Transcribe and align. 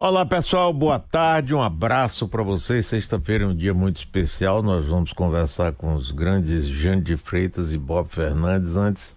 Olá 0.00 0.24
pessoal, 0.24 0.72
boa 0.72 1.00
tarde, 1.00 1.52
um 1.52 1.60
abraço 1.60 2.28
para 2.28 2.40
vocês. 2.40 2.86
Sexta-feira 2.86 3.42
é 3.42 3.46
um 3.48 3.56
dia 3.56 3.74
muito 3.74 3.96
especial. 3.96 4.62
Nós 4.62 4.86
vamos 4.86 5.12
conversar 5.12 5.72
com 5.72 5.92
os 5.94 6.12
grandes 6.12 6.68
Jane 6.68 7.02
de 7.02 7.16
Freitas 7.16 7.74
e 7.74 7.78
Bob 7.78 8.08
Fernandes. 8.08 8.76
Antes, 8.76 9.16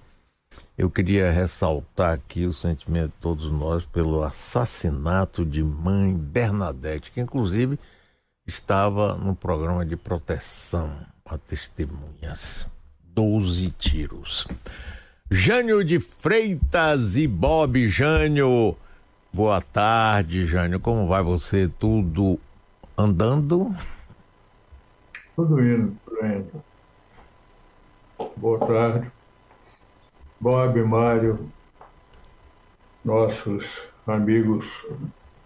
eu 0.76 0.90
queria 0.90 1.30
ressaltar 1.30 2.14
aqui 2.16 2.48
o 2.48 2.54
sentimento 2.54 3.12
de 3.12 3.22
todos 3.22 3.52
nós 3.52 3.86
pelo 3.86 4.24
assassinato 4.24 5.46
de 5.46 5.62
mãe 5.62 6.16
Bernadette, 6.16 7.12
que 7.12 7.22
inclusive 7.22 7.78
estava 8.48 9.14
no 9.14 9.36
programa 9.36 9.86
de 9.86 9.96
proteção 9.96 10.92
a 11.24 11.38
testemunhas. 11.38 12.66
Doze 13.04 13.70
tiros. 13.78 14.48
Jânio 15.30 15.84
de 15.84 16.00
Freitas 16.00 17.18
e 17.18 17.28
Bob 17.28 17.88
Jânio. 17.88 18.76
Boa 19.34 19.62
tarde, 19.62 20.46
Jânio. 20.46 20.78
Como 20.78 21.08
vai 21.08 21.24
você? 21.24 21.70
Tudo 21.80 22.38
andando? 22.98 23.74
Tudo 25.38 25.64
indo, 25.64 25.96
tudo 26.04 26.26
indo. 26.26 26.64
Boa 28.36 28.60
tarde. 28.60 29.10
Bob, 30.38 30.84
Mário, 30.84 31.50
nossos 33.06 33.84
amigos 34.06 34.66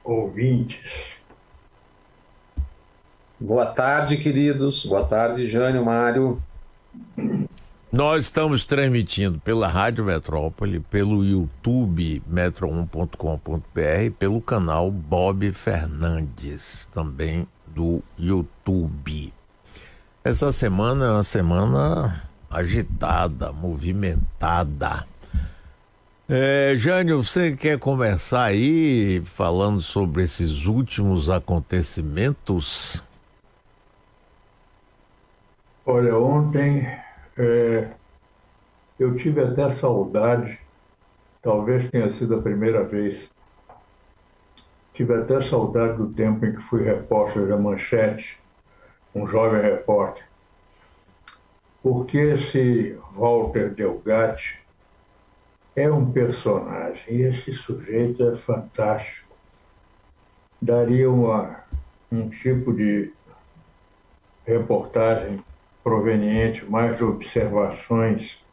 ouvintes. 0.04 1.20
Boa 3.40 3.67
tarde, 3.67 4.17
queridos. 4.17 4.84
Boa 4.84 5.05
tarde, 5.05 5.45
Jânio, 5.45 5.85
Mário. 5.85 6.41
Nós 7.95 8.26
estamos 8.26 8.66
transmitindo 8.66 9.40
pela 9.40 9.70
Rádio 9.70 10.04
Metrópole, 10.04 10.81
pelo 10.81 11.23
YouTube 11.23 12.21
metro1.com.br, 12.30 14.12
pelo 14.20 14.41
canal 14.41 14.91
Bob 14.91 15.49
Fernandes, 15.54 16.90
também 16.91 17.48
do 17.66 18.04
YouTube. 18.20 19.34
Essa 20.26 20.52
semana 20.52 21.05
é 21.05 21.10
uma 21.12 21.24
semana 21.24 22.24
agitada, 22.52 23.54
movimentada. 23.54 25.07
É, 26.27 26.74
Jânio, 26.76 27.24
você 27.24 27.55
quer 27.55 27.80
começar 27.80 28.43
aí 28.43 29.21
falando 29.24 29.80
sobre 29.80 30.24
esses 30.24 30.65
últimos 30.65 31.30
acontecimentos? 31.30 33.02
Olha, 35.85 36.18
ontem 36.18 37.04
é, 37.37 37.89
eu 38.99 39.15
tive 39.15 39.41
até 39.41 39.69
saudade, 39.69 40.59
talvez 41.41 41.89
tenha 41.89 42.09
sido 42.09 42.35
a 42.35 42.41
primeira 42.41 42.83
vez, 42.83 43.29
tive 44.93 45.13
até 45.13 45.41
saudade 45.41 45.97
do 45.97 46.07
tempo 46.07 46.45
em 46.45 46.53
que 46.53 46.61
fui 46.61 46.83
repórter 46.83 47.47
da 47.47 47.57
Manchete, 47.57 48.39
um 49.13 49.27
jovem 49.27 49.61
repórter. 49.61 50.23
Porque 51.83 52.17
esse 52.17 52.97
Walter 53.13 53.69
Delgatti 53.73 54.59
é 55.75 55.91
um 55.91 56.11
personagem, 56.11 57.03
e 57.09 57.21
esse 57.21 57.53
sujeito 57.53 58.27
é 58.27 58.37
fantástico. 58.37 59.35
Daria 60.61 61.11
uma, 61.11 61.59
um 62.11 62.29
tipo 62.29 62.73
de 62.73 63.13
reportagem 64.45 65.44
proveniente 65.85 66.66
mais 66.66 66.97
de 66.97 67.03
observações 67.03 68.44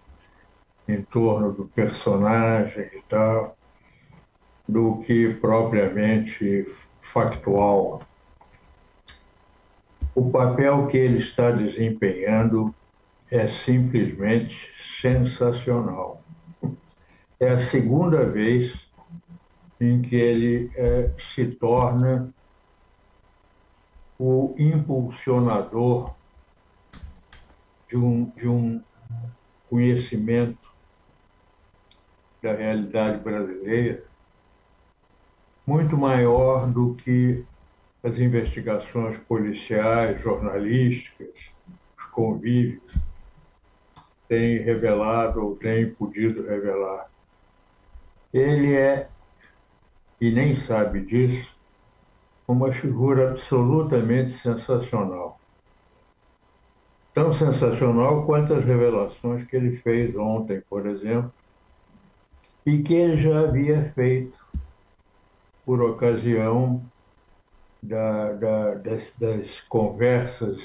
em 0.87 1.01
torno 1.01 1.51
do 1.51 1.65
personagem 1.65 2.91
e 2.93 3.03
tal, 3.09 3.57
do 4.69 4.99
que 4.99 5.33
propriamente 5.41 6.71
factual. 7.01 8.03
O 10.15 10.31
papel 10.31 10.87
que 10.89 10.99
ele 10.99 11.21
está 11.21 11.51
desempenhando 11.51 12.75
é 13.31 13.49
simplesmente 13.49 14.71
sensacional. 15.01 16.23
É 17.41 17.49
a 17.49 17.59
segunda 17.59 18.27
vez 18.27 18.75
em 19.81 20.03
que 20.03 20.17
ele 20.17 20.71
é, 20.77 21.11
se 21.35 21.47
torna 21.47 22.31
o 24.19 24.55
impulsionador 24.59 26.13
de 27.93 27.99
um, 27.99 28.25
de 28.31 28.49
um 28.49 28.83
conhecimento 29.69 30.73
da 32.43 32.55
realidade 32.55 33.23
brasileira 33.23 34.03
muito 35.67 35.97
maior 35.97 36.67
do 36.67 36.95
que 36.95 37.45
as 38.03 38.19
investigações 38.19 39.19
policiais, 39.19 40.23
jornalísticas, 40.23 41.29
os 41.99 42.05
convívios 42.07 42.95
têm 44.27 44.59
revelado 44.63 45.45
ou 45.45 45.57
têm 45.57 45.91
podido 45.95 46.47
revelar. 46.47 47.11
Ele 48.33 48.75
é, 48.75 49.09
e 50.19 50.33
nem 50.33 50.55
sabe 50.55 51.03
disso, 51.03 51.55
uma 52.49 52.73
figura 52.73 53.33
absolutamente 53.33 54.31
sensacional 54.31 55.42
tão 57.15 57.33
sensacional 57.33 58.25
quanto 58.25 58.55
as 58.55 58.65
revelações 58.65 59.45
que 59.45 59.57
ele 59.57 59.77
fez 59.77 60.17
ontem, 60.17 60.63
por 60.69 60.87
exemplo, 60.87 61.33
e 62.65 62.83
que 62.83 62.95
ele 62.95 63.21
já 63.21 63.41
havia 63.41 63.93
feito 63.93 64.39
por 65.65 65.83
ocasião 65.83 66.83
da, 67.83 68.33
da, 68.33 68.75
das, 68.75 69.13
das, 69.19 69.61
conversas 69.63 70.63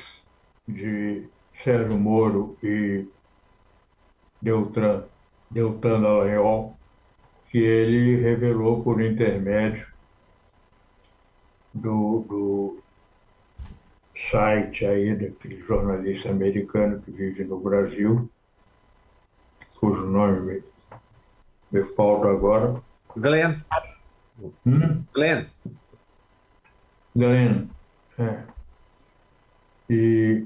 de 0.68 1.28
Sérgio 1.64 1.98
Moro 1.98 2.58
e 2.62 3.08
Deltan, 4.42 5.04
Deltan 5.50 6.02
Dallagnol, 6.02 6.78
que 7.50 7.58
ele 7.58 8.22
revelou 8.22 8.84
por 8.84 9.02
intermédio 9.02 9.88
do, 11.74 12.26
do 12.28 12.84
site 14.18 14.86
aí 14.86 15.16
daquele 15.16 15.62
jornalista 15.62 16.30
americano 16.30 17.00
que 17.02 17.12
vive 17.12 17.44
no 17.44 17.60
Brasil, 17.60 18.30
cujo 19.80 20.06
nome 20.06 20.40
me, 20.42 20.64
me 21.72 21.84
falta 21.84 22.30
agora. 22.30 22.82
Glenn. 23.16 23.62
Hum? 24.66 25.04
Glenn. 25.14 25.46
Glenn, 27.16 27.68
é. 28.18 28.44
E 29.90 30.46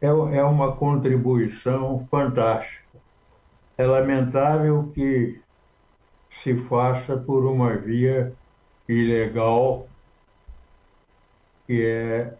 é, 0.00 0.06
é 0.06 0.44
uma 0.44 0.74
contribuição 0.74 1.98
fantástica. 1.98 2.82
É 3.78 3.86
lamentável 3.86 4.90
que 4.94 5.40
se 6.42 6.56
faça 6.56 7.16
por 7.16 7.46
uma 7.46 7.76
via 7.76 8.34
ilegal 8.88 9.86
que 11.72 11.86
é 11.86 12.34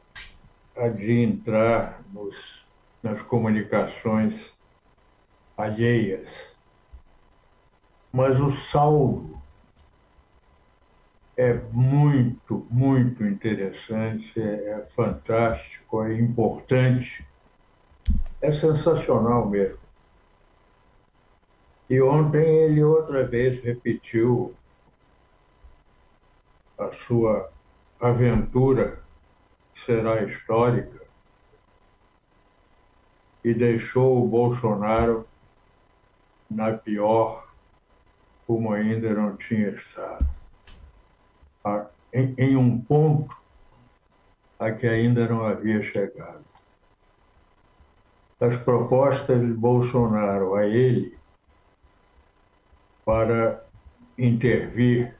a 0.76 0.88
de 0.88 1.22
entrar 1.22 2.02
nos, 2.12 2.66
nas 3.02 3.22
comunicações 3.22 4.52
alheias. 5.56 6.54
Mas 8.12 8.38
o 8.38 8.52
saldo 8.52 9.40
é 11.34 11.54
muito, 11.72 12.66
muito 12.70 13.24
interessante, 13.24 14.38
é, 14.38 14.72
é 14.72 14.86
fantástico, 14.94 16.02
é 16.02 16.12
importante, 16.20 17.26
é 18.42 18.52
sensacional 18.52 19.48
mesmo. 19.48 19.80
E 21.88 22.02
ontem 22.02 22.44
ele 22.44 22.84
outra 22.84 23.26
vez 23.26 23.64
repetiu 23.64 24.54
a 26.76 26.92
sua 26.92 27.50
aventura 27.98 29.01
será 29.84 30.22
histórica 30.22 31.00
e 33.44 33.52
deixou 33.52 34.24
o 34.24 34.28
Bolsonaro 34.28 35.26
na 36.50 36.72
pior 36.72 37.48
como 38.46 38.72
ainda 38.72 39.12
não 39.14 39.36
tinha 39.36 39.70
estado. 39.70 40.28
Em, 42.12 42.34
em 42.36 42.56
um 42.56 42.80
ponto 42.80 43.36
a 44.58 44.70
que 44.70 44.86
ainda 44.86 45.26
não 45.26 45.44
havia 45.44 45.82
chegado. 45.82 46.44
As 48.40 48.56
propostas 48.58 49.40
de 49.40 49.52
Bolsonaro 49.52 50.54
a 50.54 50.66
ele 50.66 51.16
para 53.04 53.64
intervir 54.18 55.14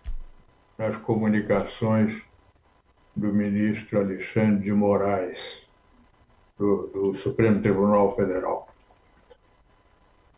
nas 0.77 0.97
comunicações 0.99 2.23
do 3.15 3.33
ministro 3.33 4.01
Alexandre 4.01 4.65
de 4.65 4.73
Moraes, 4.73 5.63
do, 6.59 6.89
do 6.89 7.15
Supremo 7.15 7.61
Tribunal 7.61 8.15
Federal, 8.17 8.69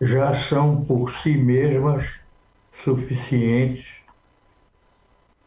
já 0.00 0.34
são 0.34 0.84
por 0.84 1.12
si 1.18 1.36
mesmas 1.36 2.04
suficientes 2.70 3.86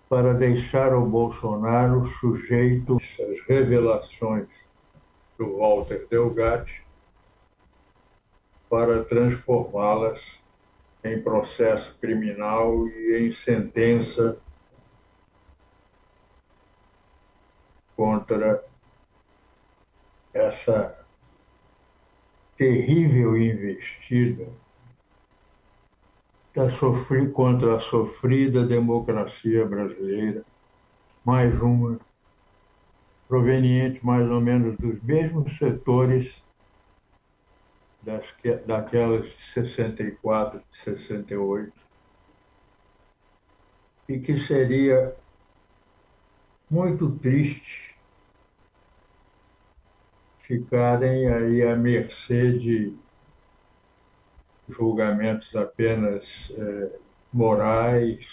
para 0.10 0.34
deixar 0.34 0.94
o 0.96 1.06
Bolsonaro 1.06 2.06
sujeito 2.06 2.96
às 2.96 3.48
revelações 3.48 4.48
do 5.38 5.58
Walter 5.58 6.08
Delgatti 6.10 6.82
para 8.70 9.04
transformá-las 9.04 10.40
em 11.04 11.22
processo 11.22 11.96
criminal 12.00 12.88
e 12.88 13.18
em 13.18 13.32
sentença 13.32 14.38
contra 17.98 18.64
essa 20.32 20.96
terrível 22.56 23.36
investida 23.36 24.48
da 26.56 26.68
contra 27.34 27.76
a 27.76 27.80
sofrida 27.80 28.66
democracia 28.66 29.66
brasileira, 29.66 30.44
mais 31.26 31.60
uma 31.60 32.00
proveniente 33.28 34.04
mais 34.06 34.30
ou 34.30 34.42
menos 34.42 34.78
dos 34.78 35.02
mesmos 35.04 35.58
setores 35.58 36.42
das, 38.02 38.34
daquelas 38.66 39.26
de 39.26 39.44
64, 39.54 40.60
de 40.60 40.78
68, 40.78 41.74
e 44.08 44.20
que 44.20 44.40
seria 44.40 45.16
muito 46.70 47.12
triste 47.20 47.87
ficarem 50.48 51.28
aí 51.28 51.62
à 51.62 51.76
mercê 51.76 52.58
de 52.58 52.96
julgamentos 54.70 55.54
apenas 55.56 56.50
é, 56.58 57.00
morais, 57.34 58.26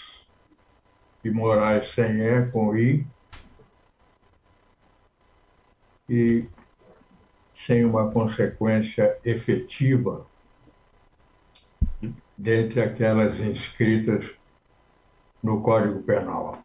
e 1.23 1.29
morais 1.29 1.89
sem 1.89 2.21
E, 2.21 2.45
com 2.51 2.75
I, 2.75 3.05
e 6.09 6.45
sem 7.53 7.83
uma 7.83 8.09
consequência 8.11 9.17
efetiva 9.25 10.25
dentre 12.37 12.81
aquelas 12.81 13.39
inscritas 13.39 14.33
no 15.43 15.61
Código 15.61 16.01
Penal. 16.03 16.64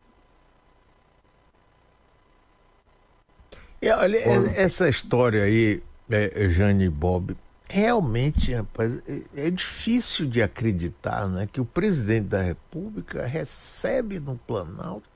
E 3.82 3.90
olha, 3.90 4.18
essa 4.56 4.88
história 4.88 5.42
aí, 5.42 5.82
é, 6.10 6.48
Jane 6.50 6.88
Bob, 6.90 7.34
realmente, 7.68 8.52
rapaz, 8.52 8.92
é, 9.08 9.46
é 9.46 9.50
difícil 9.50 10.26
de 10.26 10.42
acreditar 10.42 11.26
né, 11.26 11.48
que 11.50 11.60
o 11.60 11.64
presidente 11.64 12.26
da 12.26 12.42
República 12.42 13.24
recebe 13.24 14.20
no 14.20 14.36
Planalto, 14.36 15.08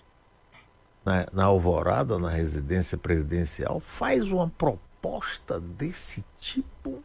na, 1.04 1.26
na 1.32 1.44
Alvorada, 1.44 2.18
na 2.18 2.30
residência 2.30 2.96
presidencial, 2.96 3.80
faz 3.80 4.28
uma 4.28 4.48
proposta 4.48 5.60
desse 5.60 6.24
tipo 6.40 7.02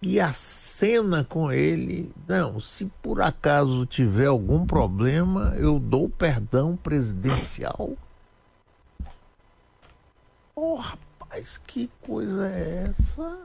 e 0.00 0.20
acena 0.20 1.24
com 1.24 1.52
ele. 1.52 2.10
Não, 2.26 2.60
se 2.60 2.86
por 3.02 3.20
acaso 3.20 3.84
tiver 3.84 4.26
algum 4.26 4.64
problema, 4.64 5.54
eu 5.58 5.78
dou 5.78 6.08
perdão 6.08 6.76
presidencial. 6.76 7.96
Oh, 10.60 10.74
rapaz, 10.74 11.56
que 11.68 11.88
coisa 12.02 12.48
é 12.48 12.88
essa? 12.90 13.38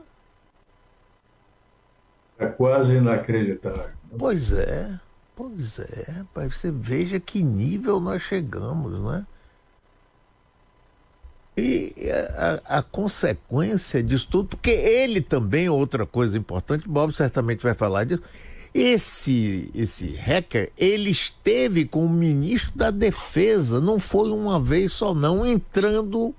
É 2.36 2.46
quase 2.46 2.90
inacreditável. 2.90 3.90
Pois 4.18 4.50
é, 4.50 4.98
pois 5.36 5.78
é. 5.78 6.24
Você 6.34 6.72
veja 6.72 7.20
que 7.20 7.40
nível 7.40 8.00
nós 8.00 8.20
chegamos, 8.20 9.00
né? 9.00 9.24
E 11.56 11.94
a, 12.36 12.78
a, 12.78 12.82
consequência 12.82 14.02
disso 14.02 14.26
tudo, 14.28 14.48
porque 14.48 14.72
ele 14.72 15.20
também, 15.20 15.68
outra 15.68 16.04
coisa 16.04 16.36
importante, 16.36 16.88
Bob 16.88 17.12
certamente 17.12 17.62
vai 17.62 17.74
falar 17.74 18.02
disso, 18.02 18.24
esse, 18.74 19.70
esse 19.72 20.16
hacker, 20.16 20.72
ele 20.76 21.10
esteve 21.10 21.84
com 21.84 22.04
o 22.04 22.10
ministro 22.10 22.76
da 22.76 22.90
Defesa, 22.90 23.80
não 23.80 24.00
foi 24.00 24.32
uma 24.32 24.58
vez 24.58 24.92
só 24.92 25.14
não, 25.14 25.46
entrando 25.46 26.34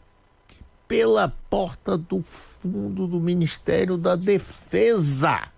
pela 0.87 1.29
porta 1.49 1.97
do 1.97 2.21
fundo 2.21 3.07
do 3.07 3.19
Ministério 3.19 3.97
da 3.97 4.15
Defesa 4.15 5.49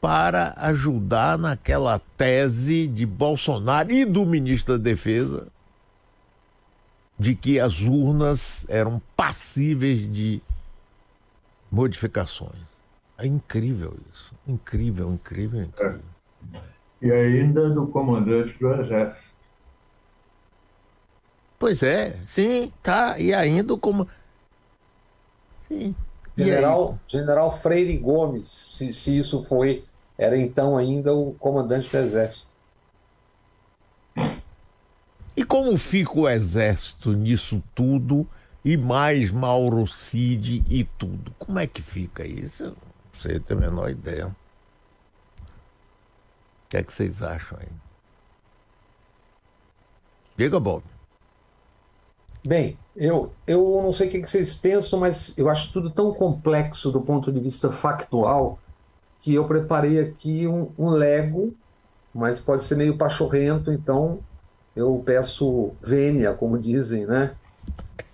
para 0.00 0.54
ajudar 0.56 1.38
naquela 1.38 1.98
tese 2.16 2.86
de 2.86 3.04
Bolsonaro 3.04 3.92
e 3.92 4.04
do 4.04 4.24
ministro 4.24 4.78
da 4.78 4.82
Defesa 4.82 5.48
de 7.18 7.34
que 7.34 7.60
as 7.60 7.80
urnas 7.82 8.64
eram 8.70 9.00
passíveis 9.14 10.10
de 10.10 10.40
modificações. 11.70 12.62
É 13.18 13.26
incrível 13.26 13.94
isso. 14.10 14.34
Incrível, 14.46 15.12
incrível, 15.12 15.62
incrível. 15.64 16.00
É. 16.54 16.58
E 17.02 17.12
ainda 17.12 17.68
do 17.68 17.86
comandante 17.88 18.58
do 18.58 18.72
Exército. 18.72 19.34
Pois 21.58 21.82
é, 21.82 22.16
sim, 22.24 22.72
tá. 22.82 23.18
E 23.18 23.34
ainda 23.34 23.76
como. 23.76 24.08
Sim. 25.70 25.94
General, 26.36 26.98
General 27.06 27.60
Freire 27.60 27.96
Gomes, 27.96 28.46
se, 28.46 28.92
se 28.92 29.16
isso 29.16 29.42
foi 29.42 29.84
era 30.18 30.36
então 30.36 30.76
ainda 30.76 31.14
o 31.14 31.32
comandante 31.34 31.88
do 31.88 31.96
exército. 31.96 32.46
E 35.36 35.44
como 35.44 35.78
fica 35.78 36.18
o 36.18 36.28
exército 36.28 37.12
nisso 37.12 37.62
tudo 37.74 38.26
e 38.64 38.76
mais 38.76 39.30
Mauro 39.30 39.86
Cid 39.86 40.64
e 40.68 40.84
tudo? 40.84 41.32
Como 41.38 41.58
é 41.58 41.66
que 41.66 41.80
fica 41.80 42.26
isso? 42.26 42.64
Eu 42.64 42.70
não 42.70 42.76
sei, 43.14 43.40
tenho 43.40 43.60
a 43.60 43.62
menor 43.62 43.90
ideia. 43.90 44.26
O 44.26 44.34
que 46.68 46.76
é 46.76 46.82
que 46.82 46.92
vocês 46.92 47.22
acham 47.22 47.58
aí? 47.60 47.68
Diga, 50.36 50.58
Bob. 50.58 50.82
Bem, 52.44 52.78
eu, 52.96 53.32
eu 53.46 53.80
não 53.82 53.92
sei 53.92 54.08
o 54.08 54.10
que 54.10 54.26
vocês 54.26 54.54
pensam, 54.54 54.98
mas 54.98 55.36
eu 55.36 55.48
acho 55.48 55.72
tudo 55.72 55.90
tão 55.90 56.12
complexo 56.12 56.90
do 56.90 57.00
ponto 57.00 57.30
de 57.30 57.38
vista 57.38 57.70
factual 57.70 58.58
que 59.20 59.34
eu 59.34 59.44
preparei 59.44 60.00
aqui 60.00 60.46
um, 60.46 60.70
um 60.78 60.88
Lego, 60.88 61.54
mas 62.14 62.40
pode 62.40 62.64
ser 62.64 62.76
meio 62.76 62.96
pachorrento, 62.96 63.70
então 63.70 64.20
eu 64.74 65.02
peço 65.04 65.72
vênia, 65.82 66.32
como 66.32 66.58
dizem, 66.58 67.06
né? 67.06 67.34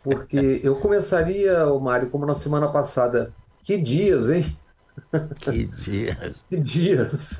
Porque 0.02 0.60
eu 0.62 0.76
começaria, 0.76 1.64
Mário, 1.80 2.10
como 2.10 2.26
na 2.26 2.34
semana 2.34 2.68
passada. 2.68 3.32
Que 3.62 3.78
dias, 3.78 4.30
hein? 4.30 4.44
Que 5.40 5.64
dias. 5.66 6.34
que 6.48 6.56
dias. 6.56 7.38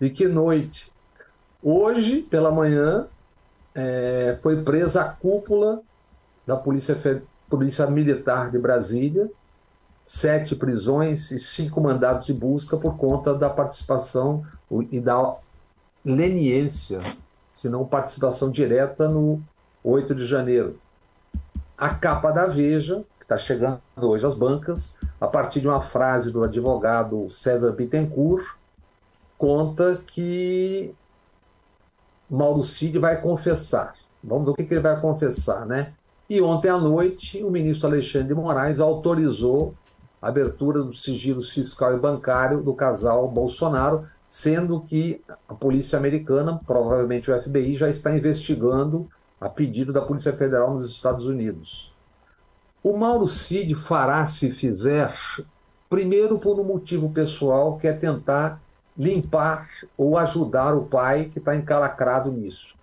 e 0.00 0.10
que 0.10 0.26
noite. 0.26 0.92
Hoje, 1.62 2.22
pela 2.22 2.50
manhã, 2.50 3.06
é, 3.74 4.38
foi 4.42 4.62
presa 4.62 5.02
a 5.02 5.08
cúpula 5.08 5.82
da 6.50 6.56
Polícia, 6.56 7.22
Polícia 7.48 7.86
Militar 7.86 8.50
de 8.50 8.58
Brasília, 8.58 9.30
sete 10.04 10.56
prisões 10.56 11.30
e 11.30 11.38
cinco 11.38 11.80
mandados 11.80 12.26
de 12.26 12.34
busca 12.34 12.76
por 12.76 12.96
conta 12.96 13.32
da 13.32 13.48
participação 13.48 14.44
e 14.90 15.00
da 15.00 15.36
leniência, 16.04 17.00
se 17.54 17.68
não 17.68 17.86
participação 17.86 18.50
direta 18.50 19.08
no 19.08 19.40
8 19.84 20.12
de 20.12 20.26
janeiro. 20.26 20.76
A 21.78 21.90
capa 21.90 22.32
da 22.32 22.46
Veja, 22.46 23.04
que 23.18 23.24
está 23.24 23.38
chegando 23.38 23.80
hoje 23.96 24.26
às 24.26 24.34
bancas, 24.34 24.96
a 25.20 25.28
partir 25.28 25.60
de 25.60 25.68
uma 25.68 25.80
frase 25.80 26.32
do 26.32 26.42
advogado 26.42 27.30
César 27.30 27.70
Bittencourt, 27.70 28.44
conta 29.38 30.02
que 30.04 30.92
Mauro 32.28 32.64
Cid 32.64 32.98
vai 32.98 33.22
confessar. 33.22 33.94
Vamos 34.22 34.46
ver 34.46 34.50
o 34.50 34.54
que, 34.54 34.64
que 34.64 34.74
ele 34.74 34.80
vai 34.80 35.00
confessar, 35.00 35.64
né? 35.64 35.94
E 36.30 36.40
ontem 36.40 36.68
à 36.68 36.78
noite, 36.78 37.42
o 37.42 37.50
ministro 37.50 37.88
Alexandre 37.88 38.28
de 38.28 38.34
Moraes 38.34 38.78
autorizou 38.78 39.74
abertura 40.22 40.80
do 40.80 40.94
sigilo 40.94 41.42
fiscal 41.42 41.92
e 41.92 41.98
bancário 41.98 42.60
do 42.60 42.72
casal 42.72 43.26
Bolsonaro, 43.28 44.06
sendo 44.28 44.80
que 44.80 45.20
a 45.48 45.54
polícia 45.54 45.98
americana, 45.98 46.60
provavelmente 46.64 47.28
o 47.28 47.40
FBI, 47.40 47.74
já 47.74 47.88
está 47.88 48.16
investigando 48.16 49.10
a 49.40 49.48
pedido 49.48 49.92
da 49.92 50.02
Polícia 50.02 50.32
Federal 50.32 50.72
nos 50.74 50.88
Estados 50.88 51.26
Unidos. 51.26 51.92
O 52.80 52.96
Mauro 52.96 53.26
Cid 53.26 53.74
fará, 53.74 54.24
se 54.24 54.52
fizer, 54.52 55.12
primeiro 55.88 56.38
por 56.38 56.60
um 56.60 56.64
motivo 56.64 57.10
pessoal, 57.10 57.76
que 57.76 57.88
é 57.88 57.92
tentar 57.92 58.62
limpar 58.96 59.68
ou 59.98 60.16
ajudar 60.16 60.76
o 60.76 60.84
pai 60.84 61.24
que 61.24 61.40
está 61.40 61.56
encalacrado 61.56 62.30
nisso. 62.30 62.78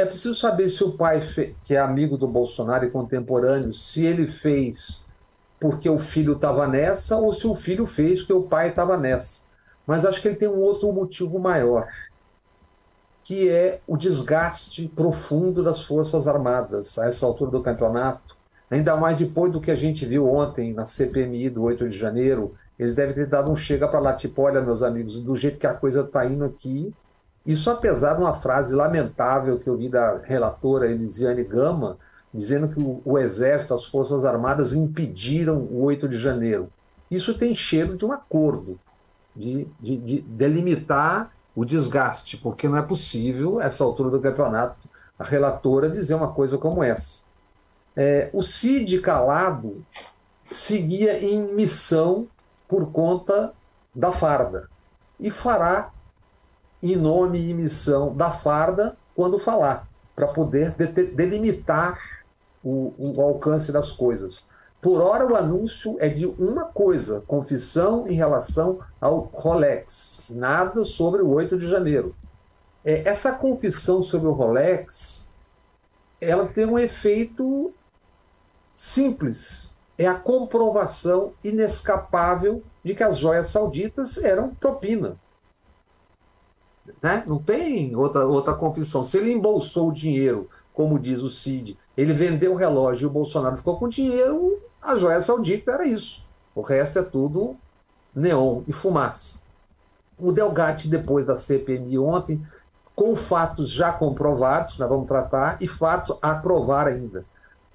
É 0.00 0.06
preciso 0.06 0.34
saber 0.34 0.70
se 0.70 0.82
o 0.82 0.92
pai, 0.92 1.20
que 1.62 1.74
é 1.74 1.78
amigo 1.78 2.16
do 2.16 2.26
Bolsonaro 2.26 2.86
e 2.86 2.90
contemporâneo, 2.90 3.74
se 3.74 4.06
ele 4.06 4.26
fez 4.26 5.04
porque 5.60 5.90
o 5.90 5.98
filho 5.98 6.32
estava 6.32 6.66
nessa 6.66 7.18
ou 7.18 7.34
se 7.34 7.46
o 7.46 7.54
filho 7.54 7.84
fez 7.84 8.20
porque 8.20 8.32
o 8.32 8.44
pai 8.44 8.70
estava 8.70 8.96
nessa. 8.96 9.44
Mas 9.86 10.06
acho 10.06 10.22
que 10.22 10.28
ele 10.28 10.36
tem 10.36 10.48
um 10.48 10.60
outro 10.60 10.90
motivo 10.90 11.38
maior. 11.38 11.86
que 13.22 13.48
é 13.50 13.80
o 13.86 13.96
desgaste 13.96 14.88
profundo 14.88 15.62
das 15.62 15.84
Forças 15.84 16.26
Armadas 16.26 16.98
a 16.98 17.06
essa 17.06 17.26
altura 17.26 17.50
do 17.50 17.62
campeonato, 17.62 18.36
ainda 18.70 18.96
mais 18.96 19.16
depois 19.18 19.52
do 19.52 19.60
que 19.60 19.70
a 19.70 19.76
gente 19.76 20.06
viu 20.06 20.28
ontem 20.28 20.72
na 20.72 20.86
CPMI 20.86 21.50
do 21.50 21.62
8 21.62 21.88
de 21.90 21.96
janeiro. 21.96 22.54
Eles 22.78 22.94
devem 22.94 23.14
ter 23.14 23.26
dado 23.26 23.50
um 23.50 23.56
chega 23.56 23.86
para 23.86 24.00
lá, 24.00 24.16
tipo, 24.16 24.40
olha, 24.42 24.62
meus 24.62 24.82
amigos, 24.82 25.22
do 25.22 25.36
jeito 25.36 25.58
que 25.58 25.66
a 25.66 25.74
coisa 25.74 26.00
está 26.00 26.24
indo 26.24 26.44
aqui, 26.44 26.92
isso 27.52 27.70
apesar 27.70 28.14
de 28.14 28.20
uma 28.20 28.34
frase 28.34 28.74
lamentável 28.74 29.58
que 29.58 29.68
eu 29.68 29.76
vi 29.76 29.88
da 29.88 30.18
relatora 30.18 30.90
Elisiane 30.90 31.42
Gama, 31.42 31.98
dizendo 32.32 32.68
que 32.68 33.00
o, 33.04 33.18
Exército, 33.18 33.74
as 33.74 33.86
Forças 33.86 34.24
Armadas 34.24 34.72
impediram 34.72 35.58
o 35.58 35.82
8 35.82 36.08
de 36.08 36.16
janeiro. 36.16 36.70
Isso 37.10 37.36
tem 37.36 37.54
cheiro 37.54 37.96
de 37.96 38.04
um 38.04 38.12
acordo, 38.12 38.78
de, 39.34 39.66
de, 39.80 39.98
de 39.98 40.20
delimitar 40.20 41.32
o 41.54 41.64
desgaste, 41.64 42.36
porque 42.36 42.68
não 42.68 42.76
é 42.76 42.82
possível, 42.82 43.60
essa 43.60 43.82
altura 43.82 44.10
do 44.10 44.20
campeonato, 44.20 44.88
a 45.18 45.24
relatora 45.24 45.90
dizer 45.90 46.14
uma 46.14 46.32
coisa 46.32 46.56
como 46.56 46.84
essa. 46.84 47.24
É, 47.96 48.30
o 48.32 48.42
Cid 48.42 49.00
calado 49.00 49.84
seguia 50.52 51.18
em 51.18 51.52
missão 51.52 52.28
por 52.68 52.92
conta 52.92 53.52
da 53.92 54.12
farda 54.12 54.68
e 55.18 55.30
fará 55.30 55.90
em 56.82 56.96
nome 56.96 57.40
e 57.40 57.54
missão 57.54 58.14
da 58.14 58.30
farda 58.30 58.96
quando 59.14 59.38
falar, 59.38 59.88
para 60.14 60.26
poder 60.26 60.72
de 60.72 60.86
delimitar 60.86 61.98
o, 62.64 62.92
o 62.98 63.22
alcance 63.22 63.70
das 63.72 63.92
coisas. 63.92 64.44
Por 64.80 65.00
hora, 65.02 65.26
o 65.26 65.36
anúncio 65.36 65.96
é 66.00 66.08
de 66.08 66.26
uma 66.26 66.64
coisa: 66.64 67.22
confissão 67.26 68.06
em 68.08 68.14
relação 68.14 68.80
ao 69.00 69.18
Rolex. 69.18 70.22
Nada 70.30 70.84
sobre 70.84 71.22
o 71.22 71.28
8 71.28 71.58
de 71.58 71.66
janeiro. 71.66 72.14
É, 72.82 73.06
essa 73.06 73.32
confissão 73.32 74.02
sobre 74.02 74.28
o 74.28 74.32
Rolex 74.32 75.28
ela 76.20 76.46
tem 76.46 76.66
um 76.66 76.78
efeito 76.78 77.72
simples. 78.76 79.76
É 79.96 80.06
a 80.06 80.14
comprovação 80.14 81.32
inescapável 81.42 82.62
de 82.82 82.94
que 82.94 83.02
as 83.02 83.18
joias 83.18 83.48
sauditas 83.48 84.16
eram 84.18 84.54
propina. 84.54 85.18
Né? 87.02 87.24
Não 87.26 87.38
tem 87.38 87.94
outra, 87.96 88.26
outra 88.26 88.54
confissão. 88.54 89.04
Se 89.04 89.18
ele 89.18 89.32
embolsou 89.32 89.88
o 89.88 89.94
dinheiro, 89.94 90.48
como 90.72 90.98
diz 90.98 91.20
o 91.20 91.30
Cid, 91.30 91.78
ele 91.96 92.12
vendeu 92.12 92.52
o 92.52 92.56
relógio 92.56 93.06
e 93.06 93.06
o 93.06 93.12
Bolsonaro 93.12 93.56
ficou 93.56 93.78
com 93.78 93.88
dinheiro, 93.88 94.58
a 94.80 94.96
joia 94.96 95.20
saudita 95.20 95.72
era 95.72 95.86
isso. 95.86 96.26
O 96.54 96.62
resto 96.62 96.98
é 96.98 97.02
tudo 97.02 97.56
neon 98.14 98.62
e 98.66 98.72
fumaça. 98.72 99.38
O 100.18 100.32
Delgatti, 100.32 100.88
depois 100.88 101.24
da 101.24 101.34
CPMI 101.34 101.98
ontem, 101.98 102.42
com 102.94 103.16
fatos 103.16 103.70
já 103.70 103.92
comprovados, 103.92 104.78
nós 104.78 104.88
vamos 104.88 105.06
tratar, 105.06 105.56
e 105.60 105.66
fatos 105.66 106.16
a 106.20 106.34
provar 106.34 106.86
ainda. 106.86 107.24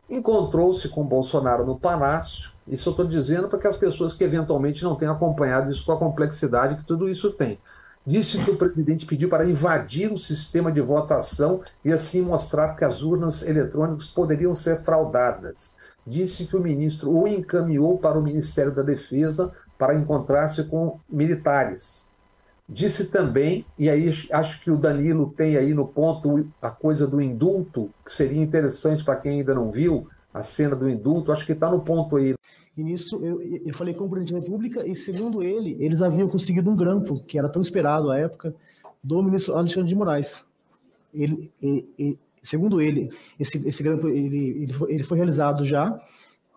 Encontrou-se 0.07 0.87
com 0.89 1.03
Bolsonaro 1.03 1.65
no 1.65 1.79
Palácio. 1.79 2.51
Isso 2.67 2.89
eu 2.89 2.91
estou 2.91 3.07
dizendo 3.07 3.49
para 3.49 3.57
que 3.57 3.67
as 3.67 3.75
pessoas 3.75 4.13
que 4.13 4.23
eventualmente 4.23 4.83
não 4.83 4.95
tenham 4.95 5.15
acompanhado 5.15 5.71
isso 5.71 5.85
com 5.85 5.93
a 5.93 5.97
complexidade 5.97 6.75
que 6.75 6.85
tudo 6.85 7.09
isso 7.09 7.31
tem. 7.31 7.57
Disse 8.05 8.43
que 8.43 8.51
o 8.51 8.57
presidente 8.57 9.05
pediu 9.05 9.29
para 9.29 9.49
invadir 9.49 10.11
o 10.11 10.17
sistema 10.17 10.71
de 10.71 10.79
votação 10.79 11.61
e 11.83 11.91
assim 11.91 12.21
mostrar 12.21 12.75
que 12.75 12.85
as 12.85 13.01
urnas 13.01 13.41
eletrônicas 13.41 14.07
poderiam 14.07 14.53
ser 14.53 14.77
fraudadas 14.77 15.75
disse 16.05 16.45
que 16.45 16.55
o 16.55 16.61
ministro 16.61 17.11
o 17.11 17.27
encaminhou 17.27 17.97
para 17.97 18.19
o 18.19 18.23
Ministério 18.23 18.73
da 18.73 18.83
Defesa 18.83 19.51
para 19.77 19.95
encontrar-se 19.95 20.65
com 20.65 20.99
militares. 21.09 22.09
Disse 22.67 23.07
também, 23.07 23.65
e 23.77 23.89
aí 23.89 24.11
acho 24.31 24.61
que 24.61 24.71
o 24.71 24.77
Danilo 24.77 25.33
tem 25.35 25.55
aí 25.55 25.73
no 25.73 25.87
ponto 25.87 26.47
a 26.61 26.69
coisa 26.69 27.05
do 27.05 27.21
indulto, 27.21 27.91
que 28.03 28.11
seria 28.11 28.41
interessante 28.41 29.03
para 29.03 29.17
quem 29.17 29.39
ainda 29.39 29.53
não 29.53 29.71
viu 29.71 30.07
a 30.33 30.41
cena 30.41 30.75
do 30.75 30.89
indulto, 30.89 31.31
acho 31.31 31.45
que 31.45 31.53
está 31.53 31.69
no 31.69 31.81
ponto 31.81 32.17
aí. 32.17 32.35
E 32.77 32.83
nisso 32.83 33.23
eu, 33.23 33.41
eu 33.41 33.73
falei 33.73 33.93
com 33.93 34.05
o 34.05 34.09
presidente 34.09 34.33
da 34.33 34.39
República, 34.39 34.85
e 34.85 34.93
segundo 34.93 35.41
ele, 35.41 35.77
eles 35.79 36.01
haviam 36.01 36.27
conseguido 36.27 36.69
um 36.69 36.75
grampo, 36.75 37.21
que 37.21 37.37
era 37.39 37.47
tão 37.47 37.61
esperado 37.61 38.11
à 38.11 38.17
época, 38.17 38.53
do 39.01 39.21
ministro 39.23 39.55
Alexandre 39.55 39.87
de 39.87 39.95
Moraes. 39.95 40.43
Ele, 41.13 41.49
ele, 41.61 42.19
segundo 42.43 42.81
ele, 42.81 43.09
esse, 43.39 43.61
esse 43.65 43.81
grampo 43.81 44.09
ele, 44.09 44.63
ele, 44.63 44.73
foi, 44.73 44.91
ele 44.91 45.03
foi 45.03 45.17
realizado 45.17 45.63
já, 45.63 45.97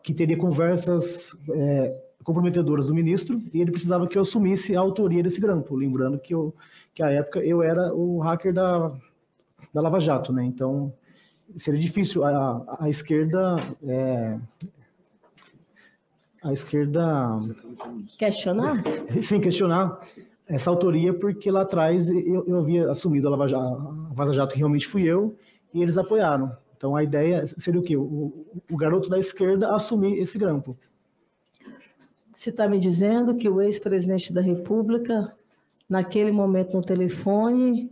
que 0.03 0.13
teria 0.13 0.37
conversas 0.37 1.37
é, 1.51 2.01
comprometedoras 2.25 2.87
do 2.87 2.95
ministro, 2.95 3.41
e 3.55 3.61
ele 3.61 3.71
precisava 3.71 4.07
que 4.09 4.19
eu 4.19 4.23
assumisse 4.23 4.75
a 4.75 4.81
autoria 4.81 5.23
desse 5.23 5.41
grampo, 5.41 5.77
lembrando 5.77 6.19
que, 6.19 6.35
eu, 6.35 6.53
que 6.95 7.03
à 7.03 7.11
época 7.11 7.39
eu 7.41 7.63
era 7.63 7.95
o 7.95 8.19
hacker 8.19 8.53
da, 8.53 8.93
da 9.73 9.81
Lava 9.81 10.01
Jato, 10.01 10.33
né? 10.33 10.45
Então 10.45 10.93
seria 11.57 11.81
difícil 11.81 12.25
a, 12.25 12.79
a 12.81 12.89
esquerda 12.89 13.57
é, 13.87 14.39
a 16.49 16.52
esquerda 16.52 17.40
questionar 18.19 18.83
sem 19.23 19.40
questionar 19.40 20.00
essa 20.47 20.71
autoria 20.71 21.12
porque 21.12 21.50
lá 21.50 21.62
atrás 21.62 22.09
eu, 22.09 22.45
eu 22.47 22.59
havia 22.59 22.90
assumido 22.90 23.28
a 23.28 23.31
Lava 23.31 23.47
Jato, 23.47 23.64
a 23.64 24.19
Lava 24.19 24.33
Jato 24.33 24.52
que 24.52 24.59
realmente 24.59 24.87
fui 24.87 25.02
eu 25.02 25.37
e 25.75 25.83
eles 25.83 25.99
apoiaram. 25.99 26.50
Então 26.76 26.97
a 26.97 27.02
ideia 27.02 27.47
seria 27.47 27.81
o 27.81 27.83
quê? 27.83 27.97
O, 27.97 28.47
o 28.71 28.76
garoto 28.76 29.11
da 29.11 29.19
esquerda 29.19 29.75
assumir 29.75 30.19
esse 30.19 30.38
grampo. 30.38 30.76
Você 32.35 32.50
está 32.50 32.69
me 32.69 32.78
dizendo 32.78 33.35
que 33.35 33.49
o 33.49 33.61
ex-presidente 33.61 34.33
da 34.33 34.40
República, 34.40 35.35
naquele 35.88 36.31
momento 36.31 36.76
no 36.76 36.83
telefone, 36.83 37.90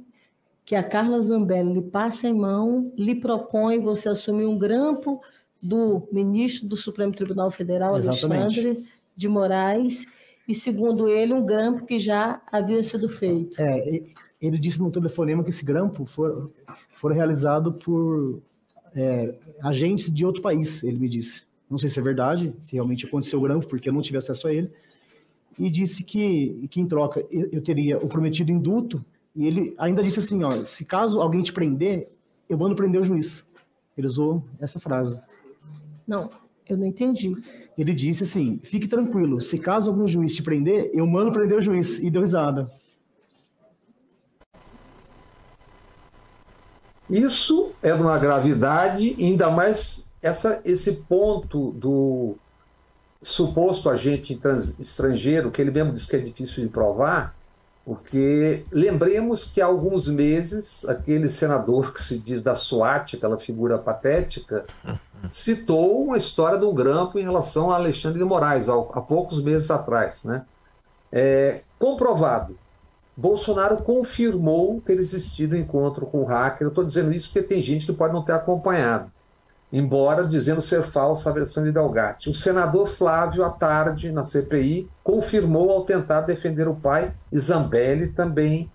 que 0.65 0.77
a 0.77 0.85
Carla 0.85 1.21
Zambelli 1.21 1.75
lhe 1.75 1.83
passa 1.83 2.29
em 2.29 2.35
mão, 2.35 2.93
lhe 2.97 3.17
propõe 3.17 3.81
você 3.81 4.09
assumir 4.09 4.47
um 4.47 4.57
grampo 4.57 5.21
do 5.67 6.07
ministro 6.13 6.69
do 6.69 6.77
Supremo 6.77 7.13
Tribunal 7.13 7.51
Federal, 7.51 7.97
Exatamente. 7.97 8.61
Alexandre 8.61 8.87
de 9.17 9.29
Moraes, 9.29 10.07
e 10.47 10.55
segundo 10.55 11.09
ele, 11.09 11.33
um 11.33 11.45
grampo 11.45 11.85
que 11.85 11.99
já 11.99 12.41
havia 12.53 12.83
sido 12.83 13.09
feito. 13.09 13.61
É, 13.61 14.03
ele 14.41 14.59
disse 14.59 14.81
no 14.81 14.91
telefonema 14.91 15.43
que 15.43 15.51
esse 15.51 15.65
grampo 15.65 16.05
foi, 16.05 16.49
foi 16.91 17.15
realizado 17.15 17.73
por 17.73 18.41
é, 18.95 19.35
agentes 19.63 20.13
de 20.13 20.25
outro 20.25 20.43
país, 20.43 20.83
ele 20.83 20.99
me 20.99 21.09
disse. 21.09 21.45
Não 21.69 21.79
sei 21.79 21.91
se 21.91 21.99
é 21.99 22.03
verdade, 22.03 22.55
se 22.61 22.75
realmente 22.75 23.07
aconteceu 23.07 23.39
o 23.41 23.43
grampo, 23.43 23.67
porque 23.67 23.89
eu 23.89 23.93
não 23.93 24.01
tive 24.01 24.19
acesso 24.19 24.47
a 24.47 24.55
ele. 24.55 24.71
E 25.59 25.69
disse 25.69 26.05
que, 26.05 26.69
que 26.71 26.81
em 26.81 26.87
troca 26.87 27.27
eu 27.31 27.61
teria 27.61 27.99
o 27.99 28.07
prometido 28.07 28.53
indulto, 28.53 29.05
e 29.35 29.47
ele 29.47 29.75
ainda 29.77 30.03
disse 30.03 30.21
assim, 30.21 30.43
ó, 30.45 30.63
se 30.63 30.85
caso 30.85 31.21
alguém 31.21 31.43
te 31.43 31.53
prender, 31.53 32.09
eu 32.49 32.57
mando 32.57 32.77
prender 32.77 33.01
o 33.01 33.05
juiz. 33.05 33.45
Ele 33.97 34.07
usou 34.07 34.45
essa 34.61 34.79
frase. 34.79 35.21
Não, 36.07 36.31
eu 36.69 36.77
não 36.77 36.87
entendi. 36.87 37.37
Ele 37.77 37.93
disse 37.93 38.25
assim, 38.25 38.61
fique 38.63 38.87
tranquilo, 38.87 39.41
se 39.41 39.59
caso 39.59 39.91
algum 39.91 40.07
juiz 40.07 40.35
te 40.35 40.43
prender, 40.43 40.91
eu 40.95 41.07
mando 41.07 41.33
prender 41.33 41.59
o 41.59 41.63
juiz. 41.63 41.99
E 41.99 42.11
deu 42.11 42.23
risada. 42.23 42.71
Isso 47.09 47.73
é 47.83 47.95
de 47.95 48.03
uma 48.03 48.19
gravidade, 48.19 49.17
ainda 49.19 49.49
mais 49.49 50.05
essa, 50.21 50.61
esse 50.65 50.93
ponto 50.93 51.71
do 51.73 52.37
suposto 53.23 53.89
agente 53.89 54.39
estrangeiro, 54.79 55.51
que 55.51 55.61
ele 55.61 55.71
mesmo 55.71 55.93
diz 55.93 56.07
que 56.07 56.17
é 56.17 56.19
difícil 56.19 56.65
de 56.65 56.69
provar, 56.69 57.37
porque 57.87 58.67
lembremos 58.73 59.45
que 59.45 59.63
há 59.63 59.67
alguns 59.67 60.09
meses 60.09 60.85
aquele 60.87 61.31
senador 61.31 61.95
que 61.95 62.03
se 62.03 62.19
diz 62.19 62.43
da 62.43 62.57
SWAT, 62.57 63.15
aquela 63.15 63.39
figura 63.39 63.79
patética, 63.79 64.67
citou 65.31 66.03
uma 66.03 66.17
história 66.17 66.59
do 66.59 66.73
grampo 66.73 67.17
em 67.17 67.23
relação 67.23 67.71
a 67.71 67.77
Alexandre 67.77 68.19
de 68.19 68.25
Moraes, 68.25 68.69
há, 68.69 69.01
poucos 69.01 69.41
meses 69.41 69.71
atrás. 69.71 70.25
Né? 70.25 70.45
É, 71.13 71.63
comprovado 71.79 72.59
Bolsonaro 73.17 73.79
confirmou 73.79 74.81
ter 74.85 74.99
existido 74.99 75.55
um 75.55 75.59
encontro 75.59 76.05
com 76.05 76.23
o 76.23 76.25
hacker. 76.25 76.67
Eu 76.67 76.69
estou 76.69 76.85
dizendo 76.85 77.15
isso 77.15 77.29
porque 77.33 77.49
tem 77.49 77.61
gente 77.61 77.87
que 77.87 77.93
pode 77.93 78.13
não 78.13 78.23
ter 78.23 78.33
acompanhado, 78.33 79.11
embora 79.73 80.25
dizendo 80.25 80.61
ser 80.61 80.83
falsa 80.83 81.29
a 81.29 81.33
versão 81.33 81.65
de 81.65 81.73
Delgatti. 81.73 82.31
O 82.31 82.35
senador 82.35 82.87
Flávio, 82.87 83.45
à 83.45 83.51
tarde, 83.51 84.13
na 84.13 84.23
CPI, 84.23 84.89
confirmou 85.03 85.71
ao 85.71 85.85
tentar 85.85 86.23
defender 86.23 86.69
o 86.69 86.75
pai, 86.75 87.13
e 87.33 87.39
Zambelli 87.39 88.09
também 88.09 88.71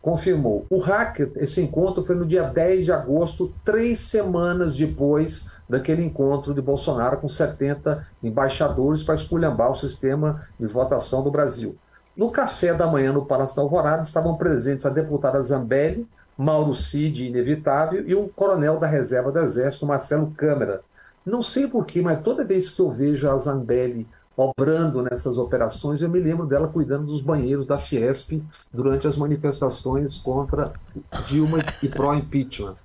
confirmou. 0.00 0.66
O 0.70 0.78
hacker, 0.78 1.30
esse 1.36 1.60
encontro 1.60 2.02
foi 2.02 2.14
no 2.14 2.24
dia 2.24 2.44
10 2.44 2.84
de 2.86 2.92
agosto, 2.92 3.52
três 3.64 3.98
semanas 3.98 4.74
depois 4.74 5.46
daquele 5.68 6.02
encontro 6.02 6.54
de 6.54 6.62
Bolsonaro 6.62 7.18
com 7.18 7.28
70 7.28 8.06
embaixadores 8.22 9.02
para 9.02 9.14
esculhambar 9.14 9.70
o 9.70 9.74
sistema 9.74 10.46
de 10.58 10.66
votação 10.66 11.22
do 11.22 11.30
Brasil. 11.30 11.76
No 12.16 12.30
café 12.30 12.74
da 12.74 12.86
manhã 12.86 13.12
no 13.12 13.26
Palácio 13.26 13.56
da 13.56 13.62
Alvorada 13.62 14.02
estavam 14.02 14.36
presentes 14.36 14.86
a 14.86 14.90
deputada 14.90 15.40
Zambelli, 15.40 16.08
Mauro 16.36 16.72
Cid, 16.72 17.28
inevitável, 17.28 18.06
e 18.06 18.14
o 18.14 18.28
coronel 18.28 18.78
da 18.78 18.86
reserva 18.86 19.30
do 19.30 19.38
Exército, 19.38 19.86
Marcelo 19.86 20.30
Câmara. 20.36 20.82
Não 21.24 21.42
sei 21.42 21.68
porquê, 21.68 22.00
mas 22.00 22.22
toda 22.22 22.44
vez 22.44 22.70
que 22.70 22.80
eu 22.80 22.90
vejo 22.90 23.28
a 23.28 23.36
Zambelli 23.36 24.06
obrando 24.36 25.02
nessas 25.02 25.38
operações. 25.38 26.00
Eu 26.00 26.08
me 26.08 26.20
lembro 26.20 26.46
dela 26.46 26.68
cuidando 26.68 27.06
dos 27.06 27.22
banheiros 27.22 27.66
da 27.66 27.78
Fiesp 27.78 28.42
durante 28.72 29.06
as 29.06 29.16
manifestações 29.16 30.18
contra 30.18 30.72
Dilma 31.26 31.58
e 31.82 31.88
pró-impeachment. 31.88 32.76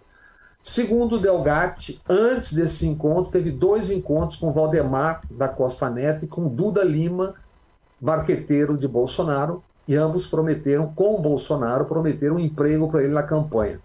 Segundo 0.62 1.20
Delgatti, 1.20 2.02
antes 2.10 2.52
desse 2.52 2.88
encontro, 2.88 3.32
teve 3.32 3.52
dois 3.52 3.92
encontros 3.92 4.40
com 4.40 4.52
Valdemar 4.52 5.22
da 5.30 5.48
Costa 5.48 5.90
Neto 5.90 6.26
e 6.26 6.28
com 6.28 6.48
Duda 6.48 6.84
Lima, 6.84 7.36
marqueteiro 8.02 8.78
de 8.78 8.88
Bolsonaro, 8.88 9.64
e 9.88 9.96
ambos 9.96 10.28
prometeram, 10.28 10.92
com 10.94 11.22
Bolsonaro, 11.22 11.86
prometeram 11.86 12.36
um 12.36 12.40
emprego 12.40 12.90
para 12.90 13.04
ele 13.04 13.14
na 13.14 13.24
campanha. 13.24 13.80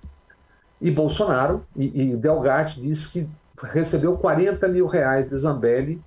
E 0.81 0.91
Bolsonaro, 0.91 1.65
e, 1.77 2.13
e 2.13 2.17
Delgatti 2.17 2.81
disse 2.81 3.11
que 3.11 3.29
recebeu 3.67 4.17
40 4.17 4.67
mil 4.69 4.87
reais 4.87 5.29
de 5.29 5.37
Zambelli, 5.37 6.03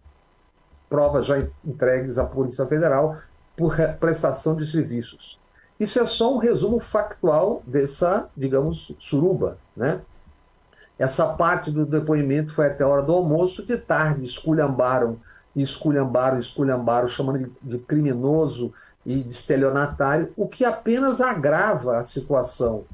provas 0.89 1.25
já 1.25 1.37
entregues 1.63 2.17
à 2.17 2.25
Polícia 2.25 2.65
Federal, 2.65 3.15
por 3.55 3.75
prestação 3.99 4.55
de 4.55 4.65
serviços. 4.65 5.39
Isso 5.79 5.99
é 5.99 6.05
só 6.05 6.33
um 6.33 6.37
resumo 6.37 6.79
factual 6.79 7.61
dessa, 7.65 8.29
digamos, 8.35 8.95
suruba, 8.97 9.57
né? 9.75 10.01
Essa 10.97 11.25
parte 11.33 11.71
do 11.71 11.85
depoimento 11.85 12.53
foi 12.53 12.67
até 12.67 12.83
a 12.83 12.87
hora 12.87 13.01
do 13.01 13.11
almoço, 13.11 13.65
de 13.65 13.77
tarde 13.77 14.23
esculhambaram, 14.23 15.17
esculhambaram, 15.55 16.37
esculhambaram, 16.37 17.07
chamando 17.07 17.39
de, 17.39 17.51
de 17.61 17.77
criminoso 17.79 18.73
e 19.05 19.23
de 19.23 19.33
estelionatário, 19.33 20.31
o 20.35 20.47
que 20.47 20.63
apenas 20.63 21.21
agrava 21.21 21.97
a 21.97 22.03
situação. 22.03 22.85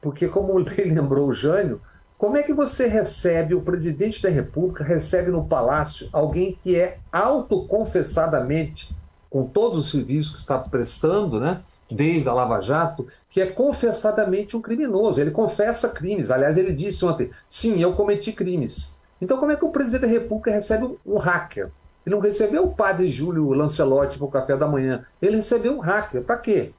Porque, 0.00 0.28
como 0.28 0.56
lembrou 0.78 1.28
o 1.28 1.34
Jânio, 1.34 1.80
como 2.16 2.36
é 2.36 2.42
que 2.42 2.52
você 2.52 2.86
recebe, 2.86 3.54
o 3.54 3.62
presidente 3.62 4.22
da 4.22 4.28
República 4.28 4.82
recebe 4.82 5.30
no 5.30 5.44
palácio 5.44 6.08
alguém 6.12 6.52
que 6.52 6.76
é 6.76 6.98
autoconfessadamente, 7.12 8.94
com 9.30 9.46
todos 9.46 9.78
os 9.78 9.90
serviços 9.90 10.32
que 10.32 10.38
está 10.38 10.58
prestando, 10.58 11.38
né? 11.38 11.62
desde 11.90 12.28
a 12.28 12.32
Lava 12.32 12.60
Jato, 12.60 13.06
que 13.30 13.40
é 13.40 13.46
confessadamente 13.46 14.56
um 14.56 14.60
criminoso. 14.60 15.20
Ele 15.20 15.30
confessa 15.30 15.88
crimes. 15.88 16.30
Aliás, 16.30 16.56
ele 16.56 16.72
disse 16.72 17.04
ontem: 17.04 17.30
sim, 17.48 17.80
eu 17.80 17.94
cometi 17.94 18.32
crimes. 18.32 18.96
Então, 19.20 19.38
como 19.38 19.52
é 19.52 19.56
que 19.56 19.64
o 19.64 19.70
presidente 19.70 20.02
da 20.02 20.06
República 20.06 20.50
recebe 20.50 20.96
um 21.04 21.16
hacker? 21.16 21.70
Ele 22.08 22.14
não 22.14 22.22
recebeu 22.22 22.64
o 22.64 22.74
padre 22.74 23.06
Júlio 23.06 23.52
Lancelotti 23.52 24.16
para 24.16 24.26
o 24.26 24.30
café 24.30 24.56
da 24.56 24.66
manhã. 24.66 25.04
Ele 25.20 25.36
recebeu 25.36 25.74
um 25.76 25.80
hacker. 25.80 26.22
Para 26.22 26.38
quê? 26.38 26.72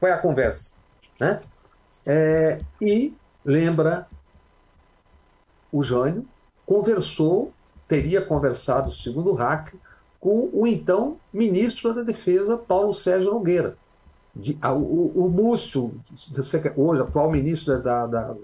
Foi 0.00 0.10
a 0.10 0.16
conversa. 0.16 0.72
Né? 1.20 1.38
É, 2.06 2.60
e 2.80 3.14
lembra 3.44 4.08
o 5.70 5.84
Jânio, 5.84 6.26
conversou, 6.64 7.52
teria 7.86 8.22
conversado, 8.22 8.90
segundo 8.90 9.32
o 9.32 9.34
hacker, 9.34 9.78
com 10.18 10.48
o 10.50 10.66
então 10.66 11.18
ministro 11.30 11.92
da 11.92 12.00
Defesa, 12.02 12.56
Paulo 12.56 12.94
Sérgio 12.94 13.30
Nogueira 13.30 13.76
de, 14.34 14.56
a, 14.62 14.72
o, 14.72 15.26
o 15.26 15.28
Múcio, 15.28 15.92
hoje 16.74 17.02
atual 17.02 17.30
ministro 17.30 17.82
da, 17.82 18.06
da, 18.06 18.34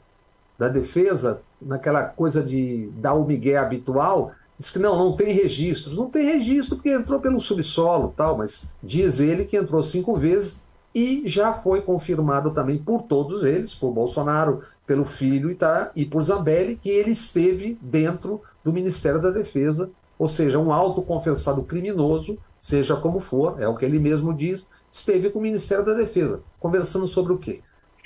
da 0.58 0.68
Defesa, 0.68 1.40
naquela 1.62 2.04
coisa 2.04 2.42
de 2.42 2.90
dar 2.96 3.14
o 3.14 3.25
migué 3.25 3.56
habitual, 3.56 4.32
diz 4.58 4.70
que 4.70 4.78
não, 4.78 4.96
não 4.96 5.14
tem 5.14 5.32
registros. 5.32 5.96
Não 5.96 6.08
tem 6.08 6.25
registro 6.25 6.76
porque 6.76 6.90
entrou 6.90 7.20
pelo 7.20 7.40
subsolo, 7.40 8.14
tal, 8.16 8.38
mas 8.38 8.64
diz 8.82 9.20
ele 9.20 9.44
que 9.44 9.56
entrou 9.56 9.82
cinco 9.82 10.14
vezes 10.14 10.62
e 10.94 11.23
já 11.26 11.52
foi 11.52 11.82
confirmado 11.82 12.52
também 12.52 12.78
por 12.78 13.02
todos 13.02 13.42
eles, 13.42 13.75
por 13.75 13.90
Bolsonaro, 13.90 14.62
pelo 14.87 15.04
filho 15.04 15.50
e, 15.50 15.54
tá, 15.56 15.90
e 15.96 16.06
por 16.06 16.23
Zambelli, 16.23 16.76
que 16.76 16.88
ele 16.88 17.11
esteve 17.11 17.76
dentro 17.82 18.40
do 18.62 18.73
Ministério 18.73 19.20
da 19.20 19.30
Defesa, 19.30 19.90
ou 20.16 20.28
seja, 20.28 20.58
um 20.58 20.73
autoconfessado 20.73 21.64
criminoso 21.64 22.38
seja 22.56 22.96
como 22.96 23.18
for, 23.18 23.61
é 23.61 23.66
o 23.66 23.76
que 23.76 23.84
ele 23.84 23.99
mesmo 23.99 24.32
diz, 24.32 24.68
esteve 24.90 25.28
com 25.30 25.38
o 25.38 25.42
Ministério 25.42 25.84
da 25.84 25.92
Defesa, 25.92 26.40
conversando 26.61 27.06
sobre 27.06 27.32
o 27.32 27.38
quê? 27.38 27.61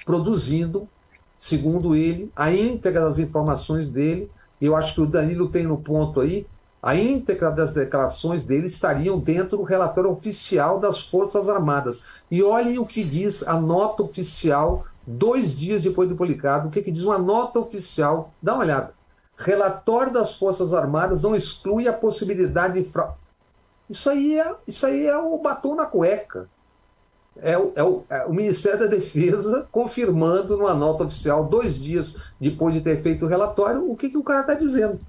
Produzindo, 0.05 0.89
segundo 1.37 1.95
ele, 1.95 2.33
a 2.35 2.51
íntegra 2.51 3.03
das 3.03 3.19
informações 3.19 3.89
dele, 3.91 4.31
eu 4.67 4.77
acho 4.77 4.95
que 4.95 5.01
o 5.01 5.07
Danilo 5.07 5.49
tem 5.49 5.65
no 5.65 5.79
ponto 5.79 6.21
aí, 6.21 6.47
a 6.83 6.95
íntegra 6.95 7.51
das 7.51 7.73
declarações 7.73 8.45
dele 8.45 8.67
estariam 8.67 9.19
dentro 9.19 9.57
do 9.57 9.63
relatório 9.65 10.11
oficial 10.11 10.79
das 10.79 11.01
Forças 11.01 11.49
Armadas. 11.49 12.23
E 12.31 12.43
olhem 12.43 12.79
o 12.79 12.87
que 12.87 13.03
diz 13.03 13.47
a 13.47 13.61
nota 13.61 14.03
oficial, 14.03 14.85
dois 15.07 15.59
dias 15.59 15.83
depois 15.83 16.09
do 16.09 16.15
publicado, 16.15 16.69
o 16.69 16.71
que, 16.71 16.83
que 16.83 16.93
diz 16.93 17.03
uma 17.03 17.19
nota 17.19 17.59
oficial, 17.59 18.33
dá 18.41 18.55
uma 18.55 18.63
olhada. 18.63 18.95
Relatório 19.37 20.13
das 20.13 20.37
Forças 20.37 20.73
Armadas 20.73 21.21
não 21.21 21.35
exclui 21.35 21.89
a 21.89 21.93
possibilidade 21.93 22.75
de 22.75 22.89
fraude. 22.89 23.15
Isso 23.89 24.11
aí 24.11 24.39
é, 24.39 24.55
isso 24.67 24.87
aí 24.87 25.07
é 25.07 25.17
o 25.17 25.39
batom 25.39 25.75
na 25.75 25.87
cueca. 25.87 26.49
É 27.41 27.57
o, 27.57 27.73
é, 27.77 27.83
o, 27.83 28.05
é 28.11 28.25
o, 28.27 28.33
Ministério 28.33 28.81
da 28.81 28.87
Defesa 28.87 29.69
confirmando 29.71 30.57
numa 30.57 30.75
nota 30.75 31.05
oficial, 31.05 31.45
dois 31.45 31.81
dias 31.81 32.17
depois 32.41 32.75
de 32.75 32.81
ter 32.81 33.01
feito 33.01 33.25
o 33.25 33.29
relatório, 33.29 33.89
o 33.89 33.97
que, 33.97 34.11
que 34.11 34.19
o 34.19 34.23
cara 34.23 34.41
está 34.41 34.55
dizendo. 34.55 35.01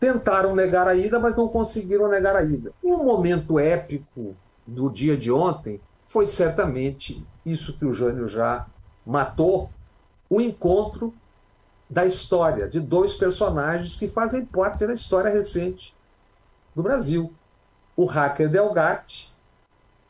Tentaram 0.00 0.54
negar 0.54 0.88
a 0.88 0.94
ida, 0.94 1.18
mas 1.20 1.36
não 1.36 1.48
conseguiram 1.48 2.08
negar 2.08 2.34
a 2.34 2.42
ida. 2.42 2.72
Um 2.82 3.04
momento 3.04 3.58
épico 3.58 4.34
do 4.66 4.90
dia 4.90 5.16
de 5.16 5.30
ontem 5.30 5.80
foi 6.06 6.26
certamente 6.26 7.24
isso 7.44 7.78
que 7.78 7.84
o 7.84 7.92
Jânio 7.92 8.26
já 8.26 8.66
matou, 9.04 9.70
o 10.30 10.40
encontro 10.40 11.12
da 11.88 12.06
história 12.06 12.68
de 12.68 12.80
dois 12.80 13.14
personagens 13.14 13.96
que 13.96 14.08
fazem 14.08 14.44
parte 14.44 14.86
da 14.86 14.94
história 14.94 15.30
recente 15.30 15.94
do 16.74 16.82
Brasil 16.82 17.32
o 17.96 18.04
hacker 18.04 18.50
Delgatti, 18.50 19.32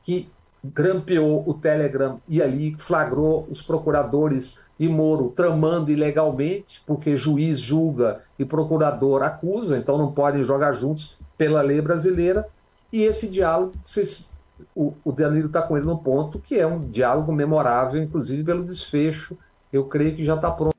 que 0.03 0.31
grampeou 0.73 1.45
o 1.47 1.53
Telegram 1.53 2.21
e 2.27 2.41
ali 2.41 2.75
flagrou 2.79 3.47
os 3.51 3.63
procuradores 3.63 4.65
e 4.79 4.89
Moro 4.89 5.33
tramando 5.37 5.91
ilegalmente, 5.91 6.83
porque 6.87 7.17
juiz 7.17 7.59
julga 7.59 8.21
e 8.39 8.45
procurador 8.45 9.23
acusa, 9.23 9.77
então 9.77 9.99
não 9.99 10.13
podem 10.13 10.43
jogar 10.43 10.73
juntos 10.73 11.19
pela 11.37 11.61
lei 11.61 11.81
brasileira. 11.81 12.49
E 12.91 13.03
esse 13.03 13.29
diálogo, 13.29 13.75
vocês, 13.83 14.31
o, 14.75 14.95
o 15.05 15.13
Danilo 15.13 15.49
está 15.49 15.61
com 15.63 15.77
ele 15.77 15.87
no 15.87 15.99
ponto, 15.99 16.39
que 16.39 16.59
é 16.59 16.67
um 16.67 16.81
diálogo 16.81 17.33
memorável, 17.33 18.03
inclusive 18.03 18.43
pelo 18.43 18.65
desfecho. 18.65 19.37
Eu 19.73 19.87
creio 19.87 20.17
que 20.17 20.25
já 20.25 20.35
está 20.35 20.51
pronto. 20.51 20.75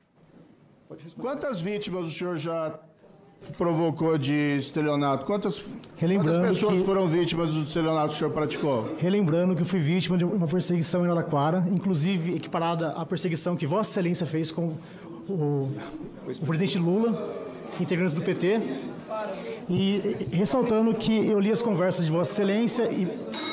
Quantas 1.18 1.60
vítimas 1.60 2.06
o 2.06 2.10
senhor 2.10 2.36
já 2.36 2.78
provocou 3.56 4.16
de 4.18 4.56
estelionato? 4.58 5.24
Quantas, 5.24 5.62
quantas 5.98 6.48
pessoas 6.48 6.78
que, 6.78 6.84
foram 6.84 7.06
vítimas 7.06 7.54
do 7.54 7.62
estelionato 7.62 8.08
que 8.08 8.14
o 8.14 8.18
senhor 8.18 8.30
praticou? 8.32 8.94
Relembrando 8.98 9.54
que 9.54 9.62
eu 9.62 9.66
fui 9.66 9.80
vítima 9.80 10.16
de 10.16 10.24
uma 10.24 10.46
perseguição 10.46 11.02
em 11.02 11.06
Araraquara, 11.06 11.64
inclusive 11.70 12.34
equiparada 12.34 12.90
à 12.92 13.04
perseguição 13.04 13.56
que 13.56 13.66
Vossa 13.66 13.90
Excelência 13.90 14.26
fez 14.26 14.50
com 14.50 14.74
o, 15.28 15.70
o 16.40 16.46
presidente 16.46 16.78
Lula, 16.78 17.34
integrantes 17.80 18.14
do 18.14 18.22
PT. 18.22 18.60
E 19.68 20.16
ressaltando 20.30 20.94
que 20.94 21.26
eu 21.26 21.40
li 21.40 21.50
as 21.50 21.60
conversas 21.60 22.04
de 22.04 22.10
Vossa 22.10 22.32
Excelência 22.32 22.84
e 22.92 23.04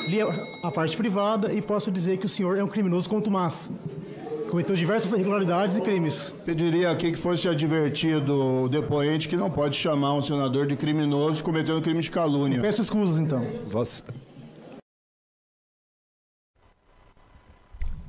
li 0.08 0.20
a 0.62 0.70
parte 0.70 0.96
privada 0.96 1.52
e 1.52 1.60
posso 1.60 1.90
dizer 1.90 2.18
que 2.18 2.26
o 2.26 2.28
senhor 2.28 2.56
é 2.56 2.62
um 2.62 2.68
criminoso 2.68 3.08
contumaz 3.08 3.70
cometeu 4.54 4.76
diversas 4.76 5.12
irregularidades 5.12 5.76
e 5.76 5.80
crimes. 5.80 6.32
Pediria 6.44 6.92
aqui 6.92 7.10
que 7.10 7.18
fosse 7.18 7.48
advertido 7.48 8.62
o 8.62 8.68
depoente 8.68 9.28
que 9.28 9.36
não 9.36 9.50
pode 9.50 9.74
chamar 9.76 10.14
um 10.14 10.22
senador 10.22 10.64
de 10.64 10.76
criminoso 10.76 11.42
cometendo 11.42 11.82
crime 11.82 12.00
de 12.00 12.08
calúnia. 12.08 12.60
Peço 12.60 12.80
escusas, 12.80 13.18
então. 13.18 13.44
Você... 13.64 14.04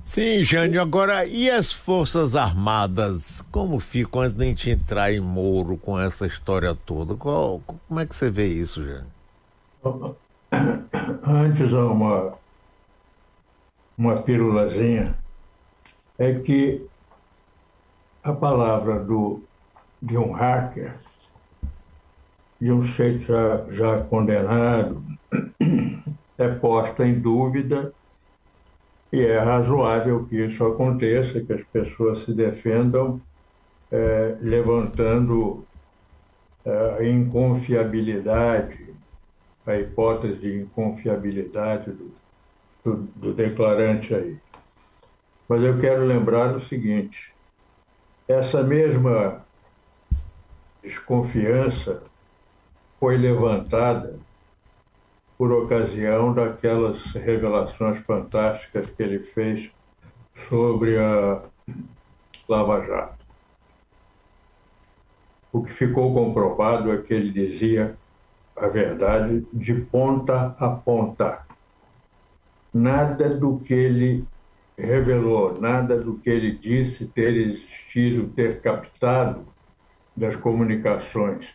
Sim, 0.03 0.43
Jânio. 0.43 0.79
Agora, 0.79 1.25
e 1.25 1.49
as 1.49 1.73
Forças 1.73 2.35
Armadas? 2.35 3.41
Como 3.51 3.79
ficam 3.79 4.21
antes 4.21 4.37
de 4.37 4.43
a 4.43 4.45
gente 4.45 4.69
entrar 4.69 5.11
em 5.11 5.19
Moro 5.19 5.77
com 5.77 5.99
essa 5.99 6.27
história 6.27 6.75
toda? 6.75 7.15
Qual, 7.15 7.59
como 7.65 7.99
é 7.99 8.05
que 8.05 8.15
você 8.15 8.29
vê 8.29 8.45
isso, 8.45 8.83
Jânio? 8.83 10.15
Antes, 11.25 11.71
uma, 11.71 12.33
uma 13.97 14.21
pílulazinha 14.21 15.24
é 16.17 16.33
que 16.39 16.85
a 18.23 18.33
palavra 18.33 18.99
do, 18.99 19.41
de 20.01 20.17
um 20.17 20.31
hacker, 20.31 20.95
de 22.59 22.71
um 22.71 22.81
sujeito 22.81 23.25
já, 23.25 23.65
já 23.71 24.03
condenado, 24.03 25.03
é 26.37 26.47
posta 26.47 27.05
em 27.05 27.19
dúvida 27.19 27.93
e 29.11 29.21
é 29.21 29.39
razoável 29.39 30.25
que 30.25 30.43
isso 30.43 30.65
aconteça, 30.65 31.39
que 31.39 31.53
as 31.53 31.63
pessoas 31.65 32.23
se 32.23 32.33
defendam 32.33 33.21
é, 33.91 34.37
levantando 34.41 35.65
é, 36.65 36.97
a 36.99 37.07
inconfiabilidade, 37.07 38.93
a 39.65 39.75
hipótese 39.77 40.35
de 40.39 40.61
inconfiabilidade 40.61 41.91
do, 41.91 42.11
do, 42.83 42.95
do 43.15 43.33
declarante 43.33 44.13
aí. 44.13 44.37
Mas 45.47 45.61
eu 45.63 45.77
quero 45.77 46.05
lembrar 46.05 46.55
o 46.55 46.59
seguinte: 46.59 47.33
essa 48.27 48.63
mesma 48.63 49.45
desconfiança 50.81 52.01
foi 52.99 53.17
levantada 53.17 54.19
por 55.37 55.51
ocasião 55.51 56.33
daquelas 56.33 57.03
revelações 57.13 57.99
fantásticas 57.99 58.89
que 58.89 59.03
ele 59.03 59.19
fez 59.19 59.69
sobre 60.47 60.97
a 60.97 61.41
Lava 62.47 62.85
Jato. 62.85 63.25
O 65.51 65.61
que 65.63 65.71
ficou 65.71 66.13
comprovado 66.13 66.91
é 66.91 66.97
que 66.97 67.13
ele 67.13 67.31
dizia 67.31 67.97
a 68.55 68.67
verdade 68.67 69.45
de 69.53 69.73
ponta 69.73 70.55
a 70.59 70.69
ponta. 70.69 71.45
Nada 72.73 73.29
do 73.29 73.57
que 73.57 73.73
ele 73.73 74.25
revelou, 74.77 75.59
nada 75.59 75.97
do 75.99 76.17
que 76.17 76.29
ele 76.29 76.51
disse 76.51 77.05
ter 77.05 77.33
existido, 77.35 78.27
ter 78.29 78.61
captado 78.61 79.45
das 80.15 80.35
comunicações 80.35 81.47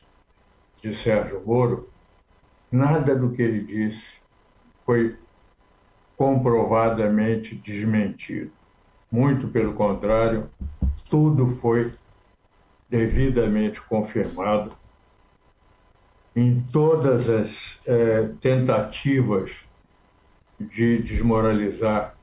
de 0.82 0.94
Sérgio 0.96 1.42
Moro, 1.44 1.88
nada 2.70 3.14
do 3.14 3.30
que 3.30 3.42
ele 3.42 3.60
disse 3.60 4.08
foi 4.84 5.16
comprovadamente 6.16 7.54
desmentido. 7.54 8.50
Muito 9.10 9.48
pelo 9.48 9.74
contrário, 9.74 10.48
tudo 11.08 11.46
foi 11.46 11.92
devidamente 12.88 13.80
confirmado 13.82 14.72
em 16.34 16.60
todas 16.72 17.28
as 17.28 17.78
é, 17.86 18.28
tentativas 18.40 19.52
de 20.58 21.02
desmoralizar 21.02 22.14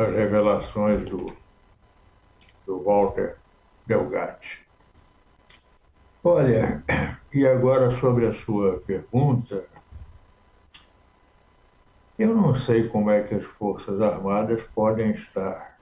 as 0.00 0.14
revelações 0.14 1.04
do, 1.10 1.30
do 2.64 2.82
Walter 2.82 3.36
Delgatti. 3.86 4.66
Olha, 6.24 6.82
e 7.32 7.46
agora 7.46 7.90
sobre 7.90 8.26
a 8.26 8.32
sua 8.32 8.80
pergunta, 8.80 9.66
eu 12.18 12.34
não 12.34 12.54
sei 12.54 12.88
como 12.88 13.10
é 13.10 13.22
que 13.22 13.34
as 13.34 13.44
Forças 13.44 14.00
Armadas 14.00 14.62
podem 14.74 15.10
estar. 15.10 15.78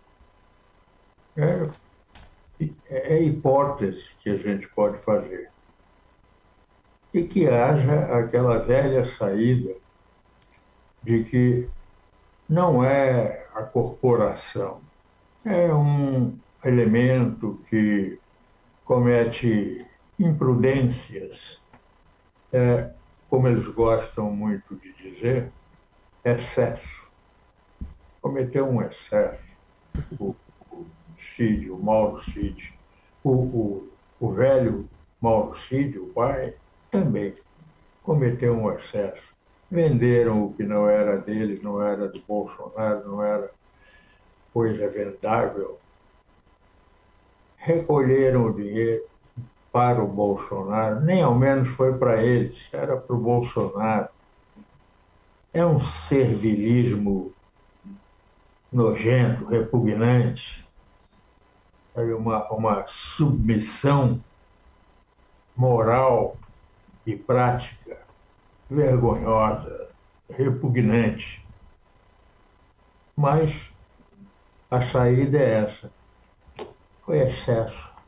É, 1.37 1.71
é 2.91 3.23
hipótese 3.23 4.05
que 4.19 4.31
a 4.31 4.37
gente 4.37 4.67
pode 4.71 4.99
fazer. 4.99 5.49
E 7.15 7.23
que 7.23 7.49
haja 7.49 8.19
aquela 8.19 8.59
velha 8.59 9.05
saída 9.05 9.77
de 11.05 11.23
que 11.23 11.69
não 12.49 12.83
é 12.83 13.47
a 13.55 13.63
corporação, 13.63 14.81
é 15.45 15.73
um 15.73 16.39
elemento 16.65 17.61
que 17.69 18.19
comete 18.85 19.87
imprudências, 20.19 21.61
é, 22.53 22.91
como 23.29 23.49
eles 23.49 23.67
gostam 23.69 24.31
muito 24.31 24.75
de 24.77 24.93
dizer, 24.95 25.53
excesso. 26.25 27.07
Cometeu 28.21 28.67
um 28.67 28.83
excesso. 28.83 29.47
O, 30.19 30.35
o 30.71 30.87
Cid, 31.37 31.71
o 31.71 31.79
Mauro 31.79 32.23
Cid, 32.25 32.73
o, 33.23 33.31
o, 33.31 33.89
o 34.19 34.33
velho 34.33 34.89
Mauro 35.21 35.57
Cid, 35.59 35.99
o 35.99 36.07
pai, 36.07 36.55
também 36.91 37.35
cometeu 38.03 38.55
um 38.55 38.73
excesso. 38.73 39.23
Venderam 39.71 40.45
o 40.45 40.53
que 40.55 40.63
não 40.63 40.89
era 40.89 41.19
deles, 41.19 41.63
não 41.63 41.83
era 41.83 42.09
do 42.09 42.21
Bolsonaro, 42.27 43.07
não 43.07 43.23
era 43.23 43.51
coisa 44.53 44.89
vendável. 44.89 45.79
Recolheram 47.57 48.47
o 48.47 48.55
dinheiro, 48.55 49.05
para 49.73 50.03
o 50.03 50.09
Bolsonaro, 50.09 51.01
nem 51.01 51.23
ao 51.23 51.35
menos 51.35 51.69
foi 51.69 51.97
para 51.97 52.23
eles, 52.23 52.59
era 52.73 52.97
para 52.97 53.15
o 53.15 53.19
Bolsonaro. 53.19 54.09
É 55.53 55.65
um 55.65 55.81
servilismo 55.81 57.33
nojento, 58.73 59.45
repugnante, 59.45 60.67
uma, 61.95 62.51
uma 62.53 62.87
submissão 62.87 64.23
moral 65.57 66.37
e 67.05 67.17
prática 67.17 68.08
vergonhosa, 68.71 69.89
repugnante. 70.31 71.45
Mas 73.17 73.53
a 74.71 74.81
saída 74.83 75.39
é 75.39 75.65
essa. 75.65 75.91
Foi 77.05 77.19
excesso 77.19 77.99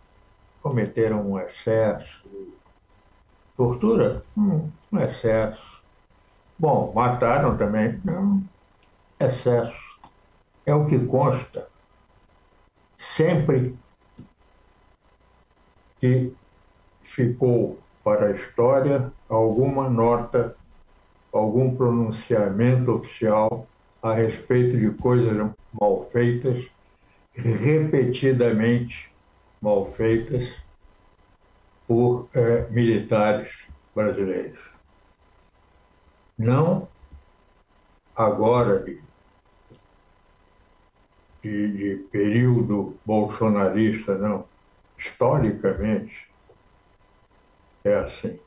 cometeram 0.62 1.30
um 1.30 1.38
excesso. 1.38 2.22
Tortura? 3.56 4.22
Hum, 4.36 4.70
um 4.92 4.98
excesso. 5.00 5.82
Bom, 6.58 6.92
mataram 6.94 7.56
também? 7.56 8.00
Não. 8.04 8.42
Excesso. 9.18 9.98
É 10.64 10.74
o 10.74 10.86
que 10.86 10.98
consta. 11.06 11.68
Sempre 12.96 13.76
que 16.00 16.34
ficou 17.02 17.78
para 18.10 18.26
a 18.26 18.30
história 18.32 19.12
alguma 19.28 19.88
nota, 19.88 20.56
algum 21.32 21.76
pronunciamento 21.76 22.90
oficial 22.90 23.68
a 24.02 24.12
respeito 24.14 24.76
de 24.76 24.90
coisas 24.90 25.52
mal 25.80 26.10
feitas, 26.10 26.68
repetidamente 27.32 29.08
mal 29.62 29.86
feitas 29.92 30.52
por 31.86 32.28
é, 32.34 32.68
militares 32.70 33.52
brasileiros. 33.94 34.58
Não 36.36 36.88
agora 38.16 38.80
de, 38.80 39.00
de, 41.44 41.72
de 41.72 41.96
período 42.10 42.96
bolsonarista, 43.06 44.18
não. 44.18 44.44
Historicamente 44.98 46.29
é 47.84 47.94
assim. 47.94 48.38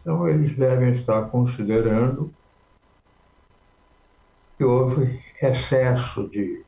Então, 0.00 0.28
eles 0.28 0.56
devem 0.56 0.94
estar 0.94 1.30
considerando 1.30 2.32
que 4.56 4.64
houve 4.64 5.22
excesso 5.40 6.28
de 6.28 6.64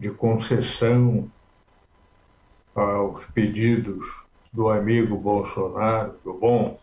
de 0.00 0.10
concessão 0.10 1.30
aos 2.74 3.26
pedidos 3.26 4.02
do 4.50 4.70
amigo 4.70 5.14
Bolsonaro, 5.18 6.18
do 6.24 6.32
bom 6.32 6.80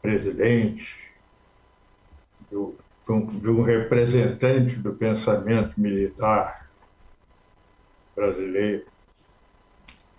presidente, 0.00 0.96
do, 2.48 2.76
de 3.42 3.48
um 3.50 3.62
representante 3.62 4.76
do 4.76 4.94
pensamento 4.94 5.80
militar 5.80 6.70
brasileiro. 8.14 8.86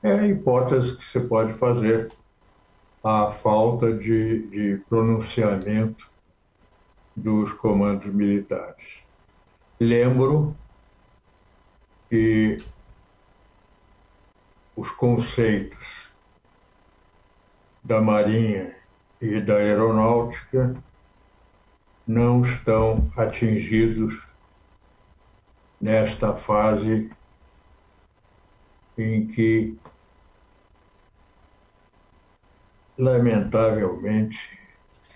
É 0.04 0.12
a 0.12 0.28
hipótese 0.28 0.96
que 0.96 1.04
se 1.04 1.20
pode 1.20 1.54
fazer 1.54 2.12
a 3.04 3.32
falta 3.32 3.94
de, 3.94 4.48
de 4.48 4.84
pronunciamento 4.90 6.10
dos 7.16 7.52
comandos 7.54 8.14
militares. 8.14 9.00
Lembro 9.80 10.56
que 12.10 12.58
os 14.76 14.90
conceitos 14.92 16.10
da 17.84 18.00
Marinha 18.00 18.76
e 19.20 19.42
da 19.42 19.56
Aeronáutica 19.56 20.76
não 22.06 22.42
estão 22.44 23.12
atingidos 23.18 24.22
nesta 25.82 26.34
fase 26.34 27.10
em 28.98 29.28
que, 29.28 29.78
lamentavelmente, 32.98 34.38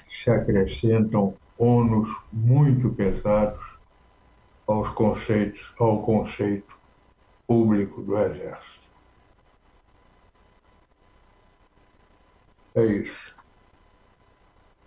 se 0.10 0.30
acrescentam 0.30 1.36
ônus 1.58 2.10
muito 2.32 2.90
pesados 2.90 3.60
aos 4.68 4.90
conceitos, 4.90 5.74
ao 5.80 6.02
conceito 6.02 6.78
público 7.48 8.02
do 8.02 8.18
Exército. 8.18 8.82
É 12.76 12.86
isso. 12.86 13.36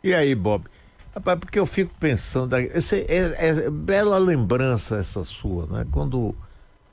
E 0.02 0.14
aí, 0.14 0.34
Bob? 0.34 0.66
Rapaz, 1.14 1.38
porque 1.38 1.58
eu 1.58 1.66
fico 1.66 1.94
pensando, 2.00 2.56
esse, 2.56 3.06
é, 3.08 3.48
é, 3.48 3.70
bela 3.70 4.18
lembrança 4.18 4.96
essa 4.96 5.22
sua, 5.24 5.66
né? 5.66 5.86
Quando 5.92 6.34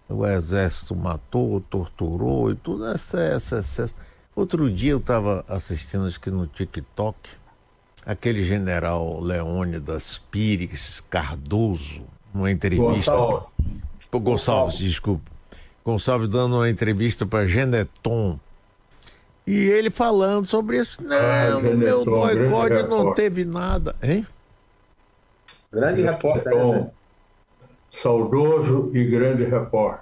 o 0.08 0.28
exército 0.28 0.96
matou, 0.96 1.60
torturou 1.62 2.52
e 2.52 2.56
tudo, 2.56 2.86
essa, 2.88 3.20
essa, 3.20 3.58
essa. 3.58 3.90
Outro 4.36 4.72
dia 4.72 4.92
eu 4.92 4.98
estava 5.00 5.44
assistindo, 5.48 6.06
acho 6.08 6.20
que 6.20 6.32
no 6.32 6.48
TikTok, 6.48 7.18
aquele 8.06 8.44
general 8.44 9.20
Leônidas 9.20 10.20
Pires 10.32 11.04
Cardoso, 11.10 12.02
numa 12.34 12.50
entrevista. 12.52 13.12
Gonçalves. 13.12 13.52
Gonçalves, 14.12 14.78
desculpa. 14.78 15.30
Gonçalves 15.84 16.30
dando 16.30 16.56
uma 16.56 16.70
entrevista 16.70 17.26
para 17.26 17.46
Geneton. 17.46 18.40
E 19.46 19.54
ele 19.54 19.90
falando 19.90 20.46
sobre 20.46 20.78
isso. 20.78 21.04
Não, 21.04 21.16
Ah, 21.18 21.50
no 21.62 21.76
meu 21.76 22.06
boicote 22.06 22.74
não 22.84 22.98
repórter. 23.00 23.14
teve 23.16 23.44
nada. 23.46 23.96
Hein? 24.02 24.26
Grande 25.74 26.04
repórter, 26.04 26.54
né? 26.56 26.90
Saudoso 27.92 28.92
e 28.94 29.04
grande 29.06 29.44
repórter. 29.44 30.02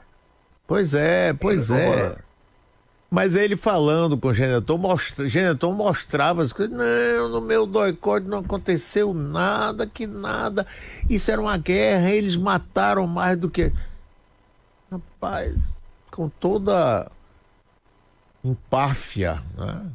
Pois 0.67 0.93
é, 0.93 1.33
pois 1.33 1.69
Vamos 1.69 1.83
é. 1.83 2.15
Mas 3.09 3.35
ele 3.35 3.57
falando 3.57 4.17
com 4.17 4.27
o 4.27 4.33
Geneton, 4.33 4.77
mostra, 4.77 5.27
Geneton 5.27 5.73
mostrava 5.73 6.43
as 6.43 6.53
coisas. 6.53 6.75
Não, 6.75 7.29
no 7.29 7.41
meu 7.41 7.65
doicode 7.65 8.27
não 8.27 8.39
aconteceu 8.39 9.13
nada, 9.13 9.87
que 9.87 10.05
nada. 10.05 10.67
Isso 11.09 11.31
era 11.31 11.41
uma 11.41 11.57
guerra, 11.57 12.11
eles 12.11 12.35
mataram 12.35 13.07
mais 13.07 13.37
do 13.37 13.49
que. 13.49 13.71
Rapaz, 14.91 15.55
com 16.11 16.29
toda 16.29 17.11
empáfia, 18.43 19.41
né? 19.57 19.87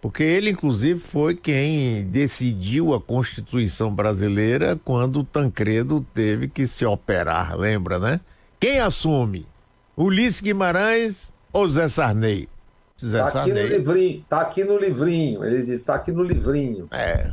Porque 0.00 0.22
ele, 0.22 0.50
inclusive, 0.50 1.00
foi 1.00 1.34
quem 1.34 2.04
decidiu 2.04 2.92
a 2.92 3.00
Constituição 3.00 3.94
brasileira 3.94 4.78
quando 4.84 5.20
o 5.20 5.24
Tancredo 5.24 6.04
teve 6.12 6.48
que 6.48 6.66
se 6.66 6.84
operar, 6.84 7.56
lembra, 7.56 7.98
né? 7.98 8.20
Quem 8.58 8.80
assume? 8.80 9.46
Ulisses 9.96 10.40
Guimarães 10.40 11.31
ou 11.52 11.68
Zé 11.68 11.88
Sarney? 11.88 12.48
Zé 13.04 13.18
Tá 13.18 13.26
aqui 13.26 13.36
no 13.36 13.56
Sarney. 13.56 13.66
livrinho, 13.68 14.24
tá 14.28 14.40
aqui 14.40 14.64
no 14.64 14.76
livrinho. 14.78 15.44
Ele 15.44 15.64
diz, 15.66 15.82
tá 15.82 15.94
aqui 15.94 16.12
no 16.12 16.22
livrinho. 16.22 16.88
É, 16.90 17.32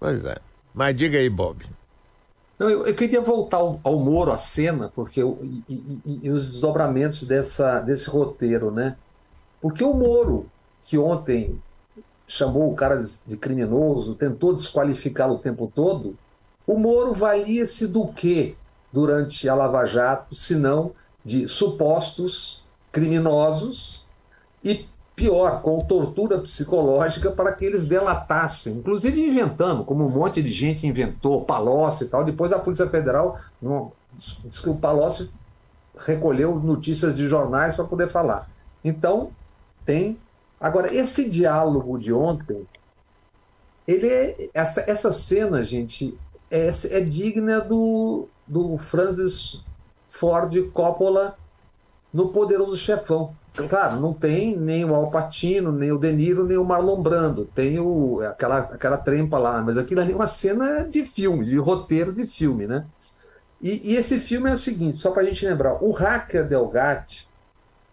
pois 0.00 0.24
é. 0.24 0.36
Mas 0.74 0.96
diga 0.96 1.18
aí, 1.18 1.30
Bob. 1.30 1.64
Não, 2.58 2.68
eu, 2.70 2.86
eu 2.86 2.94
queria 2.94 3.20
voltar 3.20 3.58
ao, 3.58 3.78
ao 3.82 3.98
Moro, 3.98 4.32
à 4.32 4.38
cena, 4.38 4.90
porque 4.94 5.22
eu- 5.22 5.38
e, 5.42 5.62
e- 5.68 6.20
e- 6.24 6.30
os 6.30 6.46
desdobramentos 6.46 7.22
dessa, 7.24 7.80
desse 7.80 8.08
roteiro, 8.08 8.70
né? 8.70 8.96
Porque 9.60 9.84
o 9.84 9.92
Moro, 9.92 10.46
que 10.82 10.96
ontem 10.98 11.60
chamou 12.26 12.72
o 12.72 12.74
cara 12.74 12.96
de- 12.96 13.18
de 13.26 13.36
criminoso, 13.36 14.14
tentou 14.14 14.54
desqualificá-lo 14.54 15.34
o 15.34 15.38
tempo 15.38 15.70
todo, 15.74 16.16
o 16.66 16.78
Moro 16.78 17.12
valia-se 17.14 17.86
do 17.86 18.08
quê 18.08 18.54
durante 18.92 19.48
a 19.48 19.54
Lava 19.54 19.84
Jato, 19.86 20.34
se 20.34 20.56
não 20.56 20.92
de 21.24 21.46
supostos 21.46 22.62
criminosos 22.96 24.06
e 24.64 24.88
pior, 25.14 25.60
com 25.60 25.84
tortura 25.84 26.38
psicológica 26.38 27.30
para 27.30 27.52
que 27.52 27.62
eles 27.62 27.84
delatassem, 27.84 28.72
inclusive 28.72 29.20
inventando, 29.20 29.84
como 29.84 30.06
um 30.06 30.08
monte 30.08 30.42
de 30.42 30.48
gente 30.48 30.86
inventou, 30.86 31.44
Palocci 31.44 32.04
e 32.04 32.08
tal. 32.08 32.24
Depois 32.24 32.52
a 32.52 32.58
Polícia 32.58 32.88
Federal 32.88 33.38
diz 34.14 34.60
que 34.60 34.70
o 34.70 34.76
Palocci 34.76 35.30
recolheu 35.94 36.58
notícias 36.58 37.14
de 37.14 37.28
jornais 37.28 37.76
para 37.76 37.84
poder 37.84 38.08
falar. 38.08 38.48
Então, 38.82 39.30
tem. 39.84 40.18
Agora, 40.58 40.94
esse 40.94 41.28
diálogo 41.28 41.98
de 41.98 42.14
ontem, 42.14 42.66
ele 43.86 44.08
é, 44.08 44.48
essa, 44.54 44.90
essa 44.90 45.12
cena, 45.12 45.62
gente, 45.62 46.18
é, 46.50 46.70
é 46.92 47.00
digna 47.00 47.60
do, 47.60 48.26
do 48.46 48.78
Francis 48.78 49.60
Ford 50.08 50.54
Coppola 50.72 51.36
no 52.16 52.30
Poderoso 52.30 52.78
Chefão. 52.78 53.36
Claro, 53.68 54.00
não 54.00 54.14
tem 54.14 54.56
nem 54.56 54.86
o 54.86 54.94
Al 54.94 55.10
Pacino, 55.10 55.70
nem 55.70 55.92
o 55.92 55.98
De 55.98 56.10
Niro, 56.12 56.46
nem 56.46 56.56
o 56.56 56.64
Marlon 56.64 57.02
Brando. 57.02 57.44
Tem 57.54 57.78
o, 57.78 58.20
aquela, 58.22 58.58
aquela 58.58 58.96
trempa 58.96 59.38
lá, 59.38 59.62
mas 59.62 59.76
aquilo 59.76 60.00
ali 60.00 60.12
é 60.12 60.16
uma 60.16 60.26
cena 60.26 60.82
de 60.84 61.04
filme, 61.04 61.44
de 61.44 61.58
roteiro 61.58 62.14
de 62.14 62.26
filme, 62.26 62.66
né? 62.66 62.86
E, 63.60 63.92
e 63.92 63.96
esse 63.96 64.18
filme 64.18 64.50
é 64.50 64.54
o 64.54 64.58
seguinte, 64.58 64.96
só 64.96 65.10
para 65.10 65.22
a 65.22 65.24
gente 65.26 65.46
lembrar, 65.46 65.82
o 65.82 65.90
hacker 65.90 66.48
Delgatti 66.48 67.28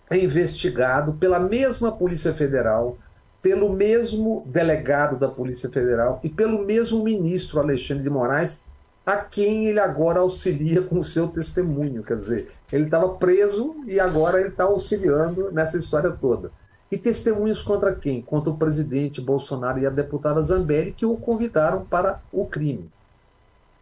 é 0.09 0.17
investigado 0.17 1.13
pela 1.13 1.39
mesma 1.39 1.91
Polícia 1.91 2.33
Federal, 2.33 2.97
pelo 3.41 3.73
mesmo 3.73 4.43
delegado 4.45 5.17
da 5.17 5.27
Polícia 5.27 5.69
Federal 5.69 6.21
e 6.23 6.29
pelo 6.29 6.63
mesmo 6.63 7.03
ministro 7.03 7.59
Alexandre 7.59 8.03
de 8.03 8.09
Moraes, 8.09 8.61
a 9.05 9.17
quem 9.17 9.67
ele 9.67 9.79
agora 9.79 10.19
auxilia 10.19 10.81
com 10.81 10.99
o 10.99 11.03
seu 11.03 11.27
testemunho. 11.27 12.03
Quer 12.03 12.15
dizer, 12.15 12.51
ele 12.71 12.85
estava 12.85 13.09
preso 13.15 13.75
e 13.85 13.99
agora 13.99 14.39
ele 14.39 14.49
está 14.49 14.63
auxiliando 14.63 15.51
nessa 15.51 15.77
história 15.77 16.11
toda. 16.11 16.51
E 16.91 16.97
testemunhos 16.97 17.61
contra 17.61 17.93
quem? 17.93 18.21
Contra 18.21 18.51
o 18.51 18.57
presidente 18.57 19.19
Bolsonaro 19.19 19.79
e 19.79 19.87
a 19.87 19.89
deputada 19.89 20.41
Zambelli, 20.41 20.91
que 20.91 21.05
o 21.05 21.17
convidaram 21.17 21.85
para 21.85 22.21
o 22.31 22.45
crime. 22.45 22.91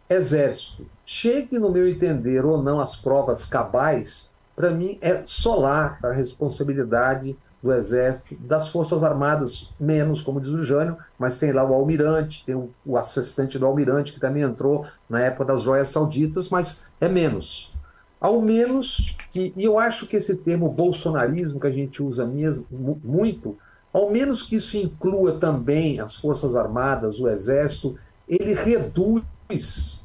Exército, 0.08 0.86
chegue 1.04 1.58
no 1.58 1.70
meu 1.70 1.88
entender 1.88 2.44
ou 2.44 2.62
não 2.62 2.80
as 2.80 2.96
provas 2.96 3.46
cabais, 3.46 4.30
para 4.54 4.70
mim 4.70 4.98
é 5.00 5.22
solar 5.24 5.98
a 6.02 6.10
responsabilidade 6.10 7.36
do 7.62 7.72
Exército, 7.72 8.34
das 8.40 8.68
Forças 8.68 9.04
Armadas, 9.04 9.72
menos, 9.78 10.20
como 10.20 10.40
diz 10.40 10.50
o 10.50 10.64
Jânio, 10.64 10.96
mas 11.18 11.38
tem 11.38 11.52
lá 11.52 11.64
o 11.64 11.72
almirante, 11.72 12.44
tem 12.44 12.54
o, 12.54 12.70
o 12.84 12.96
assistente 12.96 13.58
do 13.58 13.66
almirante, 13.66 14.12
que 14.12 14.20
também 14.20 14.42
entrou 14.42 14.84
na 15.08 15.20
época 15.20 15.44
das 15.44 15.62
joias 15.62 15.90
sauditas, 15.90 16.48
mas 16.48 16.82
é 17.00 17.08
menos. 17.08 17.72
Ao 18.20 18.40
menos 18.40 19.16
que, 19.30 19.52
e 19.56 19.64
eu 19.64 19.78
acho 19.78 20.06
que 20.06 20.16
esse 20.16 20.36
termo 20.36 20.68
bolsonarismo, 20.68 21.60
que 21.60 21.66
a 21.66 21.72
gente 21.72 22.02
usa 22.02 22.26
mesmo 22.26 22.66
mu- 22.70 23.00
muito, 23.02 23.56
ao 23.92 24.10
menos 24.10 24.42
que 24.42 24.56
isso 24.56 24.76
inclua 24.76 25.38
também 25.38 26.00
as 26.00 26.16
Forças 26.16 26.56
Armadas, 26.56 27.20
o 27.20 27.28
Exército, 27.28 27.96
ele 28.28 28.54
reduz 28.54 30.02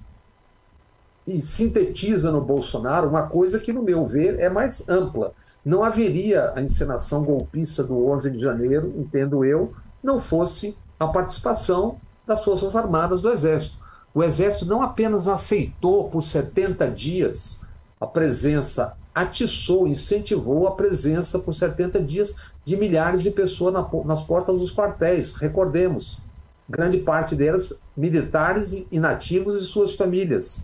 e 1.25 1.41
sintetiza 1.41 2.31
no 2.31 2.41
Bolsonaro 2.41 3.09
uma 3.09 3.23
coisa 3.23 3.59
que, 3.59 3.73
no 3.73 3.83
meu 3.83 4.05
ver, 4.05 4.39
é 4.39 4.49
mais 4.49 4.87
ampla. 4.87 5.33
Não 5.67 5.83
haveria 5.83 6.53
a 6.55 6.61
encenação 6.61 7.25
golpista 7.25 7.83
do 7.83 8.07
11 8.07 8.31
de 8.31 8.39
janeiro, 8.39 8.93
entendo 8.95 9.43
eu, 9.43 9.73
não 10.01 10.17
fosse 10.17 10.77
a 10.97 11.05
participação 11.05 11.97
das 12.25 12.41
Forças 12.41 12.73
Armadas 12.73 13.19
do 13.19 13.29
Exército. 13.29 13.77
O 14.13 14.23
Exército 14.23 14.65
não 14.65 14.81
apenas 14.81 15.27
aceitou 15.27 16.09
por 16.09 16.21
70 16.21 16.89
dias 16.91 17.59
a 17.99 18.07
presença, 18.07 18.95
atiçou, 19.13 19.89
incentivou 19.89 20.67
a 20.67 20.71
presença 20.71 21.37
por 21.37 21.51
70 21.53 22.01
dias 22.01 22.33
de 22.63 22.77
milhares 22.77 23.21
de 23.21 23.29
pessoas 23.29 23.73
nas 24.05 24.21
portas 24.21 24.59
dos 24.59 24.73
quartéis. 24.73 25.33
Recordemos, 25.33 26.19
grande 26.69 26.99
parte 26.99 27.35
delas 27.35 27.77
militares 27.93 28.71
e 28.71 28.87
inativos 28.89 29.61
e 29.61 29.65
suas 29.65 29.95
famílias. 29.95 30.63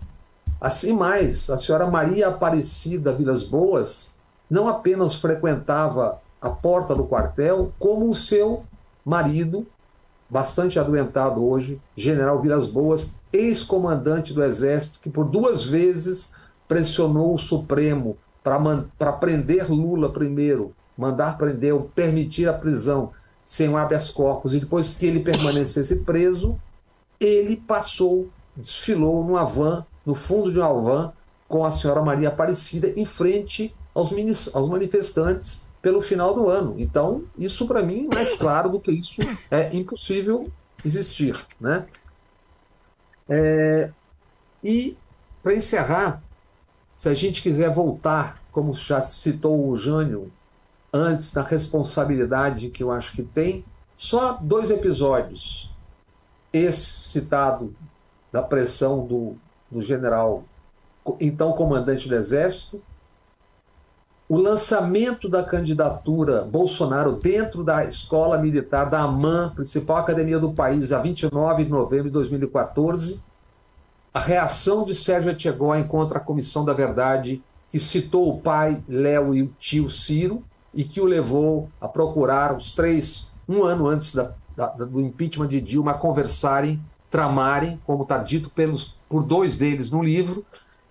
Assim 0.58 0.94
mais, 0.94 1.50
a 1.50 1.58
senhora 1.58 1.86
Maria 1.86 2.28
Aparecida 2.28 3.12
Vilas 3.12 3.44
Boas 3.44 4.13
não 4.48 4.68
apenas 4.68 5.14
frequentava 5.14 6.20
a 6.40 6.50
porta 6.50 6.94
do 6.94 7.04
quartel, 7.04 7.72
como 7.78 8.10
o 8.10 8.14
seu 8.14 8.64
marido, 9.04 9.66
bastante 10.28 10.78
adoentado 10.78 11.44
hoje, 11.44 11.80
general 11.96 12.40
Vilas 12.40 12.66
Boas, 12.66 13.12
ex-comandante 13.32 14.32
do 14.32 14.42
Exército, 14.42 15.00
que 15.00 15.10
por 15.10 15.24
duas 15.24 15.64
vezes 15.64 16.34
pressionou 16.68 17.34
o 17.34 17.38
Supremo 17.38 18.16
para 18.42 19.12
prender 19.12 19.70
Lula 19.70 20.12
primeiro, 20.12 20.74
mandar 20.96 21.38
prender 21.38 21.74
permitir 21.94 22.48
a 22.48 22.52
prisão 22.52 23.10
sem 23.44 23.68
um 23.68 23.76
habeas 23.76 24.10
corpus, 24.10 24.54
e 24.54 24.60
depois 24.60 24.94
que 24.94 25.06
ele 25.06 25.20
permanecesse 25.20 25.96
preso, 25.96 26.58
ele 27.18 27.56
passou, 27.56 28.28
desfilou 28.56 29.24
numa 29.24 29.44
van, 29.44 29.84
no 30.04 30.14
fundo 30.14 30.52
de 30.52 30.58
uma 30.58 30.72
van, 30.72 31.12
com 31.48 31.64
a 31.64 31.70
senhora 31.70 32.02
Maria 32.02 32.28
Aparecida, 32.28 32.88
em 32.96 33.04
frente 33.04 33.74
aos, 33.94 34.12
aos 34.54 34.68
manifestantes 34.68 35.62
pelo 35.80 36.00
final 36.00 36.34
do 36.34 36.48
ano. 36.48 36.74
Então, 36.78 37.24
isso 37.36 37.66
para 37.66 37.82
mim, 37.82 38.08
mais 38.12 38.34
claro 38.34 38.68
do 38.70 38.80
que 38.80 38.90
isso, 38.90 39.20
é 39.50 39.74
impossível 39.76 40.50
existir. 40.84 41.38
Né? 41.60 41.86
É, 43.28 43.90
e, 44.62 44.96
para 45.42 45.54
encerrar, 45.54 46.22
se 46.96 47.08
a 47.08 47.14
gente 47.14 47.42
quiser 47.42 47.70
voltar, 47.70 48.42
como 48.50 48.72
já 48.72 49.00
citou 49.00 49.68
o 49.68 49.76
Jânio, 49.76 50.32
antes 50.92 51.32
da 51.32 51.42
responsabilidade 51.42 52.70
que 52.70 52.82
eu 52.82 52.90
acho 52.90 53.12
que 53.12 53.22
tem, 53.22 53.64
só 53.96 54.38
dois 54.40 54.70
episódios. 54.70 55.70
Esse 56.52 57.10
citado 57.10 57.74
da 58.32 58.42
pressão 58.42 59.04
do, 59.04 59.36
do 59.70 59.82
general, 59.82 60.44
então 61.20 61.52
comandante 61.52 62.08
do 62.08 62.14
Exército, 62.14 62.80
o 64.28 64.38
lançamento 64.38 65.28
da 65.28 65.42
candidatura 65.42 66.42
Bolsonaro 66.42 67.12
dentro 67.12 67.62
da 67.62 67.84
escola 67.84 68.38
militar 68.38 68.88
da 68.88 69.00
AMAN, 69.02 69.50
principal 69.50 69.98
academia 69.98 70.38
do 70.38 70.52
país, 70.52 70.92
a 70.92 70.98
29 70.98 71.64
de 71.64 71.70
novembro 71.70 72.06
de 72.06 72.12
2014, 72.12 73.20
a 74.12 74.20
reação 74.20 74.84
de 74.84 74.94
Sérgio 74.94 75.30
Etchegóin 75.30 75.86
contra 75.86 76.18
a 76.18 76.20
Comissão 76.20 76.64
da 76.64 76.72
Verdade, 76.72 77.42
que 77.68 77.78
citou 77.78 78.28
o 78.28 78.40
pai 78.40 78.82
Léo 78.88 79.34
e 79.34 79.42
o 79.42 79.52
tio 79.58 79.90
Ciro, 79.90 80.42
e 80.72 80.84
que 80.84 81.00
o 81.00 81.04
levou 81.04 81.68
a 81.80 81.86
procurar 81.86 82.56
os 82.56 82.72
três, 82.72 83.26
um 83.48 83.62
ano 83.62 83.86
antes 83.86 84.14
da, 84.14 84.32
da, 84.56 84.68
do 84.68 85.00
impeachment 85.00 85.48
de 85.48 85.60
Dilma, 85.60 85.92
a 85.92 85.98
conversarem, 85.98 86.80
tramarem, 87.10 87.80
como 87.84 88.04
está 88.04 88.18
dito 88.18 88.48
pelos, 88.50 88.94
por 89.08 89.22
dois 89.22 89.56
deles 89.56 89.90
no 89.90 90.02
livro. 90.02 90.44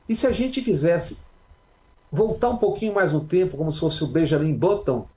E 0.07 0.15
se 0.15 0.27
a 0.27 0.31
gente 0.31 0.61
quisesse 0.61 1.22
voltar 2.13 2.49
um 2.49 2.57
pouquinho 2.57 2.93
mais 2.93 3.11
no 3.11 3.21
tempo, 3.21 3.57
como 3.57 3.71
se 3.71 3.79
fosse 3.79 4.03
o 4.03 4.07
Benjamin 4.07 4.53
Button, 4.53 5.07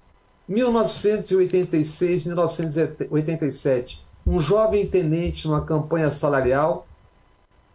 1986, 0.48 2.24
1987, 2.24 4.02
um 4.26 4.40
jovem 4.40 4.86
tenente 4.86 5.46
numa 5.46 5.60
campanha 5.60 6.10
salarial 6.10 6.86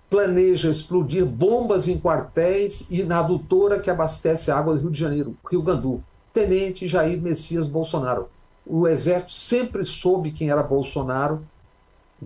planeja 0.10 0.69
explodir 0.69 1.25
bombas 1.25 1.88
em 1.88 1.97
quartéis 1.97 2.86
e 2.89 3.03
na 3.03 3.19
adutora 3.19 3.79
que 3.79 3.89
abastece 3.89 4.51
a 4.51 4.57
água 4.57 4.73
do 4.73 4.81
Rio 4.81 4.91
de 4.91 4.99
Janeiro, 4.99 5.38
Rio 5.49 5.62
Gandu. 5.62 6.03
Tenente 6.34 6.86
Jair 6.86 7.21
Messias 7.21 7.67
Bolsonaro. 7.67 8.27
O 8.65 8.88
exército 8.88 9.31
sempre 9.31 9.84
soube 9.86 10.31
quem 10.31 10.49
era 10.49 10.63
Bolsonaro. 10.63 11.41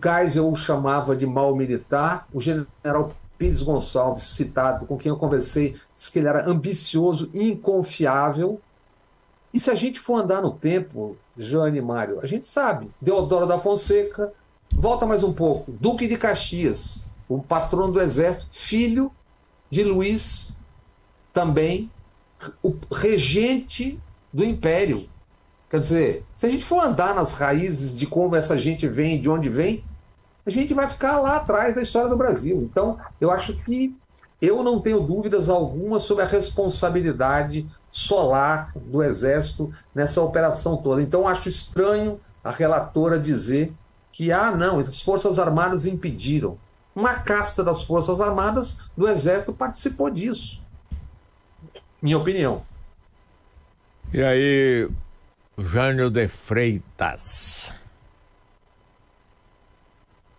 Geisel 0.01 0.49
o 0.49 0.55
chamava 0.55 1.15
de 1.15 1.27
mal 1.27 1.55
militar. 1.55 2.27
O 2.34 2.41
general 2.41 3.13
Pires 3.38 3.62
Gonçalves, 3.62 4.24
citado, 4.24 4.86
com 4.86 4.98
quem 4.98 5.10
eu 5.10 5.17
conversei, 5.17 5.76
disse 5.95 6.12
que 6.12 6.19
ele 6.19 6.28
era 6.28 6.50
ambicioso 6.50 7.30
e 7.34 7.52
inconfiável. 7.52 8.62
E 9.54 9.60
se 9.60 9.69
a 9.69 9.76
gente 9.76 10.00
for 10.00 10.21
andar 10.21 10.41
no 10.41 10.52
tempo, 10.52 11.17
Jane 11.38 11.82
Mário, 11.82 12.19
a 12.21 12.26
gente 12.26 12.48
sabe. 12.48 12.91
Deodoro 13.00 13.45
da 13.45 13.60
Fonseca, 13.60 14.34
volta 14.74 15.06
mais 15.06 15.24
um 15.24 15.34
pouco. 15.34 15.71
Duque 15.71 16.08
de 16.08 16.17
Caxias, 16.17 17.06
o 17.28 17.41
patrono 17.41 17.93
do 17.93 18.02
exército, 18.02 18.48
filho 18.52 19.12
de 19.69 19.84
Luiz, 19.84 20.54
também 21.34 21.91
o 22.62 22.74
regente 22.91 24.00
do 24.32 24.43
império. 24.43 25.10
Quer 25.69 25.80
dizer, 25.80 26.26
se 26.34 26.45
a 26.45 26.50
gente 26.50 26.63
for 26.63 26.84
andar 26.84 27.15
nas 27.15 27.34
raízes 27.34 27.95
de 27.95 28.06
como 28.06 28.36
essa 28.36 28.58
gente 28.58 28.88
vem, 28.88 29.19
de 29.19 29.30
onde 29.30 29.50
vem, 29.50 29.84
a 30.45 30.49
gente 30.49 30.73
vai 30.73 30.88
ficar 30.88 31.19
lá 31.19 31.38
atrás 31.38 31.73
da 31.73 31.81
história 31.81 32.10
do 32.10 32.17
Brasil. 32.17 32.62
Então, 32.62 32.97
eu 33.19 33.31
acho 33.31 33.55
que 33.55 33.95
eu 34.41 34.62
não 34.62 34.79
tenho 34.79 34.99
dúvidas 35.01 35.49
alguma 35.49 35.97
sobre 35.97 36.23
a 36.23 36.27
responsabilidade 36.27 37.67
solar 37.89 38.71
do 38.75 39.01
Exército 39.01 39.71
nessa 39.93 40.21
operação 40.21 40.77
toda. 40.77 41.01
Então, 41.01 41.27
acho 41.27 41.49
estranho 41.49 42.19
a 42.43 42.51
relatora 42.51 43.19
dizer 43.19 43.73
que, 44.12 44.31
ah, 44.31 44.51
não, 44.51 44.77
as 44.77 45.01
Forças 45.01 45.39
Armadas 45.39 45.86
impediram. 45.86 46.58
Uma 46.95 47.15
casta 47.15 47.63
das 47.63 47.84
Forças 47.84 48.21
Armadas 48.21 48.89
do 48.95 49.08
Exército 49.08 49.51
participou 49.51 50.10
disso. 50.10 50.62
Minha 52.01 52.17
opinião. 52.17 52.63
E 54.13 54.21
aí, 54.21 54.89
Jânio 55.58 56.10
de 56.10 56.27
Freitas? 56.27 57.73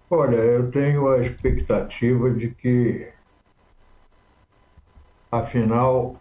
Olha, 0.09 0.37
eu 0.37 0.71
tenho 0.71 1.09
a 1.09 1.19
expectativa 1.19 2.31
de 2.31 2.51
que, 2.55 3.13
afinal, 5.33 6.15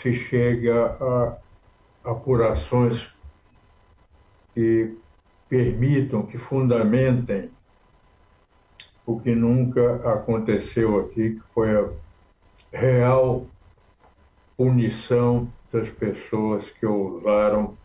se 0.00 0.14
chegue 0.14 0.70
a 0.70 1.36
apurações 2.04 3.12
que 4.54 4.96
permitam, 5.48 6.24
que 6.24 6.38
fundamentem 6.38 7.50
o 9.04 9.18
que 9.18 9.34
nunca 9.34 9.96
aconteceu 10.12 11.00
aqui, 11.00 11.34
que 11.34 11.42
foi 11.52 11.76
a 11.76 11.90
real 12.72 13.44
punição 14.56 15.52
das 15.72 15.88
pessoas 15.88 16.70
que 16.70 16.86
ousaram 16.86 17.76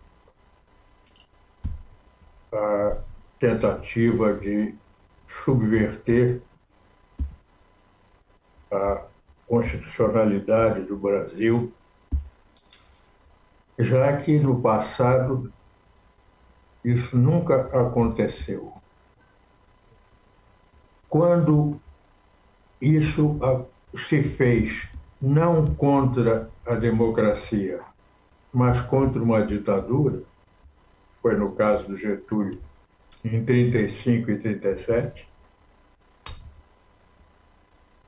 a 2.54 3.09
tentativa 3.40 4.34
de 4.34 4.76
subverter 5.44 6.42
a 8.72 9.04
constitucionalidade 9.48 10.82
do 10.82 10.98
Brasil, 10.98 11.72
já 13.78 14.18
que 14.18 14.38
no 14.38 14.62
passado 14.62 15.52
isso 16.84 17.18
nunca 17.18 17.62
aconteceu. 17.80 18.74
Quando 21.08 21.80
isso 22.82 23.40
se 24.08 24.22
fez 24.22 24.88
não 25.22 25.66
contra 25.76 26.50
a 26.66 26.76
democracia, 26.76 27.82
mas 28.54 28.82
contra 28.84 29.22
uma 29.22 29.46
ditadura, 29.46 30.22
foi 31.22 31.36
no 31.36 31.52
caso 31.54 31.88
do 31.88 31.98
Getúlio 31.98 32.60
em 33.24 33.44
35 33.44 34.32
e 34.32 34.38
37, 34.38 35.28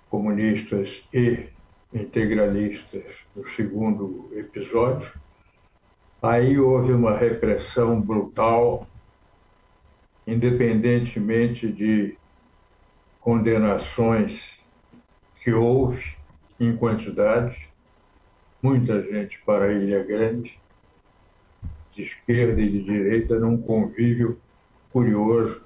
comunistas 0.10 1.04
e 1.13 1.47
integralistas 1.93 3.04
no 3.36 3.45
segundo 3.45 4.30
episódio. 4.34 5.12
Aí 6.21 6.58
houve 6.58 6.93
uma 6.93 7.17
repressão 7.17 8.00
brutal, 8.00 8.88
independentemente 10.26 11.69
de 11.69 12.17
condenações 13.19 14.58
que 15.43 15.52
houve 15.52 16.15
em 16.60 16.76
quantidade, 16.76 17.69
muita 18.62 19.02
gente 19.02 19.41
para 19.45 19.65
a 19.65 19.74
Ilha 19.74 20.04
Grande, 20.04 20.58
de 21.93 22.04
esquerda 22.04 22.62
e 22.62 22.69
de 22.69 22.84
direita, 22.84 23.39
num 23.39 23.62
convívio 23.62 24.39
curioso 24.91 25.62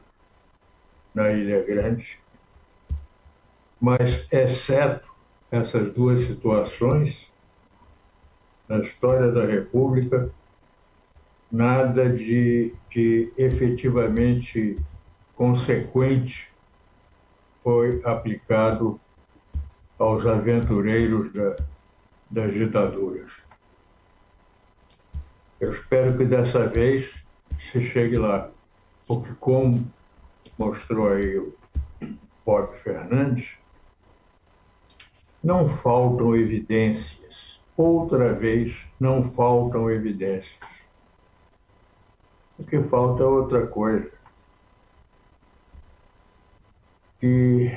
na 1.14 1.32
Ilha 1.32 1.64
Grande. 1.64 2.20
Mas, 3.80 4.26
exceto 4.32 5.10
essas 5.52 5.94
duas 5.94 6.22
situações, 6.22 7.32
na 8.68 8.80
história 8.80 9.32
da 9.32 9.46
República, 9.46 10.30
nada 11.52 12.10
de, 12.10 12.74
de 12.90 13.32
efetivamente 13.38 14.78
consequente 15.36 16.50
foi 17.64 18.02
aplicado 18.04 19.00
aos 19.98 20.26
aventureiros 20.26 21.32
da, 21.32 21.56
das 22.30 22.54
ditaduras. 22.54 23.32
Eu 25.60 25.72
espero 25.72 26.18
que 26.18 26.26
dessa 26.26 26.68
vez 26.68 27.10
se 27.60 27.82
chegue 27.82 28.18
lá. 28.18 28.52
Porque, 29.08 29.34
como 29.36 29.86
mostrou 30.58 31.10
aí 31.10 31.38
o 31.38 31.54
Bob 32.46 32.76
Fernandes, 32.78 33.50
não 35.44 35.68
faltam 35.68 36.36
evidências. 36.36 37.60
Outra 37.78 38.34
vez, 38.34 38.76
não 39.00 39.22
faltam 39.22 39.92
evidências. 39.92 40.58
O 42.58 42.64
que 42.64 42.82
falta 42.84 43.24
é 43.24 43.28
outra 43.28 43.68
coisa. 43.68 44.12
E 47.22 47.72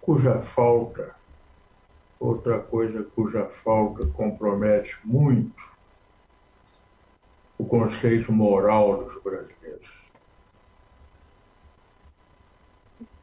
cuja 0.00 0.40
falta, 0.42 1.14
outra 2.18 2.58
coisa 2.58 3.04
cuja 3.14 3.46
falta 3.46 4.06
compromete 4.06 4.98
muito 5.04 5.71
o 7.58 7.64
conceito 7.64 8.32
moral 8.32 9.04
dos 9.04 9.22
brasileiros. 9.22 9.52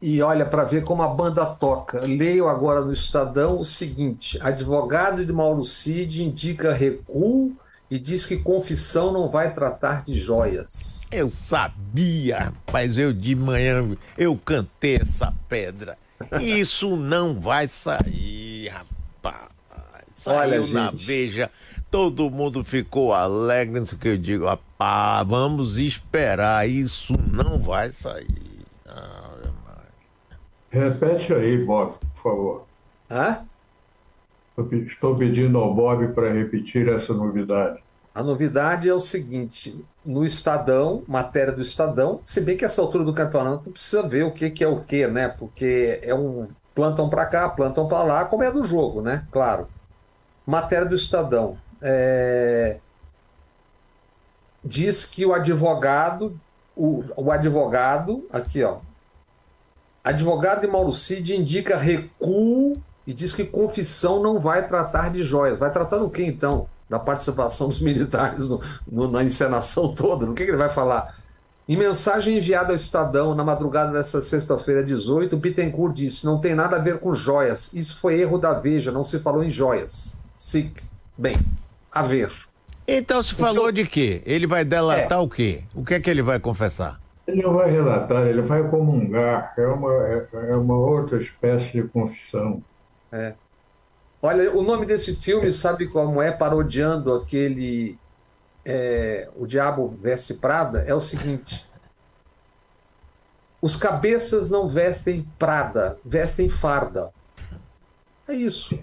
E 0.02 0.22
olha 0.22 0.46
para 0.46 0.64
ver 0.64 0.82
como 0.82 1.02
a 1.02 1.08
banda 1.08 1.44
toca. 1.44 2.00
Leio 2.00 2.48
agora 2.48 2.80
no 2.80 2.92
Estadão 2.92 3.60
o 3.60 3.64
seguinte: 3.64 4.38
advogado 4.40 5.24
de 5.26 5.32
Mauro 5.32 5.62
Cid 5.62 6.24
indica 6.24 6.72
recuo 6.72 7.54
e 7.90 7.98
diz 7.98 8.24
que 8.24 8.38
confissão 8.38 9.12
não 9.12 9.28
vai 9.28 9.52
tratar 9.52 10.02
de 10.02 10.14
joias. 10.14 11.06
Eu 11.10 11.28
sabia, 11.28 12.38
rapaz. 12.38 12.96
Eu 12.96 13.12
de 13.12 13.34
manhã 13.34 13.96
eu 14.16 14.38
cantei 14.42 14.96
essa 14.96 15.34
pedra. 15.48 15.98
Isso 16.40 16.96
não 16.96 17.38
vai 17.38 17.66
sair, 17.68 18.68
rapaz. 18.68 19.50
Saiu 20.16 20.36
olha, 20.36 20.72
na 20.72 20.90
gente. 20.90 21.06
Veja, 21.06 21.50
todo 21.90 22.30
mundo 22.30 22.64
ficou 22.64 23.12
alegre, 23.12 23.80
não 23.80 23.86
sei 23.86 23.98
o 23.98 24.00
que 24.00 24.08
eu 24.08 24.18
digo. 24.18 24.44
Vamos 25.26 25.78
esperar. 25.78 26.68
Isso 26.68 27.12
não 27.30 27.58
vai 27.58 27.90
sair. 27.90 28.50
Repete 30.70 31.32
aí, 31.32 31.64
Bob, 31.64 31.94
por 32.14 32.22
favor. 32.22 32.66
Hã? 33.10 33.44
Estou 34.86 35.16
pedindo 35.16 35.58
ao 35.58 35.74
Bob 35.74 36.08
para 36.08 36.32
repetir 36.32 36.88
essa 36.88 37.12
novidade. 37.12 37.82
A 38.14 38.22
novidade 38.22 38.88
é 38.88 38.94
o 38.94 39.00
seguinte: 39.00 39.84
no 40.04 40.24
Estadão, 40.24 41.02
matéria 41.08 41.52
do 41.52 41.62
Estadão, 41.62 42.20
se 42.24 42.40
bem 42.40 42.56
que 42.56 42.64
essa 42.64 42.80
altura 42.80 43.04
do 43.04 43.14
campeonato 43.14 43.70
precisa 43.70 44.06
ver 44.06 44.24
o 44.24 44.32
que, 44.32 44.50
que 44.50 44.62
é 44.62 44.68
o 44.68 44.80
que, 44.80 45.06
né? 45.06 45.28
Porque 45.28 46.00
é 46.02 46.14
um 46.14 46.46
plantam 46.74 47.08
para 47.08 47.26
cá, 47.26 47.48
plantam 47.48 47.88
para 47.88 48.04
lá, 48.04 48.24
como 48.24 48.44
é 48.44 48.50
do 48.50 48.62
jogo, 48.62 49.02
né? 49.02 49.26
Claro. 49.32 49.66
Matéria 50.46 50.86
do 50.86 50.94
Estadão. 50.94 51.58
É... 51.80 52.78
Diz 54.62 55.04
que 55.04 55.24
o 55.24 55.32
advogado, 55.32 56.38
o, 56.76 57.04
o 57.16 57.30
advogado, 57.32 58.26
aqui 58.30 58.62
ó, 58.62 58.78
Advogado 60.02 60.62
de 60.62 60.66
Mauro 60.66 60.92
Cid 60.92 61.36
indica 61.36 61.76
recuo 61.76 62.80
e 63.06 63.12
diz 63.12 63.34
que 63.34 63.44
confissão 63.44 64.22
não 64.22 64.38
vai 64.38 64.66
tratar 64.66 65.10
de 65.10 65.22
joias. 65.22 65.58
Vai 65.58 65.70
tratar 65.70 65.98
do 65.98 66.10
que 66.10 66.22
então? 66.22 66.68
da 66.90 66.98
participação 66.98 67.68
dos 67.68 67.80
militares 67.80 68.48
no, 68.48 68.60
no, 68.90 69.08
na 69.08 69.22
encenação 69.22 69.94
toda. 69.94 70.26
No 70.26 70.34
que, 70.34 70.44
que 70.44 70.50
ele 70.50 70.58
vai 70.58 70.68
falar? 70.68 71.16
Em 71.68 71.76
mensagem 71.76 72.36
enviada 72.36 72.70
ao 72.70 72.74
Estadão 72.74 73.32
na 73.32 73.44
madrugada 73.44 73.92
dessa 73.92 74.20
sexta-feira, 74.20 74.82
18, 74.82 75.36
Bittencourt 75.36 75.94
disse: 75.94 76.26
não 76.26 76.40
tem 76.40 76.52
nada 76.52 76.76
a 76.76 76.80
ver 76.80 76.98
com 76.98 77.14
joias. 77.14 77.72
Isso 77.72 78.00
foi 78.00 78.20
erro 78.20 78.38
da 78.38 78.52
Veja, 78.52 78.90
não 78.90 79.04
se 79.04 79.20
falou 79.20 79.44
em 79.44 79.48
joias. 79.48 80.16
Se... 80.36 80.72
Bem, 81.16 81.46
a 81.92 82.02
ver. 82.02 82.30
Então 82.86 83.22
se 83.22 83.34
falou 83.34 83.70
então, 83.70 83.72
de 83.72 83.86
quê? 83.86 84.22
Ele 84.26 84.46
vai 84.46 84.64
delatar 84.64 85.18
é. 85.18 85.22
o 85.22 85.28
quê? 85.28 85.62
O 85.74 85.84
que 85.84 85.94
é 85.94 86.00
que 86.00 86.10
ele 86.10 86.22
vai 86.22 86.40
confessar? 86.40 87.00
Ele 87.26 87.42
não 87.42 87.54
vai 87.54 87.70
relatar, 87.70 88.26
ele 88.26 88.42
vai 88.42 88.68
comungar. 88.68 89.54
É 89.56 89.66
uma, 89.66 89.92
é, 90.08 90.26
é 90.50 90.56
uma 90.56 90.76
outra 90.76 91.20
espécie 91.22 91.70
de 91.70 91.82
confissão. 91.84 92.62
É. 93.12 93.34
Olha, 94.22 94.54
o 94.54 94.62
nome 94.62 94.84
desse 94.84 95.14
filme, 95.14 95.52
sabe 95.52 95.88
como 95.88 96.20
é? 96.20 96.30
Parodiando 96.32 97.14
aquele 97.14 97.96
é, 98.64 99.28
O 99.36 99.46
Diabo 99.46 99.96
Veste 100.02 100.34
Prada, 100.34 100.80
é 100.80 100.94
o 100.94 101.00
seguinte. 101.00 101.66
Os 103.62 103.76
cabeças 103.76 104.50
não 104.50 104.68
vestem 104.68 105.26
Prada, 105.38 105.98
vestem 106.04 106.48
farda. 106.48 107.12
É 108.26 108.34
isso. 108.34 108.78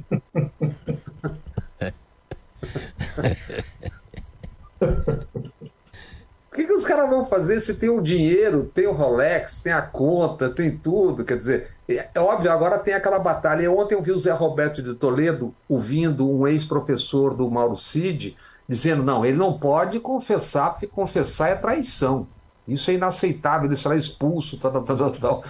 O 6.50 6.56
que, 6.58 6.66
que 6.66 6.74
os 6.74 6.86
caras 6.86 7.10
vão 7.10 7.24
fazer 7.24 7.62
se 7.62 7.76
tem 7.76 7.90
o 7.90 8.02
dinheiro, 8.02 8.72
tem 8.74 8.88
o 8.88 8.92
Rolex, 8.92 9.60
tem 9.60 9.72
a 9.72 9.82
conta, 9.82 10.50
tem 10.50 10.76
tudo? 10.76 11.24
Quer 11.24 11.38
dizer, 11.38 11.68
é, 11.88 12.10
é 12.16 12.20
óbvio, 12.20 12.52
agora 12.52 12.80
tem 12.80 12.96
aquela 12.96 13.20
batalha. 13.20 13.72
Ontem 13.72 13.94
eu 13.94 14.02
vi 14.02 14.12
o 14.12 14.18
Zé 14.18 14.32
Roberto 14.32 14.82
de 14.82 14.96
Toledo 14.96 15.54
ouvindo 15.70 16.28
um 16.28 16.48
ex-professor 16.48 17.36
do 17.36 17.50
Mauro 17.52 17.76
Cid 17.76 18.36
dizendo: 18.68 19.04
não, 19.04 19.26
ele 19.26 19.38
não 19.38 19.60
pode 19.60 20.00
confessar, 20.00 20.72
porque 20.72 20.88
confessar 20.88 21.50
é 21.50 21.56
traição. 21.56 22.28
Isso 22.68 22.92
é 22.92 22.96
inaceitável, 22.96 23.68
ele 23.68 23.76
será 23.76 23.96
expulso, 23.96 24.60
tal, 24.60 24.72
tal, 24.84 24.98
tal, 24.98 25.12
tal. 25.12 25.44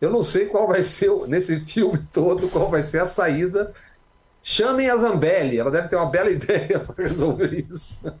Eu 0.00 0.10
não 0.10 0.22
sei 0.22 0.46
qual 0.46 0.66
vai 0.66 0.82
ser, 0.82 1.10
nesse 1.26 1.60
filme 1.60 1.98
todo, 2.12 2.48
qual 2.48 2.70
vai 2.70 2.82
ser 2.82 3.00
a 3.00 3.06
saída. 3.06 3.72
Chamem 4.42 4.88
a 4.88 4.96
Zambelli, 4.96 5.58
ela 5.58 5.70
deve 5.70 5.88
ter 5.88 5.96
uma 5.96 6.06
bela 6.06 6.30
ideia 6.30 6.80
para 6.80 7.04
resolver 7.04 7.52
isso. 7.52 8.12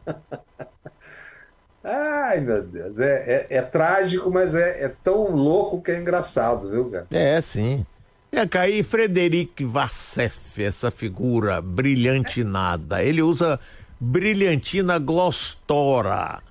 Ai, 1.82 2.40
meu 2.40 2.62
Deus, 2.62 2.98
é, 2.98 3.46
é, 3.50 3.56
é 3.56 3.62
trágico, 3.62 4.30
mas 4.30 4.54
é, 4.54 4.84
é, 4.84 4.88
tão 5.02 5.30
louco 5.30 5.80
que 5.80 5.90
é 5.90 5.98
engraçado, 5.98 6.70
viu, 6.70 6.90
cara? 6.90 7.06
É, 7.10 7.40
sim. 7.40 7.86
É, 8.30 8.46
cair 8.46 8.84
Frederic 8.84 9.64
Vassef, 9.64 10.62
essa 10.62 10.90
figura 10.90 11.60
brilhantinada. 11.60 13.02
Ele 13.02 13.22
usa 13.22 13.58
brilhantina 13.98 14.98
glostora. 14.98 16.42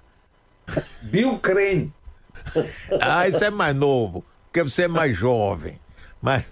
Bill 1.04 1.38
Crane. 1.40 1.94
ah, 3.00 3.28
isso 3.28 3.44
é 3.44 3.50
mais 3.50 3.76
novo, 3.76 4.26
porque 4.46 4.64
você 4.64 4.84
é 4.84 4.88
mais 4.88 5.16
jovem. 5.16 5.80
Mas 6.22 6.44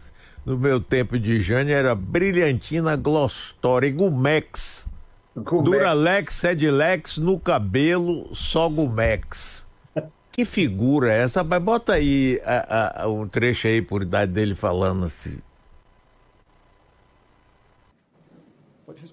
no 0.47 0.57
meu 0.57 0.79
tempo 0.79 1.19
de 1.19 1.41
Jânio 1.41 1.75
era 1.75 1.93
brilhantina 1.93 2.95
glostora 2.95 3.85
e 3.85 3.91
Gumex. 3.91 4.87
Gumex. 5.35 5.63
Duralex, 5.65 6.33
Sedlex 6.35 7.17
no 7.17 7.37
cabelo, 7.37 8.33
só 8.33 8.69
Gumex. 8.69 9.67
Que 10.31 10.45
figura 10.45 11.11
é 11.11 11.23
essa? 11.23 11.43
Mas 11.43 11.59
bota 11.59 11.93
aí 11.93 12.39
a, 12.45 13.05
a, 13.05 13.07
um 13.07 13.27
trecho 13.27 13.67
aí 13.67 13.81
por 13.81 14.03
idade 14.03 14.31
dele 14.31 14.53
falando 14.53 15.05
assim. 15.05 15.39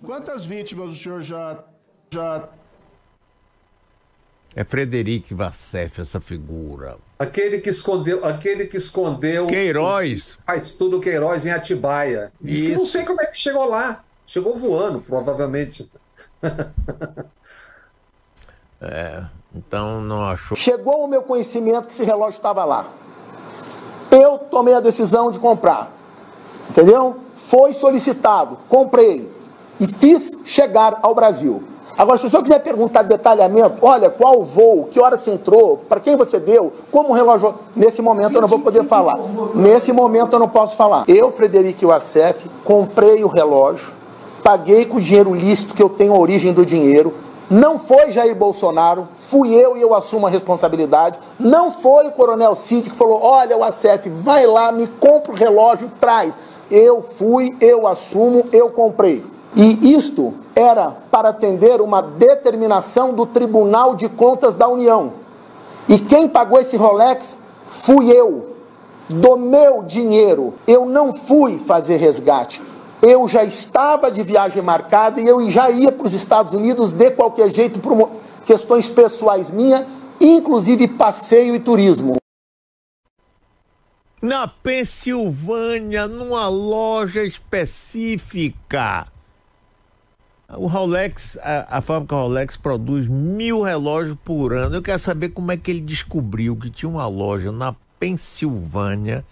Quantas 0.04 0.44
vítimas 0.44 0.90
o 0.90 0.94
senhor 0.94 1.22
já. 1.22 1.64
já... 2.12 2.46
É 4.54 4.64
Frederico 4.64 5.34
Vassef, 5.34 6.02
essa 6.02 6.20
figura. 6.20 6.98
Aquele 7.18 7.60
que 7.60 7.70
escondeu. 7.70 8.24
Aquele 8.24 8.66
que 8.66 8.76
escondeu. 8.76 9.46
Queiroz. 9.46 10.36
Faz 10.44 10.72
tudo 10.72 11.00
Queiroz 11.00 11.46
em 11.46 11.50
Atibaia. 11.50 12.32
Diz 12.40 12.58
Isso. 12.58 12.66
que 12.66 12.74
não 12.74 12.86
sei 12.86 13.04
como 13.04 13.20
é 13.20 13.26
que 13.26 13.38
chegou 13.38 13.64
lá. 13.64 14.04
Chegou 14.26 14.56
voando, 14.56 15.00
provavelmente. 15.00 15.90
é, 18.80 19.24
então 19.54 20.00
não 20.00 20.24
achou. 20.24 20.56
Chegou 20.56 21.02
ao 21.02 21.08
meu 21.08 21.22
conhecimento 21.22 21.86
que 21.86 21.92
esse 21.92 22.04
relógio 22.04 22.36
estava 22.36 22.64
lá. 22.64 22.90
Eu 24.10 24.38
tomei 24.38 24.74
a 24.74 24.80
decisão 24.80 25.30
de 25.30 25.38
comprar. 25.38 25.92
Entendeu? 26.70 27.20
Foi 27.34 27.72
solicitado, 27.72 28.58
comprei 28.68 29.30
e 29.78 29.86
fiz 29.86 30.38
chegar 30.44 30.98
ao 31.02 31.14
Brasil. 31.14 31.62
Agora, 31.96 32.18
se 32.18 32.26
o 32.26 32.30
senhor 32.30 32.42
quiser 32.42 32.60
perguntar 32.60 33.02
detalhamento, 33.02 33.78
olha, 33.82 34.10
qual 34.10 34.42
voo, 34.42 34.88
que 34.90 35.00
hora 35.00 35.16
você 35.16 35.30
entrou, 35.30 35.78
para 35.88 36.00
quem 36.00 36.16
você 36.16 36.40
deu, 36.40 36.72
como 36.90 37.10
o 37.10 37.12
relógio. 37.12 37.54
Nesse 37.74 38.02
momento 38.02 38.34
eu 38.34 38.40
não 38.40 38.48
vou 38.48 38.58
poder 38.58 38.84
falar. 38.84 39.16
Nesse 39.54 39.92
momento 39.92 40.34
eu 40.34 40.38
não 40.38 40.48
posso 40.48 40.76
falar. 40.76 41.04
Eu, 41.06 41.30
Frederico 41.30 41.86
Wassef, 41.86 42.50
comprei 42.64 43.22
o 43.22 43.28
relógio 43.28 44.04
paguei 44.44 44.84
com 44.84 44.98
o 44.98 45.00
dinheiro 45.00 45.34
lícito 45.34 45.74
que 45.74 45.82
eu 45.82 45.88
tenho 45.88 46.12
a 46.12 46.18
origem 46.18 46.52
do 46.52 46.66
dinheiro. 46.66 47.14
Não 47.48 47.78
foi 47.78 48.12
Jair 48.12 48.34
Bolsonaro, 48.34 49.08
fui 49.18 49.54
eu 49.54 49.74
e 49.76 49.80
eu 49.80 49.94
assumo 49.94 50.26
a 50.26 50.30
responsabilidade. 50.30 51.18
Não 51.40 51.70
foi 51.70 52.06
o 52.06 52.12
Coronel 52.12 52.54
Cid 52.54 52.90
que 52.90 52.96
falou: 52.96 53.20
olha, 53.22 53.56
o 53.56 53.64
ACF, 53.64 54.10
vai 54.10 54.46
lá, 54.46 54.70
me 54.70 54.86
compra 54.86 55.32
o 55.32 55.34
relógio, 55.34 55.90
traz. 55.98 56.36
Eu 56.70 57.00
fui, 57.00 57.56
eu 57.60 57.86
assumo, 57.86 58.46
eu 58.52 58.70
comprei. 58.70 59.24
E 59.56 59.94
isto 59.94 60.34
era 60.54 60.90
para 61.10 61.28
atender 61.28 61.80
uma 61.80 62.02
determinação 62.02 63.12
do 63.12 63.24
Tribunal 63.24 63.94
de 63.94 64.08
Contas 64.08 64.54
da 64.54 64.68
União. 64.68 65.12
E 65.88 65.98
quem 65.98 66.28
pagou 66.28 66.58
esse 66.58 66.76
Rolex 66.76 67.38
fui 67.66 68.10
eu, 68.10 68.56
do 69.08 69.36
meu 69.36 69.82
dinheiro. 69.82 70.54
Eu 70.66 70.86
não 70.86 71.12
fui 71.12 71.58
fazer 71.58 71.96
resgate 71.96 72.62
eu 73.04 73.28
já 73.28 73.44
estava 73.44 74.10
de 74.10 74.22
viagem 74.22 74.62
marcada 74.62 75.20
e 75.20 75.28
eu 75.28 75.50
já 75.50 75.68
ia 75.70 75.92
para 75.92 76.06
os 76.06 76.14
Estados 76.14 76.54
Unidos 76.54 76.90
de 76.90 77.10
qualquer 77.10 77.50
jeito 77.50 77.78
por 77.78 78.10
questões 78.46 78.88
pessoais 78.88 79.50
minhas, 79.50 79.84
inclusive 80.18 80.88
passeio 80.88 81.54
e 81.54 81.60
turismo. 81.60 82.16
Na 84.22 84.48
Pensilvânia, 84.48 86.08
numa 86.08 86.48
loja 86.48 87.22
específica. 87.22 89.06
O 90.56 90.66
Rolex, 90.66 91.38
a, 91.42 91.78
a 91.78 91.80
fábrica 91.80 92.14
Rolex 92.16 92.56
produz 92.56 93.06
mil 93.06 93.62
relógios 93.62 94.16
por 94.24 94.52
ano. 94.52 94.76
Eu 94.76 94.82
quero 94.82 94.98
saber 94.98 95.30
como 95.30 95.50
é 95.52 95.56
que 95.56 95.70
ele 95.70 95.80
descobriu 95.80 96.56
que 96.56 96.70
tinha 96.70 96.88
uma 96.88 97.06
loja 97.06 97.50
na 97.50 97.74
Pensilvânia 97.98 99.24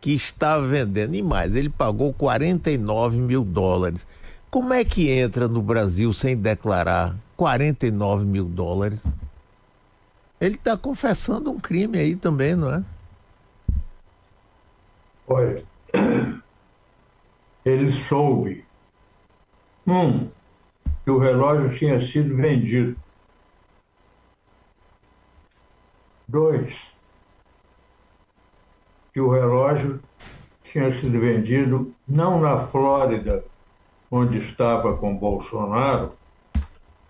que 0.00 0.12
estava 0.12 0.66
vendendo. 0.66 1.14
E 1.14 1.22
mais, 1.22 1.54
ele 1.54 1.68
pagou 1.68 2.12
49 2.12 3.18
mil 3.18 3.44
dólares. 3.44 4.06
Como 4.50 4.72
é 4.72 4.84
que 4.84 5.08
entra 5.08 5.46
no 5.46 5.62
Brasil 5.62 6.12
sem 6.12 6.36
declarar 6.36 7.14
49 7.36 8.24
mil 8.24 8.44
dólares? 8.46 9.02
Ele 10.40 10.54
está 10.54 10.76
confessando 10.76 11.50
um 11.50 11.60
crime 11.60 11.98
aí 11.98 12.16
também, 12.16 12.56
não 12.56 12.72
é? 12.72 12.84
Olha, 15.28 15.62
ele 17.64 17.92
soube, 17.92 18.64
um, 19.86 20.28
que 21.10 21.14
o 21.14 21.18
relógio 21.18 21.76
tinha 21.76 22.00
sido 22.00 22.36
vendido. 22.36 22.96
Dois, 26.28 26.72
que 29.12 29.20
o 29.20 29.28
relógio 29.28 30.00
tinha 30.62 30.92
sido 30.92 31.18
vendido 31.18 31.92
não 32.06 32.40
na 32.40 32.58
Flórida, 32.58 33.44
onde 34.08 34.38
estava 34.38 34.96
com 34.96 35.16
Bolsonaro, 35.16 36.12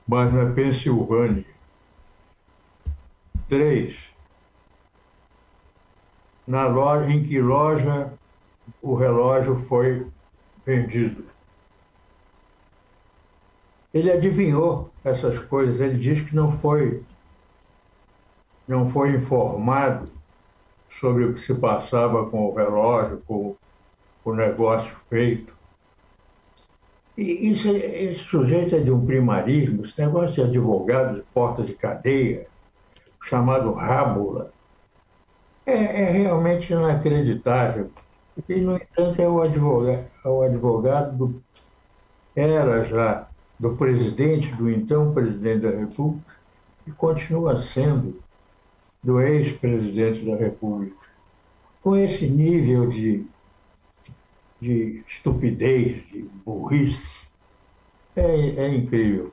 mas 0.09 0.32
na 0.32 0.51
Pensilvânia. 0.55 1.44
Três, 3.51 3.98
na 6.46 6.66
loja, 6.66 7.12
em 7.12 7.22
que 7.22 7.38
loja 7.38 8.11
o 8.80 8.94
relógio 8.94 9.57
foi 9.57 10.07
vendido. 10.64 11.39
Ele 13.93 14.11
adivinhou 14.11 14.91
essas 15.05 15.38
coisas, 15.38 15.80
ele 15.80 15.99
diz 15.99 16.20
que 16.22 16.34
não 16.34 16.51
foi 16.51 17.03
não 18.66 18.86
foi 18.86 19.16
informado 19.16 20.09
sobre 20.88 21.24
o 21.24 21.34
que 21.34 21.41
se 21.41 21.53
passava 21.55 22.26
com 22.30 22.47
o 22.47 22.55
relógio, 22.55 23.20
com 23.26 23.57
o 24.24 24.32
negócio 24.32 24.95
feito. 25.09 25.53
E 27.18 27.51
isso, 27.51 27.68
esse 27.68 28.20
sujeito 28.20 28.76
é 28.76 28.80
de 28.80 28.91
um 28.93 29.05
primarismo, 29.05 29.84
esse 29.84 30.01
negócio 30.01 30.34
de 30.34 30.43
advogado 30.43 31.16
de 31.16 31.22
porta 31.34 31.62
de 31.62 31.74
cadeia, 31.74 32.47
chamado 33.24 33.72
rábula, 33.72 34.53
é, 35.66 36.03
é 36.03 36.11
realmente 36.11 36.72
inacreditável. 36.72 37.91
E, 38.49 38.57
no 38.57 38.76
entanto, 38.76 39.20
é 39.20 39.28
o 39.28 39.43
advogado, 39.43 40.07
é 40.24 40.28
o 40.28 40.43
advogado 40.43 41.16
do, 41.16 41.43
era 42.34 42.84
já 42.84 43.28
do 43.61 43.77
presidente, 43.77 44.51
do 44.55 44.71
então 44.71 45.13
presidente 45.13 45.61
da 45.61 45.71
República, 45.71 46.35
e 46.87 46.91
continua 46.93 47.61
sendo 47.61 48.19
do 49.03 49.21
ex-presidente 49.21 50.25
da 50.25 50.35
República. 50.35 50.97
Com 51.83 51.95
esse 51.95 52.27
nível 52.27 52.89
de, 52.89 53.27
de 54.59 55.03
estupidez, 55.07 56.03
de 56.09 56.23
burrice, 56.45 57.21
é, 58.17 58.23
é 58.23 58.75
incrível. 58.75 59.31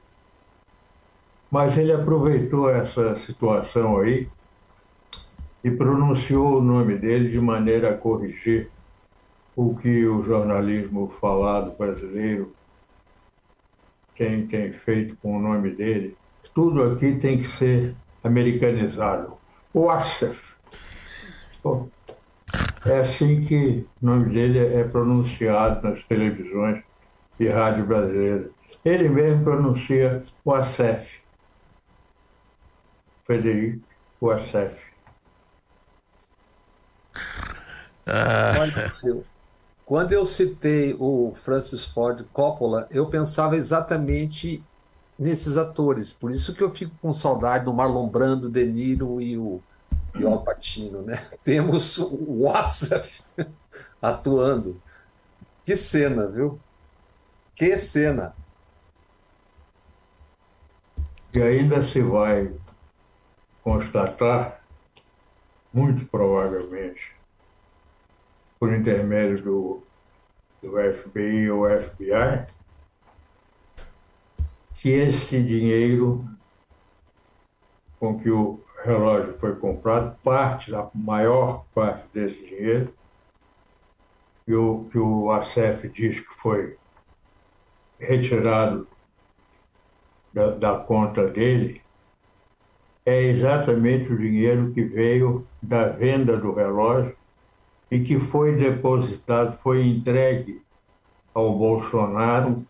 Mas 1.50 1.78
ele 1.78 1.94
aproveitou 1.94 2.70
essa 2.70 3.16
situação 3.16 3.98
aí 3.98 4.28
e 5.64 5.72
pronunciou 5.72 6.58
o 6.58 6.62
nome 6.62 6.98
dele 6.98 7.30
de 7.30 7.40
maneira 7.40 7.92
a 7.92 7.98
corrigir 7.98 8.70
o 9.56 9.74
que 9.74 10.06
o 10.06 10.22
jornalismo 10.22 11.08
falado 11.22 11.78
brasileiro 11.78 12.54
tem, 14.18 14.47
tem 14.47 14.72
feito 14.72 15.15
com 15.18 15.38
o 15.38 15.39
nome 15.39 15.72
dele. 15.72 16.18
Tudo 16.53 16.84
aqui 16.84 17.15
tem 17.15 17.38
que 17.38 17.47
ser 17.47 17.95
americanizado. 18.24 19.38
O 19.74 19.89
Asif. 19.89 20.55
É 22.86 22.99
assim 22.99 23.41
que 23.41 23.86
o 24.01 24.05
nome 24.05 24.34
dele 24.34 24.59
é 24.59 24.84
pronunciado 24.84 25.88
nas 25.88 26.03
televisões 26.03 26.84
e 27.39 27.47
rádio 27.47 27.86
brasileiras. 27.86 28.51
Ele 28.84 29.09
mesmo 29.09 29.43
pronuncia 29.43 30.24
o 30.43 30.53
Asef. 30.53 31.20
Frederico 33.26 33.84
Wassef. 34.22 34.78
Ah. 38.05 38.53
Quando 39.88 40.12
eu 40.12 40.26
citei 40.26 40.98
o 41.00 41.32
Francis 41.34 41.86
Ford 41.86 42.22
Coppola, 42.34 42.90
eu 42.92 43.10
pensava 43.10 43.56
exatamente 43.56 44.62
nesses 45.18 45.56
atores. 45.56 46.12
Por 46.12 46.30
isso 46.30 46.54
que 46.54 46.62
eu 46.62 46.76
fico 46.76 46.94
com 47.02 47.14
saudade 47.14 47.64
do 47.64 47.74
Marlon 47.74 48.10
Brando, 48.10 48.50
De 48.50 48.66
Niro 48.66 49.22
e 49.22 49.38
o, 49.38 49.62
e 50.14 50.26
o 50.26 50.28
Al 50.28 50.44
Pacino. 50.44 51.04
Né? 51.04 51.16
Temos 51.42 52.00
o 52.00 52.44
Wassaf 52.44 53.24
atuando. 54.02 54.78
Que 55.64 55.78
cena, 55.78 56.28
viu? 56.28 56.60
Que 57.56 57.78
cena! 57.78 58.36
E 61.34 61.42
ainda 61.42 61.82
se 61.82 62.02
vai 62.02 62.54
constatar, 63.64 64.62
muito 65.74 66.06
provavelmente, 66.08 67.16
por 68.60 68.74
intermédio 68.74 69.43
do, 69.43 69.84
do 70.62 70.72
FBI 70.93 71.49
ou 71.51 71.68
FBI, 71.68 72.47
que 74.76 74.89
esse 74.89 75.41
dinheiro 75.41 76.28
com 77.99 78.18
que 78.18 78.30
o 78.30 78.60
relógio 78.84 79.34
foi 79.39 79.55
comprado, 79.55 80.16
parte, 80.24 80.74
a 80.74 80.89
maior 80.93 81.66
parte 81.74 82.08
desse 82.14 82.38
dinheiro, 82.45 82.93
que 84.45 84.53
o, 84.53 84.86
que 84.89 84.97
o 84.97 85.32
ACF 85.32 85.89
diz 85.89 86.20
que 86.20 86.34
foi 86.36 86.78
retirado 87.99 88.88
da, 90.32 90.51
da 90.51 90.78
conta 90.80 91.28
dele, 91.28 91.82
é 93.05 93.24
exatamente 93.24 94.14
o 94.14 94.18
dinheiro 94.18 94.72
que 94.74 94.84
veio 94.84 95.47
da 95.62 95.89
venda 95.89 96.38
do 96.38 96.53
relógio 96.53 97.16
e 97.90 98.00
que 98.00 98.20
foi 98.20 98.56
depositado, 98.56 99.58
foi 99.58 99.86
entregue 99.86 100.62
ao 101.34 101.56
Bolsonaro 101.56 102.66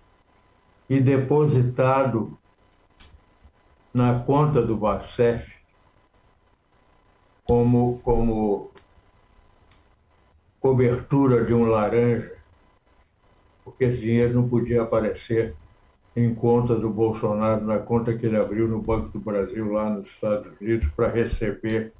e 0.90 1.00
depositado 1.00 2.38
na 3.94 4.20
conta 4.20 4.62
do 4.62 4.78
Bacef 4.78 5.52
como, 7.44 8.00
como 8.04 8.72
cobertura 10.60 11.46
de 11.46 11.54
um 11.54 11.64
laranja, 11.64 12.36
porque 13.64 13.86
esse 13.86 14.00
dinheiro 14.00 14.34
não 14.34 14.48
podia 14.48 14.84
aparecer 14.84 15.56
em 16.16 16.34
conta 16.34 16.76
do 16.76 16.90
Bolsonaro, 16.90 17.64
na 17.64 17.80
conta 17.80 18.18
que 18.18 18.26
ele 18.26 18.38
abriu 18.38 18.68
no 18.68 18.82
Banco 18.82 19.10
do 19.10 19.20
Brasil, 19.20 19.72
lá 19.72 19.90
nos 19.90 20.08
Estados 20.08 20.52
Unidos, 20.60 20.88
para 20.90 21.10
receber 21.10 21.94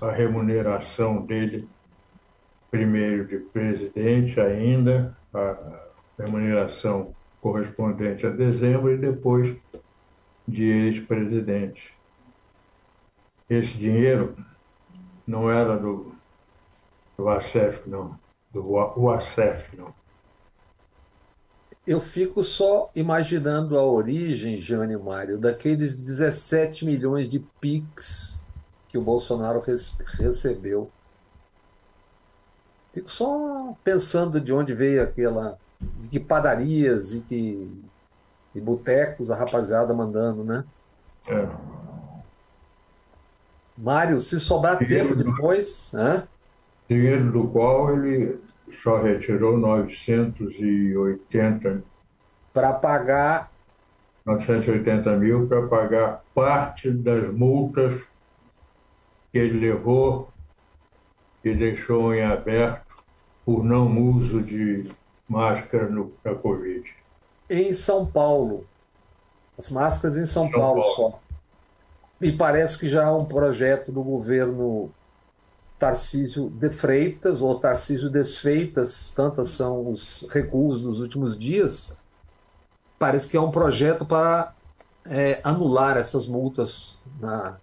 a 0.00 0.10
remuneração 0.10 1.24
dele 1.24 1.68
primeiro 2.70 3.26
de 3.26 3.38
presidente 3.38 4.40
ainda, 4.40 5.16
a 5.34 5.56
remuneração 6.18 7.14
correspondente 7.40 8.26
a 8.26 8.30
dezembro 8.30 8.92
e 8.92 8.98
depois 8.98 9.56
de 10.46 10.64
ex-presidente. 10.64 11.94
Esse 13.48 13.72
dinheiro 13.72 14.36
não 15.26 15.50
era 15.50 15.76
do, 15.76 16.12
do 17.16 17.28
ASEF, 17.28 17.88
não, 17.88 18.18
do 18.52 18.62
UASEF, 18.96 19.76
não. 19.76 19.92
Eu 21.86 22.00
fico 22.00 22.44
só 22.44 22.90
imaginando 22.94 23.78
a 23.78 23.82
origem, 23.82 24.58
Jânio 24.58 25.02
Mário, 25.02 25.38
daqueles 25.38 25.96
17 25.96 26.84
milhões 26.84 27.28
de 27.28 27.40
PIX 27.60 28.42
que 28.86 28.98
o 28.98 29.02
Bolsonaro 29.02 29.62
recebeu 30.18 30.90
Fico 32.92 33.10
só 33.10 33.74
pensando 33.84 34.40
de 34.40 34.52
onde 34.52 34.74
veio 34.74 35.02
aquela. 35.02 35.58
de 35.98 36.08
que 36.08 36.20
padarias 36.20 37.12
e 37.12 37.22
que. 37.22 37.70
e 38.54 38.60
botecos 38.60 39.30
a 39.30 39.36
rapaziada 39.36 39.94
mandando, 39.94 40.44
né? 40.44 40.64
É. 41.26 41.48
Mário, 43.76 44.20
se 44.20 44.38
sobrar 44.38 44.78
tempo 44.78 45.14
depois. 45.14 45.90
Né? 45.92 46.26
Dinheiro 46.88 47.32
do 47.32 47.48
qual 47.48 47.96
ele 47.96 48.38
só 48.82 49.00
retirou 49.00 49.56
980. 49.56 51.82
Para 52.52 52.72
pagar. 52.74 53.50
980 54.26 55.16
mil 55.16 55.46
para 55.46 55.66
pagar 55.66 56.22
parte 56.34 56.90
das 56.90 57.32
multas 57.32 57.94
que 59.32 59.38
ele 59.38 59.60
levou 59.60 60.28
que 61.42 61.54
deixou 61.54 62.14
em 62.14 62.24
aberto 62.24 62.96
por 63.44 63.64
não 63.64 64.10
uso 64.10 64.42
de 64.42 64.90
máscara 65.28 65.88
no, 65.88 66.12
na 66.24 66.34
Covid. 66.34 66.84
Em 67.48 67.72
São 67.74 68.06
Paulo. 68.06 68.66
As 69.58 69.70
máscaras 69.70 70.16
em 70.16 70.26
São, 70.26 70.50
São 70.50 70.60
Paulo, 70.60 70.82
Paulo 70.82 70.94
só. 70.94 71.20
E 72.20 72.32
parece 72.32 72.78
que 72.78 72.88
já 72.88 73.06
há 73.06 73.16
um 73.16 73.24
projeto 73.24 73.90
do 73.90 74.02
governo 74.02 74.90
Tarcísio 75.78 76.50
de 76.50 76.68
Freitas 76.68 77.40
ou 77.40 77.58
Tarcísio 77.58 78.10
Desfeitas, 78.10 79.10
tantas 79.16 79.48
são 79.48 79.88
os 79.88 80.26
recuos 80.30 80.82
dos 80.82 81.00
últimos 81.00 81.38
dias. 81.38 81.96
Parece 82.98 83.26
que 83.26 83.36
é 83.36 83.40
um 83.40 83.50
projeto 83.50 84.04
para 84.04 84.54
é, 85.06 85.40
anular 85.42 85.96
essas 85.96 86.26
multas 86.26 87.00
na, 87.18 87.56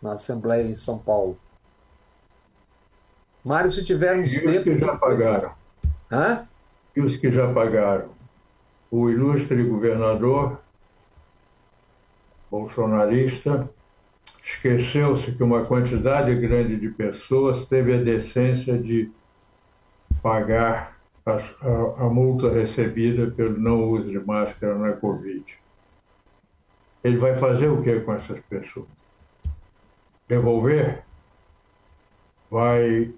na 0.00 0.12
Assembleia 0.12 0.62
em 0.62 0.74
São 0.76 0.96
Paulo. 0.96 1.36
Mário, 3.44 3.70
se 3.70 3.84
tivermos 3.84 4.34
e 4.34 4.40
tempo. 4.40 4.58
Os 4.58 4.64
que 4.64 4.78
já 4.78 4.96
pagaram. 4.96 5.52
Hã? 6.10 6.48
E 6.96 7.00
os 7.00 7.16
que 7.16 7.30
já 7.30 7.52
pagaram. 7.52 8.08
O 8.90 9.10
ilustre 9.10 9.62
governador 9.64 10.60
bolsonarista 12.50 13.68
esqueceu-se 14.42 15.32
que 15.32 15.42
uma 15.42 15.64
quantidade 15.64 16.34
grande 16.36 16.76
de 16.76 16.88
pessoas 16.88 17.66
teve 17.66 17.94
a 17.94 18.02
decência 18.02 18.78
de 18.78 19.10
pagar 20.22 20.96
a, 21.26 21.32
a, 21.32 22.04
a 22.04 22.08
multa 22.08 22.50
recebida 22.50 23.30
pelo 23.30 23.58
não 23.58 23.90
uso 23.90 24.10
de 24.10 24.18
máscara 24.20 24.74
na 24.76 24.92
Covid. 24.92 25.44
Ele 27.02 27.18
vai 27.18 27.36
fazer 27.36 27.68
o 27.68 27.82
que 27.82 28.00
com 28.00 28.14
essas 28.14 28.40
pessoas? 28.48 28.86
Devolver? 30.28 31.02
Vai 32.50 33.12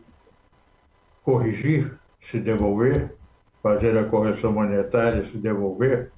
corrigir, 1.26 1.92
se 2.22 2.38
devolver, 2.38 3.12
fazer 3.60 3.98
a 3.98 4.04
correção 4.04 4.52
monetária, 4.52 5.26
se 5.26 5.36
devolver, 5.36 6.12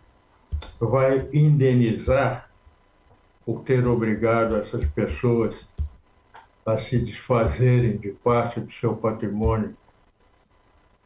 vai 0.79 1.27
indenizar 1.33 2.51
por 3.47 3.63
ter 3.63 3.87
obrigado 3.87 4.57
essas 4.57 4.85
pessoas 4.85 5.67
a 6.67 6.77
se 6.77 6.99
desfazerem 6.99 7.97
de 7.97 8.11
parte 8.11 8.61
do 8.61 8.71
seu 8.71 8.95
patrimônio, 8.95 9.75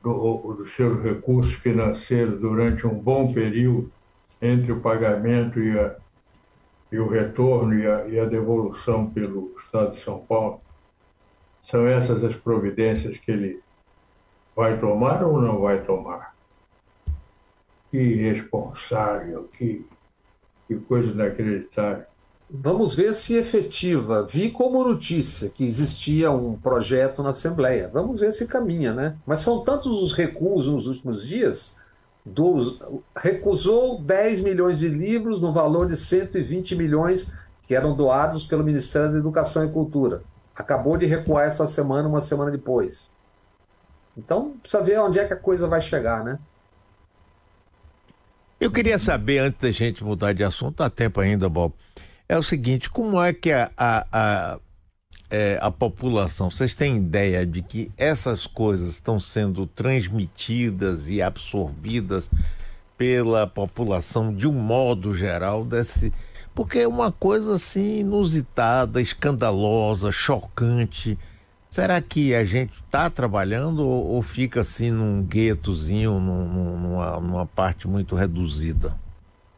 do, 0.03 0.55
dos 0.55 0.72
seus 0.72 1.00
recursos 1.00 1.55
financeiros 1.55 2.40
durante 2.40 2.84
um 2.84 2.98
bom 2.98 3.32
período 3.32 3.88
entre 4.40 4.72
o 4.72 4.80
pagamento 4.80 5.61
e, 5.61 5.78
a, 5.78 5.94
e 6.90 6.98
o 6.98 7.07
retorno 7.07 7.78
e 7.78 7.86
a, 7.86 8.09
e 8.09 8.18
a 8.18 8.24
devolução 8.24 9.09
pelo 9.09 9.55
Estado 9.64 9.94
de 9.94 10.00
São 10.00 10.18
Paulo. 10.18 10.61
São 11.62 11.86
essas 11.86 12.24
as 12.24 12.34
providências 12.34 13.16
que 13.18 13.30
ele 13.30 13.62
Vai 14.55 14.78
tomar 14.78 15.22
ou 15.24 15.40
não 15.40 15.61
vai 15.61 15.82
tomar? 15.82 16.34
Que 17.90 17.98
irresponsável, 17.98 19.48
que 19.53 19.84
Que 20.68 20.76
coisa 20.76 21.11
inacreditável. 21.11 22.05
Vamos 22.55 22.94
ver 22.94 23.14
se 23.14 23.34
efetiva. 23.34 24.26
Vi 24.26 24.50
como 24.50 24.84
notícia 24.84 25.48
que 25.48 25.64
existia 25.64 26.30
um 26.30 26.55
projeto 26.55 27.22
na 27.22 27.30
Assembleia. 27.30 27.88
Vamos 27.90 28.20
ver 28.20 28.30
se 28.30 28.46
caminha, 28.46 28.92
né? 28.92 29.16
Mas 29.26 29.40
são 29.40 29.64
tantos 29.64 30.03
os 30.03 30.12
recusos 30.12 30.72
nos 30.74 30.86
últimos 30.86 31.26
dias. 31.26 31.78
Dos, 32.24 32.78
recusou 33.16 33.98
10 34.03 34.42
milhões 34.42 34.78
de 34.78 34.86
livros 34.86 35.40
no 35.40 35.50
valor 35.50 35.88
de 35.88 35.96
120 35.96 36.76
milhões 36.76 37.32
que 37.62 37.74
eram 37.74 37.96
doados 37.96 38.44
pelo 38.44 38.62
Ministério 38.62 39.11
da 39.11 39.18
Educação 39.18 39.64
e 39.64 39.72
Cultura. 39.72 40.22
Acabou 40.55 40.98
de 40.98 41.07
recuar 41.07 41.46
essa 41.46 41.66
semana, 41.66 42.07
uma 42.07 42.20
semana 42.20 42.50
depois. 42.50 43.11
Então, 44.17 44.57
precisa 44.59 44.83
ver 44.83 45.01
onde 45.01 45.19
é 45.19 45.25
que 45.25 45.33
a 45.33 45.37
coisa 45.37 45.67
vai 45.67 45.81
chegar, 45.81 46.23
né? 46.23 46.39
Eu 48.61 48.71
queria 48.71 48.99
saber, 48.99 49.39
antes 49.39 49.61
da 49.61 49.71
gente 49.73 50.05
mudar 50.05 50.33
de 50.33 50.45
assunto, 50.45 50.83
há 50.83 50.91
tempo 50.91 51.21
ainda, 51.21 51.49
Bob, 51.49 51.75
é 52.29 52.39
o 52.39 52.43
seguinte: 52.43 52.89
como 52.89 53.21
é 53.21 53.33
que 53.33 53.51
a, 53.51 53.71
a, 53.77 54.07
a, 54.13 54.59
é, 55.31 55.59
a 55.61 55.71
população, 55.71 56.51
vocês 56.51 56.75
têm 56.75 56.99
ideia 56.99 57.45
de 57.47 57.63
que 57.63 57.91
essas 57.97 58.47
coisas 58.47 58.91
estão 58.91 59.19
sendo 59.19 59.67
transmitidas 59.67 61.09
e 61.09 61.23
absorvidas 61.23 62.31
pela 62.97 63.47
população 63.47 64.33
de 64.33 64.47
um 64.47 64.53
modo 64.53 65.15
geral 65.15 65.65
desse. 65.65 66.13
Porque 66.55 66.81
é 66.81 66.87
uma 66.87 67.11
coisa 67.11 67.55
assim 67.55 68.01
inusitada, 68.01 69.01
escandalosa, 69.01 70.13
chocante. 70.13 71.19
Será 71.73 72.03
que 72.03 72.35
a 72.35 72.45
gente 72.45 72.75
está 72.75 73.09
trabalhando 73.09 73.83
ou, 73.83 74.09
ou, 74.09 74.23
fica 74.23 74.61
assim 74.61 74.91
num 74.91 75.23
guetozinho, 75.23 76.20
num, 76.20 76.77
numa, 76.77 77.18
numa 77.18 77.47
parte 77.47 77.89
muito 77.89 78.14
reduzida? 78.14 78.95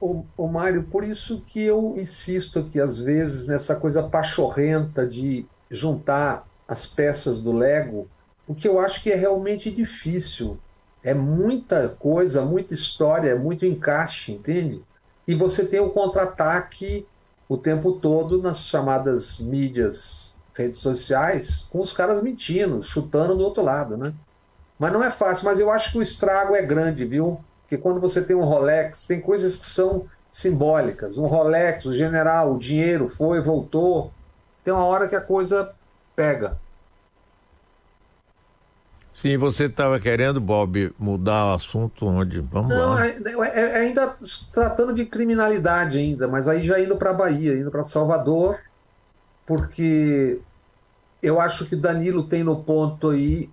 Ô, 0.01 0.23
ô 0.37 0.47
Mário, 0.47 0.85
por 0.85 1.03
isso 1.03 1.43
que 1.45 1.61
eu 1.61 1.97
insisto 1.99 2.61
aqui, 2.61 2.81
às 2.81 3.01
vezes, 3.01 3.49
nessa 3.49 3.75
coisa 3.75 4.01
pachorrenta 4.01 5.05
de 5.05 5.45
juntar 5.69 6.47
as 6.69 6.87
peças 6.87 7.41
do 7.41 7.51
Lego, 7.51 8.09
porque 8.47 8.69
eu 8.69 8.79
acho 8.79 9.03
que 9.03 9.11
é 9.11 9.17
realmente 9.17 9.69
difícil. 9.69 10.57
É 11.03 11.12
muita 11.12 11.89
coisa, 11.89 12.45
muita 12.45 12.73
história, 12.73 13.35
muito 13.35 13.67
encaixe, 13.67 14.31
entende? 14.31 14.81
E 15.27 15.35
você 15.35 15.67
tem 15.67 15.81
o 15.81 15.91
contra-ataque 15.91 17.05
o 17.49 17.59
tempo 17.59 17.91
todo 17.95 18.41
nas 18.41 18.61
chamadas 18.69 19.37
mídias, 19.41 20.34
redes 20.55 20.81
sociais, 20.81 21.67
com 21.71 21.81
os 21.81 21.93
caras 21.93 22.23
mentindo, 22.23 22.83
chutando 22.83 23.37
do 23.37 23.45
outro 23.45 23.63
lado, 23.63 23.97
né? 23.97 24.13
Mas 24.79 24.93
não 24.93 25.03
é 25.03 25.11
fácil, 25.11 25.47
mas 25.47 25.61
eu 25.61 25.71
acho 25.71 25.93
que 25.93 25.99
o 25.99 26.03
estrago 26.03 26.55
é 26.55 26.63
grande, 26.63 27.05
viu? 27.05 27.41
Porque 27.63 27.79
quando 27.79 28.01
você 28.01 28.23
tem 28.23 28.37
um 28.37 28.45
Rolex, 28.45 29.05
tem 29.05 29.21
coisas 29.21 29.57
que 29.57 29.67
são 29.67 30.07
simbólicas. 30.31 31.17
Um 31.19 31.27
Rolex, 31.27 31.85
o 31.87 31.95
general, 31.95 32.55
o 32.55 32.59
dinheiro 32.59 33.09
foi, 33.09 33.41
voltou. 33.41 34.13
Tem 34.65 34.73
uma 34.73 34.85
hora 34.85 35.09
que 35.09 35.17
a 35.17 35.21
coisa 35.21 35.73
pega. 36.15 36.59
Sim, 39.15 39.37
você 39.37 39.67
estava 39.67 40.01
querendo, 40.01 40.41
Bob, 40.41 40.93
mudar 40.99 41.53
o 41.53 41.55
assunto 41.55 42.05
onde? 42.05 42.41
Vamos 42.41 42.75
Não, 42.75 42.95
lá. 42.95 43.07
É, 43.07 43.17
é, 43.17 43.61
é 43.61 43.77
ainda 43.77 44.15
tratando 44.53 44.93
de 44.93 45.07
criminalidade 45.07 45.99
ainda, 45.99 46.27
mas 46.27 46.49
aí 46.49 46.63
já 46.63 46.81
indo 46.81 46.97
para 46.97 47.11
a 47.11 47.15
Bahia, 47.15 47.57
indo 47.57 47.71
para 47.71 47.85
Salvador, 47.85 48.59
porque 49.47 50.40
eu 51.22 51.40
acho 51.40 51.66
que 51.66 51.76
Danilo 51.76 52.24
tem 52.28 52.45
no 52.45 52.62
ponto 52.62 53.11
aí 53.11 53.51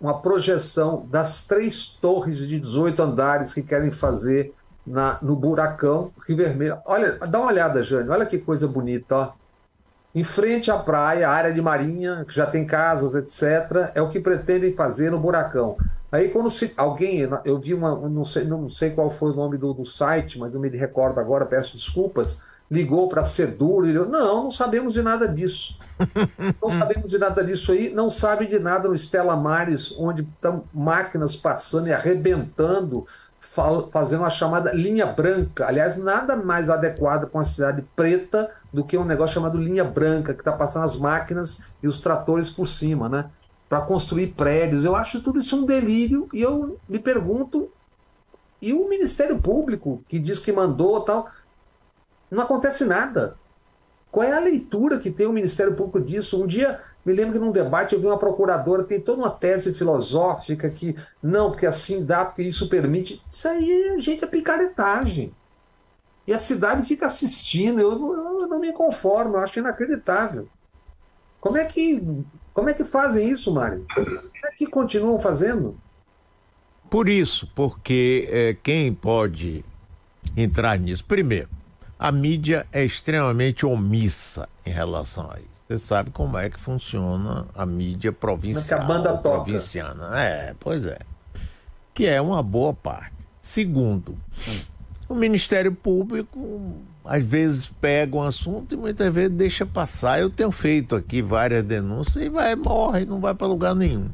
uma 0.00 0.20
projeção 0.20 1.06
das 1.10 1.46
três 1.46 1.88
torres 1.88 2.38
de 2.38 2.58
18 2.58 3.02
andares 3.02 3.52
que 3.52 3.62
querem 3.62 3.92
fazer 3.92 4.54
na, 4.86 5.18
no 5.20 5.36
Buracão, 5.36 6.10
Rio 6.26 6.36
Vermelho. 6.38 6.78
Olha, 6.86 7.18
dá 7.18 7.38
uma 7.38 7.48
olhada, 7.48 7.82
Jane, 7.82 8.08
olha 8.08 8.24
que 8.24 8.38
coisa 8.38 8.66
bonita, 8.66 9.14
ó. 9.14 9.32
Em 10.12 10.24
frente 10.24 10.72
à 10.72 10.76
praia, 10.76 11.28
área 11.28 11.52
de 11.52 11.62
marinha, 11.62 12.24
que 12.26 12.34
já 12.34 12.44
tem 12.44 12.66
casas, 12.66 13.14
etc., 13.14 13.92
é 13.94 14.02
o 14.02 14.08
que 14.08 14.18
pretendem 14.18 14.74
fazer 14.74 15.10
no 15.10 15.20
Buracão. 15.20 15.76
Aí 16.10 16.30
quando 16.30 16.50
se, 16.50 16.72
alguém, 16.76 17.28
eu 17.44 17.60
vi 17.60 17.74
uma, 17.74 17.94
não 18.08 18.24
sei, 18.24 18.42
não 18.42 18.68
sei 18.68 18.90
qual 18.90 19.08
foi 19.08 19.30
o 19.30 19.36
nome 19.36 19.56
do, 19.56 19.72
do 19.72 19.84
site, 19.84 20.38
mas 20.38 20.52
não 20.52 20.60
me 20.60 20.68
recordo 20.70 21.20
agora, 21.20 21.46
peço 21.46 21.76
desculpas, 21.76 22.42
ligou 22.70 23.08
para 23.08 23.22
a 23.22 23.24
Sedur 23.24 23.88
e 23.88 23.92
não, 23.92 24.44
não 24.44 24.50
sabemos 24.50 24.94
de 24.94 25.02
nada 25.02 25.26
disso. 25.26 25.78
Não 26.62 26.70
sabemos 26.70 27.10
de 27.10 27.18
nada 27.18 27.44
disso 27.44 27.72
aí, 27.72 27.92
não 27.92 28.08
sabe 28.08 28.46
de 28.46 28.58
nada 28.58 28.88
no 28.88 28.94
Estela 28.94 29.36
Mares, 29.36 29.94
onde 29.98 30.22
estão 30.22 30.64
máquinas 30.72 31.36
passando 31.36 31.88
e 31.88 31.92
arrebentando, 31.92 33.06
fazendo 33.92 34.24
a 34.24 34.30
chamada 34.30 34.72
linha 34.72 35.04
branca. 35.04 35.66
Aliás, 35.66 35.96
nada 35.96 36.36
mais 36.36 36.70
adequado 36.70 37.28
para 37.28 37.38
uma 37.38 37.44
cidade 37.44 37.84
preta 37.94 38.50
do 38.72 38.82
que 38.82 38.96
um 38.96 39.04
negócio 39.04 39.34
chamado 39.34 39.58
linha 39.58 39.84
branca, 39.84 40.32
que 40.32 40.40
está 40.40 40.52
passando 40.52 40.86
as 40.86 40.96
máquinas 40.96 41.64
e 41.82 41.88
os 41.88 42.00
tratores 42.00 42.48
por 42.48 42.66
cima, 42.66 43.06
né? 43.06 43.26
Para 43.68 43.82
construir 43.82 44.28
prédios. 44.28 44.84
Eu 44.84 44.96
acho 44.96 45.20
tudo 45.20 45.40
isso 45.40 45.54
um 45.54 45.66
delírio 45.66 46.28
e 46.32 46.40
eu 46.40 46.78
me 46.88 46.98
pergunto. 46.98 47.70
E 48.62 48.72
o 48.72 48.88
Ministério 48.88 49.38
Público, 49.38 50.02
que 50.06 50.18
diz 50.18 50.38
que 50.38 50.52
mandou 50.52 51.00
tal, 51.00 51.28
não 52.30 52.42
acontece 52.42 52.84
nada. 52.84 53.36
Qual 54.10 54.26
é 54.26 54.32
a 54.32 54.40
leitura 54.40 54.98
que 54.98 55.10
tem 55.10 55.26
o 55.26 55.32
Ministério 55.32 55.74
Público 55.74 56.00
disso? 56.00 56.42
Um 56.42 56.46
dia, 56.46 56.80
me 57.04 57.12
lembro 57.12 57.34
que 57.34 57.38
num 57.38 57.52
debate 57.52 57.94
eu 57.94 58.00
vi 58.00 58.06
uma 58.06 58.18
procuradora, 58.18 58.82
tem 58.82 59.00
toda 59.00 59.22
uma 59.22 59.30
tese 59.30 59.72
filosófica 59.72 60.68
que 60.68 60.96
não, 61.22 61.50
porque 61.50 61.66
assim 61.66 62.04
dá, 62.04 62.24
porque 62.24 62.42
isso 62.42 62.68
permite. 62.68 63.22
Isso 63.30 63.46
aí, 63.46 63.94
gente, 64.00 64.24
é 64.24 64.26
picaretagem. 64.26 65.32
E 66.26 66.32
a 66.32 66.40
cidade 66.40 66.86
fica 66.86 67.06
assistindo, 67.06 67.80
eu, 67.80 67.90
eu 67.90 68.48
não 68.48 68.60
me 68.60 68.72
conformo, 68.72 69.36
eu 69.36 69.40
acho 69.40 69.60
inacreditável. 69.60 70.48
Como 71.40 71.56
é 71.56 71.64
que, 71.64 72.02
como 72.52 72.68
é 72.68 72.74
que 72.74 72.84
fazem 72.84 73.28
isso, 73.28 73.54
Mário? 73.54 73.86
Como 73.94 74.46
é 74.46 74.50
que 74.56 74.66
continuam 74.66 75.20
fazendo? 75.20 75.78
Por 76.90 77.08
isso, 77.08 77.48
porque 77.54 78.28
é, 78.30 78.56
quem 78.60 78.92
pode 78.92 79.64
entrar 80.36 80.76
nisso? 80.78 81.04
Primeiro, 81.04 81.48
a 82.00 82.10
mídia 82.10 82.66
é 82.72 82.82
extremamente 82.82 83.66
omissa 83.66 84.48
em 84.64 84.70
relação 84.70 85.30
a 85.30 85.38
isso. 85.38 85.50
Você 85.68 85.78
sabe 85.78 86.10
como 86.10 86.38
é 86.38 86.48
que 86.48 86.58
funciona 86.58 87.44
a 87.54 87.66
mídia 87.66 88.10
provincial. 88.10 88.80
a 88.80 88.84
banda 88.84 89.18
toca. 89.18 89.44
Provinciana. 89.44 90.18
É, 90.18 90.54
pois 90.58 90.86
é. 90.86 90.98
Que 91.92 92.06
é 92.06 92.18
uma 92.18 92.42
boa 92.42 92.72
parte. 92.72 93.12
Segundo, 93.42 94.16
o 95.10 95.14
Ministério 95.14 95.72
Público 95.72 96.74
às 97.04 97.22
vezes 97.22 97.66
pega 97.66 98.16
um 98.16 98.22
assunto 98.22 98.74
e 98.74 98.78
muitas 98.78 99.12
vezes 99.12 99.36
deixa 99.36 99.66
passar. 99.66 100.20
Eu 100.20 100.30
tenho 100.30 100.50
feito 100.50 100.96
aqui 100.96 101.20
várias 101.20 101.62
denúncias 101.62 102.24
e 102.24 102.30
vai, 102.30 102.56
morre, 102.56 103.04
não 103.04 103.20
vai 103.20 103.34
para 103.34 103.46
lugar 103.46 103.74
nenhum. 103.74 104.08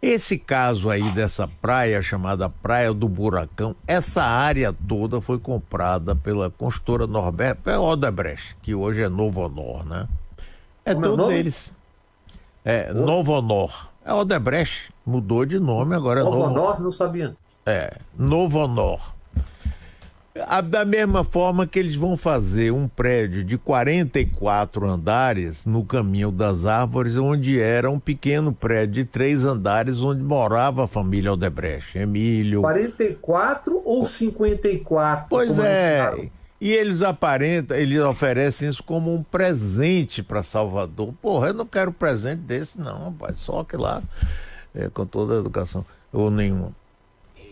Esse 0.00 0.38
caso 0.38 0.90
aí 0.90 1.10
dessa 1.10 1.48
praia 1.60 2.00
chamada 2.00 2.48
Praia 2.48 2.94
do 2.94 3.08
Buracão, 3.08 3.74
essa 3.84 4.22
área 4.22 4.72
toda 4.72 5.20
foi 5.20 5.40
comprada 5.40 6.14
pela 6.14 6.48
construtora 6.50 7.04
Norberto, 7.04 7.62
pela 7.62 7.80
Odebrecht, 7.80 8.56
que 8.62 8.76
hoje 8.76 9.02
é 9.02 9.08
Novo 9.08 9.40
Honor, 9.40 9.84
né? 9.84 10.08
É 10.84 10.94
Como 10.94 11.04
é 11.04 11.08
todo 11.08 11.26
deles. 11.28 11.72
É, 12.64 12.92
Novo 12.92 13.32
Honor. 13.32 13.88
É 14.04 14.12
Odebrecht, 14.12 14.94
mudou 15.04 15.44
de 15.44 15.58
nome, 15.58 15.96
agora 15.96 16.20
é 16.20 16.22
Novo 16.22 16.38
Novo 16.38 16.60
Honor, 16.60 16.80
não 16.80 16.92
sabia. 16.92 17.36
É, 17.66 17.96
Novo 18.16 18.60
Honor. 18.60 19.17
A- 20.46 20.60
Da 20.60 20.84
mesma 20.84 21.24
forma 21.24 21.66
que 21.66 21.78
eles 21.78 21.94
vão 21.96 22.16
fazer 22.16 22.72
um 22.72 22.86
prédio 22.88 23.42
de 23.44 23.56
44 23.58 24.88
andares 24.88 25.64
no 25.66 25.84
Caminho 25.84 26.30
das 26.30 26.64
Árvores, 26.66 27.16
onde 27.16 27.58
era 27.60 27.90
um 27.90 27.98
pequeno 27.98 28.52
prédio 28.52 28.94
de 28.94 29.04
três 29.04 29.44
andares, 29.44 30.00
onde 30.02 30.22
morava 30.22 30.84
a 30.84 30.86
família 30.86 31.32
Odebrecht, 31.32 31.96
Emílio. 31.98 32.60
44 32.62 33.80
ou 33.84 34.04
54? 34.04 35.26
Pois 35.28 35.58
é. 35.58 36.28
E 36.60 36.72
eles 36.72 37.02
aparentam, 37.02 37.76
eles 37.76 38.00
oferecem 38.00 38.68
isso 38.68 38.82
como 38.82 39.14
um 39.14 39.22
presente 39.22 40.24
para 40.24 40.42
Salvador. 40.42 41.14
Porra, 41.22 41.48
eu 41.48 41.54
não 41.54 41.64
quero 41.66 41.92
presente 41.92 42.40
desse, 42.40 42.80
não, 42.80 43.04
rapaz. 43.04 43.38
Só 43.38 43.62
que 43.62 43.76
lá, 43.76 44.02
é, 44.74 44.88
com 44.88 45.06
toda 45.06 45.36
a 45.36 45.38
educação, 45.38 45.86
ou 46.12 46.30
nenhuma. 46.32 46.72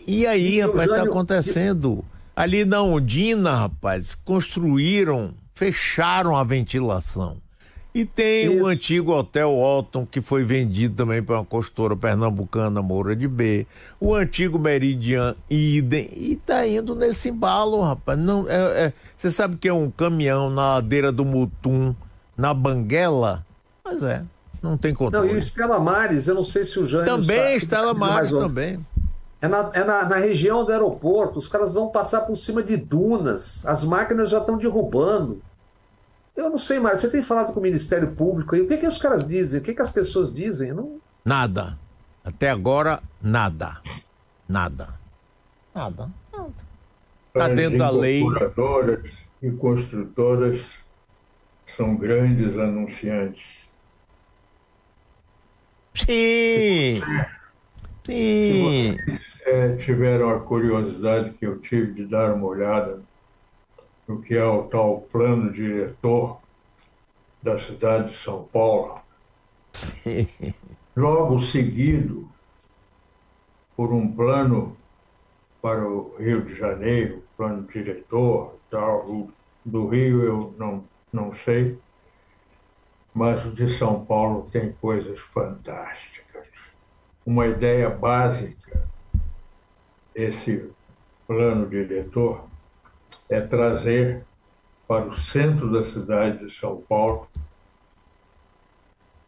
E 0.05 0.27
aí, 0.27 0.55
E 0.57 0.61
rapaz, 0.61 0.89
está 0.89 1.03
acontecendo. 1.03 2.03
Ali 2.37 2.65
na 2.65 2.83
Ondina, 2.83 3.55
rapaz, 3.55 4.15
construíram, 4.23 5.33
fecharam 5.55 6.37
a 6.37 6.43
ventilação. 6.43 7.37
E 7.95 8.05
tem 8.05 8.53
Isso. 8.53 8.63
o 8.63 8.67
antigo 8.67 9.11
Hotel 9.11 9.49
Alton, 9.49 10.05
que 10.05 10.21
foi 10.21 10.43
vendido 10.43 10.93
também 10.93 11.23
para 11.23 11.37
uma 11.37 11.43
construtora 11.43 11.95
pernambucana, 11.97 12.79
Moura 12.79 13.15
de 13.15 13.27
B. 13.27 13.65
O 13.99 14.13
antigo 14.13 14.59
Meridian 14.59 15.35
Idem. 15.49 16.11
E 16.15 16.35
tá 16.35 16.67
indo 16.67 16.93
nesse 16.93 17.29
embalo, 17.29 17.81
rapaz. 17.81 18.19
Não, 18.19 18.45
é, 18.47 18.85
é- 18.85 18.93
você 19.15 19.31
sabe 19.31 19.57
que 19.57 19.67
é 19.67 19.73
um 19.73 19.89
caminhão 19.89 20.47
na 20.51 20.75
ladeira 20.75 21.11
do 21.11 21.25
Mutum, 21.25 21.95
na 22.37 22.53
Banguela? 22.53 23.43
Mas 23.83 24.03
é, 24.03 24.23
não 24.61 24.77
tem 24.77 24.91
Não, 24.91 24.97
controle. 24.99 25.31
e 25.31 25.35
o 25.35 25.39
Estela 25.39 25.79
Mares, 25.79 26.27
eu 26.27 26.35
não 26.35 26.43
sei 26.43 26.65
se 26.65 26.77
o 26.77 26.85
Jânio 26.85 27.07
Também, 27.07 27.35
sabe, 27.53 27.55
Estela 27.63 27.95
Mares 27.95 28.29
também. 28.29 28.85
É, 29.41 29.47
na, 29.47 29.71
é 29.73 29.83
na, 29.83 30.05
na, 30.05 30.15
região 30.15 30.65
do 30.65 30.71
aeroporto, 30.71 31.37
os 31.37 31.47
caras 31.47 31.73
vão 31.73 31.89
passar 31.89 32.21
por 32.21 32.35
cima 32.35 32.63
de 32.63 32.75
dunas, 32.75 33.65
as 33.67 33.85
máquinas 33.85 34.31
já 34.31 34.39
estão 34.39 34.57
derrubando. 34.57 35.41
Eu 36.35 36.49
não 36.49 36.57
sei, 36.57 36.79
Mário, 36.79 36.97
você 36.97 37.09
tem 37.09 37.21
falado 37.21 37.53
com 37.53 37.59
o 37.59 37.63
Ministério 37.63 38.11
Público 38.11 38.55
aí, 38.55 38.61
o 38.61 38.67
que, 38.67 38.77
que 38.77 38.87
os 38.87 38.97
caras 38.97 39.27
dizem? 39.27 39.59
O 39.59 39.63
que, 39.63 39.73
que 39.73 39.81
as 39.81 39.91
pessoas 39.91 40.33
dizem? 40.33 40.73
Não... 40.73 40.99
Nada. 41.23 41.77
Até 42.23 42.49
agora, 42.49 43.01
nada. 43.21 43.79
Nada. 44.47 44.89
Nada. 45.73 46.09
Está 47.27 47.47
dentro 47.49 47.77
da 47.77 47.89
lei. 47.91 48.23
e 49.41 49.51
construtoras 49.51 50.61
são 51.75 51.95
grandes 51.95 52.57
anunciantes. 52.57 53.67
Sim. 55.93 57.01
Sim. 58.07 58.97
Se 59.43 59.49
é, 59.49 59.75
tiveram 59.75 60.29
a 60.29 60.39
curiosidade 60.39 61.31
que 61.31 61.45
eu 61.45 61.59
tive 61.59 61.91
de 61.91 62.05
dar 62.05 62.33
uma 62.33 62.47
olhada 62.47 63.01
no 64.07 64.21
que 64.21 64.33
é 64.33 64.45
o 64.45 64.63
tal 64.63 65.01
plano 65.11 65.51
diretor 65.51 66.39
da 67.43 67.59
cidade 67.59 68.11
de 68.11 68.23
São 68.23 68.45
Paulo, 68.45 69.01
logo 70.95 71.37
seguido 71.39 72.29
por 73.75 73.91
um 73.91 74.09
plano 74.09 74.77
para 75.61 75.85
o 75.85 76.15
Rio 76.17 76.45
de 76.45 76.55
Janeiro, 76.55 77.21
plano 77.35 77.67
diretor, 77.67 78.55
tal, 78.71 79.27
do 79.65 79.87
Rio 79.89 80.23
eu 80.23 80.55
não, 80.57 80.81
não 81.11 81.33
sei, 81.33 81.77
mas 83.13 83.45
o 83.45 83.51
de 83.51 83.77
São 83.77 84.05
Paulo 84.05 84.47
tem 84.49 84.71
coisas 84.79 85.19
fantásticas. 85.19 86.16
Uma 87.27 87.45
ideia 87.45 87.89
básica 87.89 88.87
esse 90.15 90.71
plano 91.27 91.67
diretor 91.67 92.47
é 93.29 93.41
trazer 93.41 94.23
para 94.87 95.07
o 95.07 95.11
centro 95.11 95.69
da 95.69 95.83
cidade 95.83 96.45
de 96.45 96.57
São 96.57 96.81
Paulo 96.87 97.27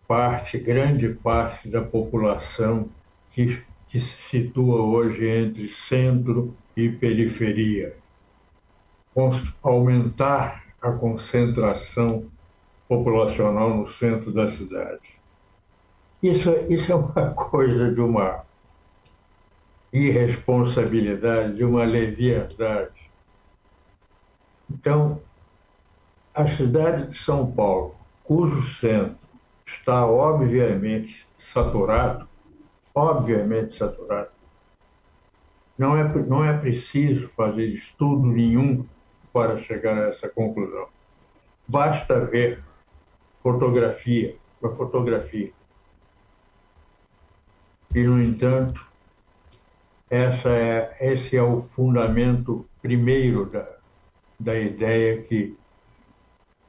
parte, 0.08 0.58
grande 0.58 1.10
parte 1.10 1.68
da 1.68 1.82
população 1.82 2.88
que, 3.32 3.62
que 3.90 4.00
se 4.00 4.16
situa 4.30 4.82
hoje 4.82 5.28
entre 5.28 5.68
centro 5.68 6.56
e 6.78 6.88
periferia. 6.88 7.98
Aumentar 9.62 10.64
a 10.82 10.94
concentração 10.94 12.32
populacional 12.88 13.76
no 13.76 13.88
centro 13.88 14.32
da 14.32 14.48
cidade. 14.48 15.19
Isso, 16.22 16.52
isso 16.70 16.92
é 16.92 16.96
uma 16.96 17.32
coisa 17.34 17.92
de 17.94 18.02
uma 18.02 18.44
irresponsabilidade, 19.92 21.56
de 21.56 21.64
uma 21.64 21.84
leviandade. 21.84 23.10
Então, 24.70 25.22
a 26.34 26.48
cidade 26.48 27.12
de 27.12 27.18
São 27.18 27.50
Paulo, 27.52 27.96
cujo 28.24 28.62
centro 28.68 29.28
está 29.66 30.06
obviamente 30.06 31.28
saturado, 31.38 32.28
obviamente 32.94 33.76
saturado, 33.76 34.30
não 35.78 35.98
é, 35.98 36.04
não 36.04 36.44
é 36.44 36.58
preciso 36.58 37.30
fazer 37.30 37.66
estudo 37.68 38.28
nenhum 38.28 38.86
para 39.32 39.60
chegar 39.60 39.98
a 39.98 40.10
essa 40.10 40.28
conclusão. 40.28 40.88
Basta 41.68 42.20
ver 42.26 42.64
fotografia 43.40 44.36
para 44.60 44.72
fotografia. 44.72 45.54
E, 47.94 48.04
no 48.04 48.22
entanto, 48.22 48.86
essa 50.10 50.50
é, 50.50 50.98
esse 51.00 51.36
é 51.36 51.42
o 51.42 51.60
fundamento 51.60 52.66
primeiro 52.82 53.46
da, 53.46 53.68
da 54.40 54.58
ideia 54.58 55.22
que 55.22 55.58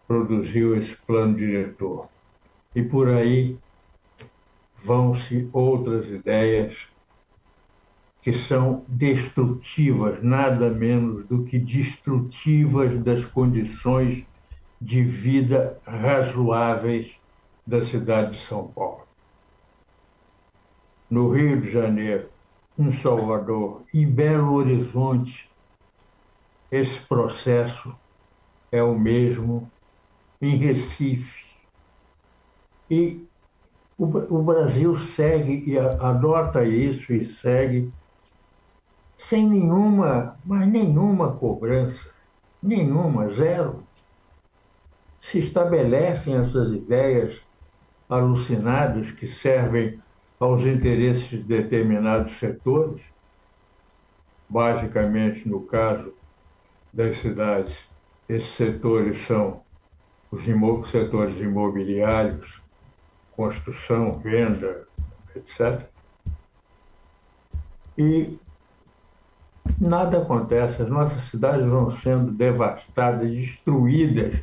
produziu 0.06 0.76
esse 0.76 0.96
plano 0.96 1.36
diretor. 1.36 2.08
E 2.74 2.82
por 2.82 3.08
aí 3.08 3.58
vão-se 4.84 5.48
outras 5.52 6.08
ideias 6.08 6.76
que 8.22 8.32
são 8.32 8.84
destrutivas, 8.88 10.22
nada 10.22 10.70
menos 10.70 11.26
do 11.26 11.44
que 11.44 11.58
destrutivas 11.58 12.98
das 13.02 13.24
condições 13.24 14.24
de 14.80 15.02
vida 15.02 15.78
razoáveis 15.86 17.12
da 17.66 17.82
cidade 17.82 18.32
de 18.32 18.44
São 18.44 18.68
Paulo. 18.68 19.09
No 21.10 21.30
Rio 21.30 21.60
de 21.60 21.72
Janeiro, 21.72 22.28
em 22.78 22.90
Salvador, 22.90 23.82
em 23.92 24.06
Belo 24.06 24.54
Horizonte, 24.54 25.50
esse 26.70 27.00
processo 27.00 27.92
é 28.70 28.80
o 28.80 28.96
mesmo 28.96 29.68
em 30.40 30.56
Recife. 30.56 31.44
E 32.88 33.26
o, 33.98 34.42
Brasil 34.42 34.96
segue 34.96 35.68
e 35.68 35.78
adota 35.78 36.64
isso 36.64 37.12
e 37.12 37.24
segue 37.24 37.92
sem 39.18 39.46
nenhuma, 39.46 40.38
mas 40.44 40.66
nenhuma 40.66 41.32
cobrança, 41.32 42.08
nenhuma, 42.62 43.28
zero. 43.30 43.82
Se 45.20 45.38
estabelecem 45.38 46.34
essas 46.34 46.72
ideias 46.72 47.38
alucinadas 48.08 49.10
que 49.10 49.28
servem 49.28 50.00
aos 50.40 50.64
interesses 50.64 51.28
de 51.28 51.42
determinados 51.42 52.32
setores, 52.38 53.02
basicamente 54.48 55.46
no 55.46 55.60
caso 55.60 56.14
das 56.90 57.18
cidades, 57.18 57.78
esses 58.26 58.48
setores 58.56 59.18
são 59.26 59.60
os 60.30 60.46
setores 60.90 61.38
imobiliários, 61.38 62.62
construção, 63.36 64.18
venda, 64.18 64.88
etc. 65.36 65.86
E 67.98 68.38
nada 69.78 70.22
acontece, 70.22 70.80
as 70.80 70.88
nossas 70.88 71.22
cidades 71.24 71.66
vão 71.66 71.90
sendo 71.90 72.32
devastadas, 72.32 73.30
destruídas 73.30 74.40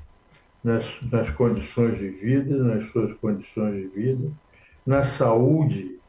nas, 0.63 1.01
nas 1.11 1.31
condições 1.31 1.97
de 1.97 2.09
vida, 2.09 2.63
nas 2.63 2.85
suas 2.85 3.13
condições 3.13 3.75
de 3.75 3.87
vida 3.87 4.31
na 4.87 5.03
saúde 5.03 5.99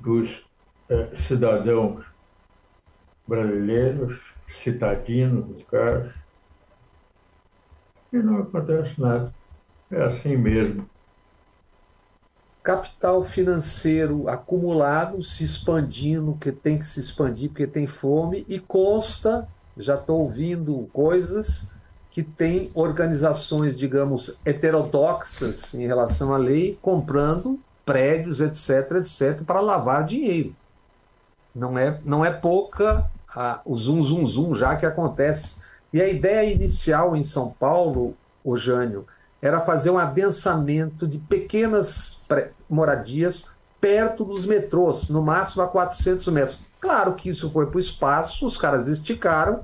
dos 0.00 0.44
eh, 0.90 1.10
cidadãos 1.28 2.04
brasileiros, 3.24 4.20
citadinos, 4.48 5.46
no 5.46 5.64
caso, 5.66 6.12
e 8.12 8.16
não 8.16 8.40
acontece 8.40 9.00
nada. 9.00 9.32
É 9.92 10.02
assim 10.02 10.36
mesmo. 10.36 10.90
Capital 12.64 13.22
financeiro 13.22 14.28
acumulado, 14.28 15.22
se 15.22 15.44
expandindo, 15.44 16.36
que 16.40 16.50
tem 16.50 16.76
que 16.76 16.84
se 16.84 16.98
expandir 16.98 17.50
porque 17.50 17.66
tem 17.66 17.86
fome, 17.86 18.44
e 18.48 18.58
consta, 18.58 19.46
já 19.76 19.94
estou 19.94 20.22
ouvindo 20.22 20.88
coisas, 20.92 21.70
que 22.10 22.24
tem 22.24 22.72
organizações, 22.74 23.78
digamos, 23.78 24.36
heterodoxas 24.44 25.74
em 25.74 25.86
relação 25.86 26.32
à 26.32 26.36
lei, 26.36 26.76
comprando 26.82 27.60
prédios, 27.84 28.40
etc., 28.40 28.92
etc., 28.96 29.44
para 29.44 29.60
lavar 29.60 30.04
dinheiro. 30.04 30.54
Não 31.54 31.78
é, 31.78 32.00
não 32.04 32.24
é 32.24 32.30
pouca 32.30 33.10
a, 33.34 33.60
o 33.64 33.76
zum, 33.76 34.02
zum, 34.02 34.24
zum 34.26 34.54
já 34.54 34.74
que 34.74 34.86
acontece. 34.86 35.56
E 35.92 36.02
a 36.02 36.08
ideia 36.08 36.52
inicial 36.52 37.14
em 37.14 37.22
São 37.22 37.50
Paulo, 37.50 38.16
o 38.42 38.56
Jânio, 38.56 39.06
era 39.40 39.60
fazer 39.60 39.90
um 39.90 39.98
adensamento 39.98 41.06
de 41.06 41.18
pequenas 41.18 42.22
moradias 42.68 43.46
perto 43.80 44.24
dos 44.24 44.46
metrôs, 44.46 45.10
no 45.10 45.22
máximo 45.22 45.62
a 45.62 45.68
400 45.68 46.28
metros. 46.28 46.60
Claro 46.80 47.14
que 47.14 47.28
isso 47.28 47.50
foi 47.50 47.66
para 47.66 47.76
o 47.76 47.80
espaço, 47.80 48.46
os 48.46 48.56
caras 48.56 48.88
esticaram, 48.88 49.62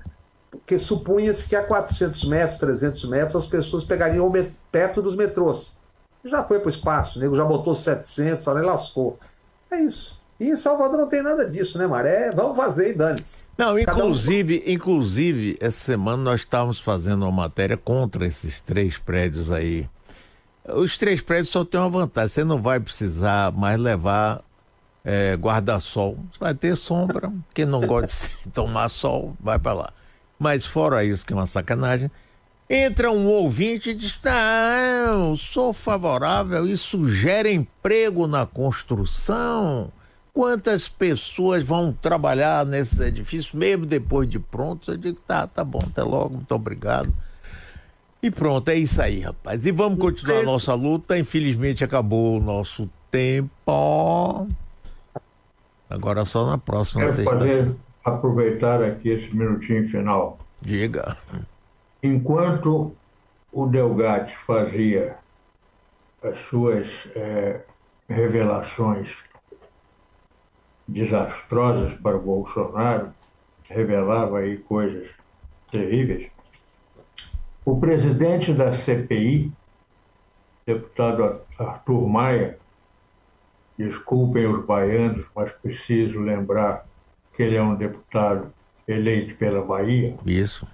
porque 0.51 0.79
supunha-se 0.79 1.49
que 1.49 1.57
a 1.57 1.65
400 1.65 2.27
metros, 2.27 2.59
300 2.59 3.05
metros, 3.07 3.37
as 3.37 3.49
pessoas 3.49 3.83
pegariam 3.83 4.31
perto 4.71 5.01
dos 5.01 5.17
metrôs 5.17 5.80
já 6.25 6.45
foi 6.45 6.59
para 6.59 6.67
o 6.67 6.71
espaço, 6.71 7.19
o 7.19 7.23
nego 7.23 7.35
já 7.35 7.45
botou 7.45 7.75
700, 7.75 8.47
olha, 8.47 8.65
lascou. 8.65 9.19
É 9.71 9.81
isso. 9.81 10.21
E 10.39 10.49
em 10.49 10.57
Salvador 10.57 10.99
não 10.99 11.07
tem 11.07 11.23
nada 11.23 11.45
disso, 11.45 11.77
né, 11.77 11.87
Maré? 11.87 12.31
Vamos 12.31 12.57
fazer 12.57 12.91
e 12.91 12.95
dane-se. 12.95 13.43
Não, 13.59 13.79
inclusive, 13.79 14.65
um... 14.67 14.71
inclusive, 14.71 15.59
essa 15.61 15.79
semana 15.79 16.23
nós 16.23 16.41
estávamos 16.41 16.81
fazendo 16.81 17.23
uma 17.25 17.43
matéria 17.43 17.77
contra 17.77 18.27
esses 18.27 18.59
três 18.61 18.97
prédios 18.97 19.53
aí. 19.53 19.87
Os 20.67 20.97
três 20.97 21.21
prédios 21.21 21.51
só 21.51 21.63
tem 21.63 21.79
uma 21.79 21.91
vantagem, 21.91 22.29
você 22.29 22.45
não 22.45 22.61
vai 22.61 22.81
precisar 22.81 23.53
mais 23.53 23.79
levar 23.79 24.43
é, 25.05 25.37
guarda-sol. 25.37 26.19
Vai 26.39 26.55
ter 26.55 26.75
sombra, 26.75 27.31
quem 27.55 27.67
não 27.67 27.81
gosta 27.87 28.31
de 28.43 28.49
tomar 28.53 28.89
sol, 28.89 29.37
vai 29.39 29.59
para 29.59 29.75
lá. 29.75 29.93
Mas 30.39 30.65
fora 30.65 31.05
isso, 31.05 31.27
que 31.27 31.35
é 31.35 31.37
uma 31.37 31.47
sacanagem, 31.47 32.11
Entra 32.73 33.11
um 33.11 33.27
ouvinte 33.27 33.91
e 33.91 33.95
diz: 33.95 34.17
Não, 34.23 35.35
sou 35.35 35.73
favorável, 35.73 36.69
isso 36.69 37.05
gera 37.05 37.51
emprego 37.51 38.29
na 38.29 38.47
construção. 38.47 39.91
quantas 40.33 40.89
pessoas 40.89 41.65
vão 41.65 41.93
trabalhar 41.93 42.65
nesses 42.65 43.01
edifícios, 43.01 43.53
mesmo 43.53 43.85
depois 43.85 44.31
de 44.31 44.39
prontos? 44.39 44.87
Eu 44.87 44.97
digo, 44.97 45.19
tá, 45.27 45.49
tá 45.49 45.65
bom, 45.65 45.83
até 45.85 46.05
logo, 46.05 46.37
muito 46.37 46.55
obrigado. 46.55 47.13
E 48.23 48.31
pronto, 48.31 48.69
é 48.69 48.77
isso 48.77 49.03
aí, 49.03 49.21
rapaz. 49.21 49.67
E 49.67 49.73
vamos 49.73 49.99
continuar 49.99 50.41
a 50.41 50.45
nossa 50.45 50.73
luta. 50.75 51.19
Infelizmente 51.19 51.83
acabou 51.83 52.37
o 52.37 52.41
nosso 52.41 52.89
tempo. 53.11 54.47
Agora 55.89 56.25
só 56.25 56.47
na 56.47 56.59
próxima 56.59 57.03
Quero 57.03 57.15
sexta-feira. 57.17 57.65
fazer, 57.65 57.77
aproveitar 58.05 58.81
aqui 58.81 59.09
esse 59.09 59.35
minutinho 59.35 59.89
final. 59.89 60.39
Diga. 60.63 61.17
Enquanto 62.03 62.95
o 63.53 63.67
Delgatti 63.67 64.37
fazia 64.37 65.19
as 66.23 66.39
suas 66.41 67.09
eh, 67.15 67.61
revelações 68.09 69.17
desastrosas 70.87 71.95
para 72.01 72.17
o 72.17 72.21
Bolsonaro, 72.21 73.13
revelava 73.65 74.39
aí 74.39 74.57
coisas 74.59 75.09
terríveis, 75.71 76.31
o 77.65 77.79
presidente 77.79 78.53
da 78.53 78.73
CPI, 78.73 79.53
deputado 80.67 81.41
Arthur 81.59 82.09
Maia, 82.09 82.59
desculpem 83.79 84.47
os 84.47 84.65
baianos, 84.65 85.25
mas 85.35 85.53
preciso 85.53 86.19
lembrar 86.19 86.87
que 87.35 87.43
ele 87.43 87.57
é 87.57 87.63
um 87.63 87.75
deputado 87.75 88.53
eleito 88.89 89.37
pela 89.37 89.63
Bahia, 89.63 90.17
Isso. 90.27 90.67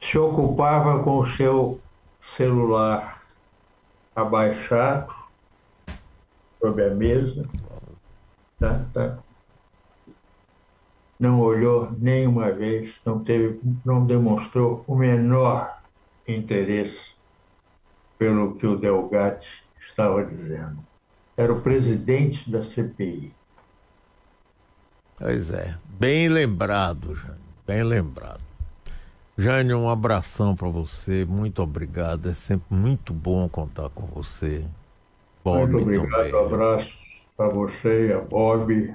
Se 0.00 0.18
ocupava 0.18 1.02
com 1.02 1.18
o 1.18 1.26
seu 1.26 1.80
celular 2.36 3.22
abaixado 4.14 5.14
sobre 6.60 6.84
a 6.86 6.94
mesa, 6.94 7.48
tá, 8.58 8.84
tá. 8.92 9.18
não 11.18 11.40
olhou 11.40 11.92
nenhuma 11.98 12.50
vez, 12.50 12.92
não 13.04 13.22
teve, 13.22 13.60
não 13.84 14.04
demonstrou 14.06 14.84
o 14.86 14.96
menor 14.96 15.80
interesse 16.26 17.12
pelo 18.18 18.56
que 18.56 18.66
o 18.66 18.76
Delgatti 18.76 19.48
estava 19.80 20.24
dizendo. 20.24 20.78
Era 21.36 21.52
o 21.52 21.60
presidente 21.60 22.50
da 22.50 22.64
CPI. 22.64 23.32
Pois 25.16 25.52
é. 25.52 25.78
Bem 25.84 26.28
lembrado. 26.28 27.16
Bem 27.64 27.84
lembrado. 27.84 28.47
Jânio, 29.38 29.78
um 29.78 29.88
abração 29.88 30.56
para 30.56 30.68
você. 30.68 31.24
Muito 31.24 31.62
obrigado. 31.62 32.28
É 32.28 32.34
sempre 32.34 32.74
muito 32.76 33.12
bom 33.14 33.48
contar 33.48 33.88
com 33.90 34.04
você. 34.06 34.64
Bob 35.44 35.70
Muito 35.70 35.78
obrigado, 35.78 36.10
também. 36.10 36.34
um 36.34 36.46
abraço 36.46 36.92
a 37.38 37.46
você 37.46 38.08
e 38.08 38.12
a 38.12 38.20
Bob, 38.20 38.94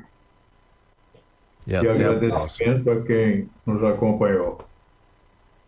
E 1.65 1.75
e 1.75 1.75
até 1.75 2.05
a 2.05 2.11
agradecimento 2.11 2.91
a 2.91 3.01
quem 3.03 3.49
nos 3.65 3.83
acompanhou. 3.83 4.59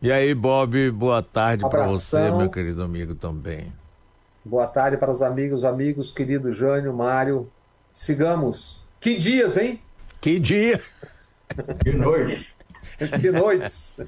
E 0.02 0.12
aí, 0.12 0.36
Bob, 0.36 0.92
boa 0.92 1.24
tarde 1.24 1.68
para 1.70 1.88
você, 1.88 2.30
meu 2.32 2.50
querido 2.50 2.84
amigo 2.84 3.16
também. 3.16 3.74
Boa 4.44 4.68
tarde 4.68 4.98
para 4.98 5.12
os 5.12 5.22
amigos, 5.22 5.64
amigos, 5.64 6.12
querido 6.12 6.52
Jânio, 6.52 6.94
Mário. 6.94 7.50
Sigamos. 7.92 8.86
Que 9.00 9.18
dias, 9.18 9.58
hein? 9.58 9.82
Que 10.22 10.38
dia! 10.38 10.82
De 11.84 11.94
noite. 11.94 12.55
Que 13.20 13.32
noites. 13.32 13.98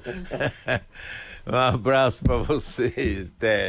Um 1.50 1.56
abraço 1.56 2.22
para 2.22 2.36
vocês. 2.36 3.32
Até. 3.34 3.66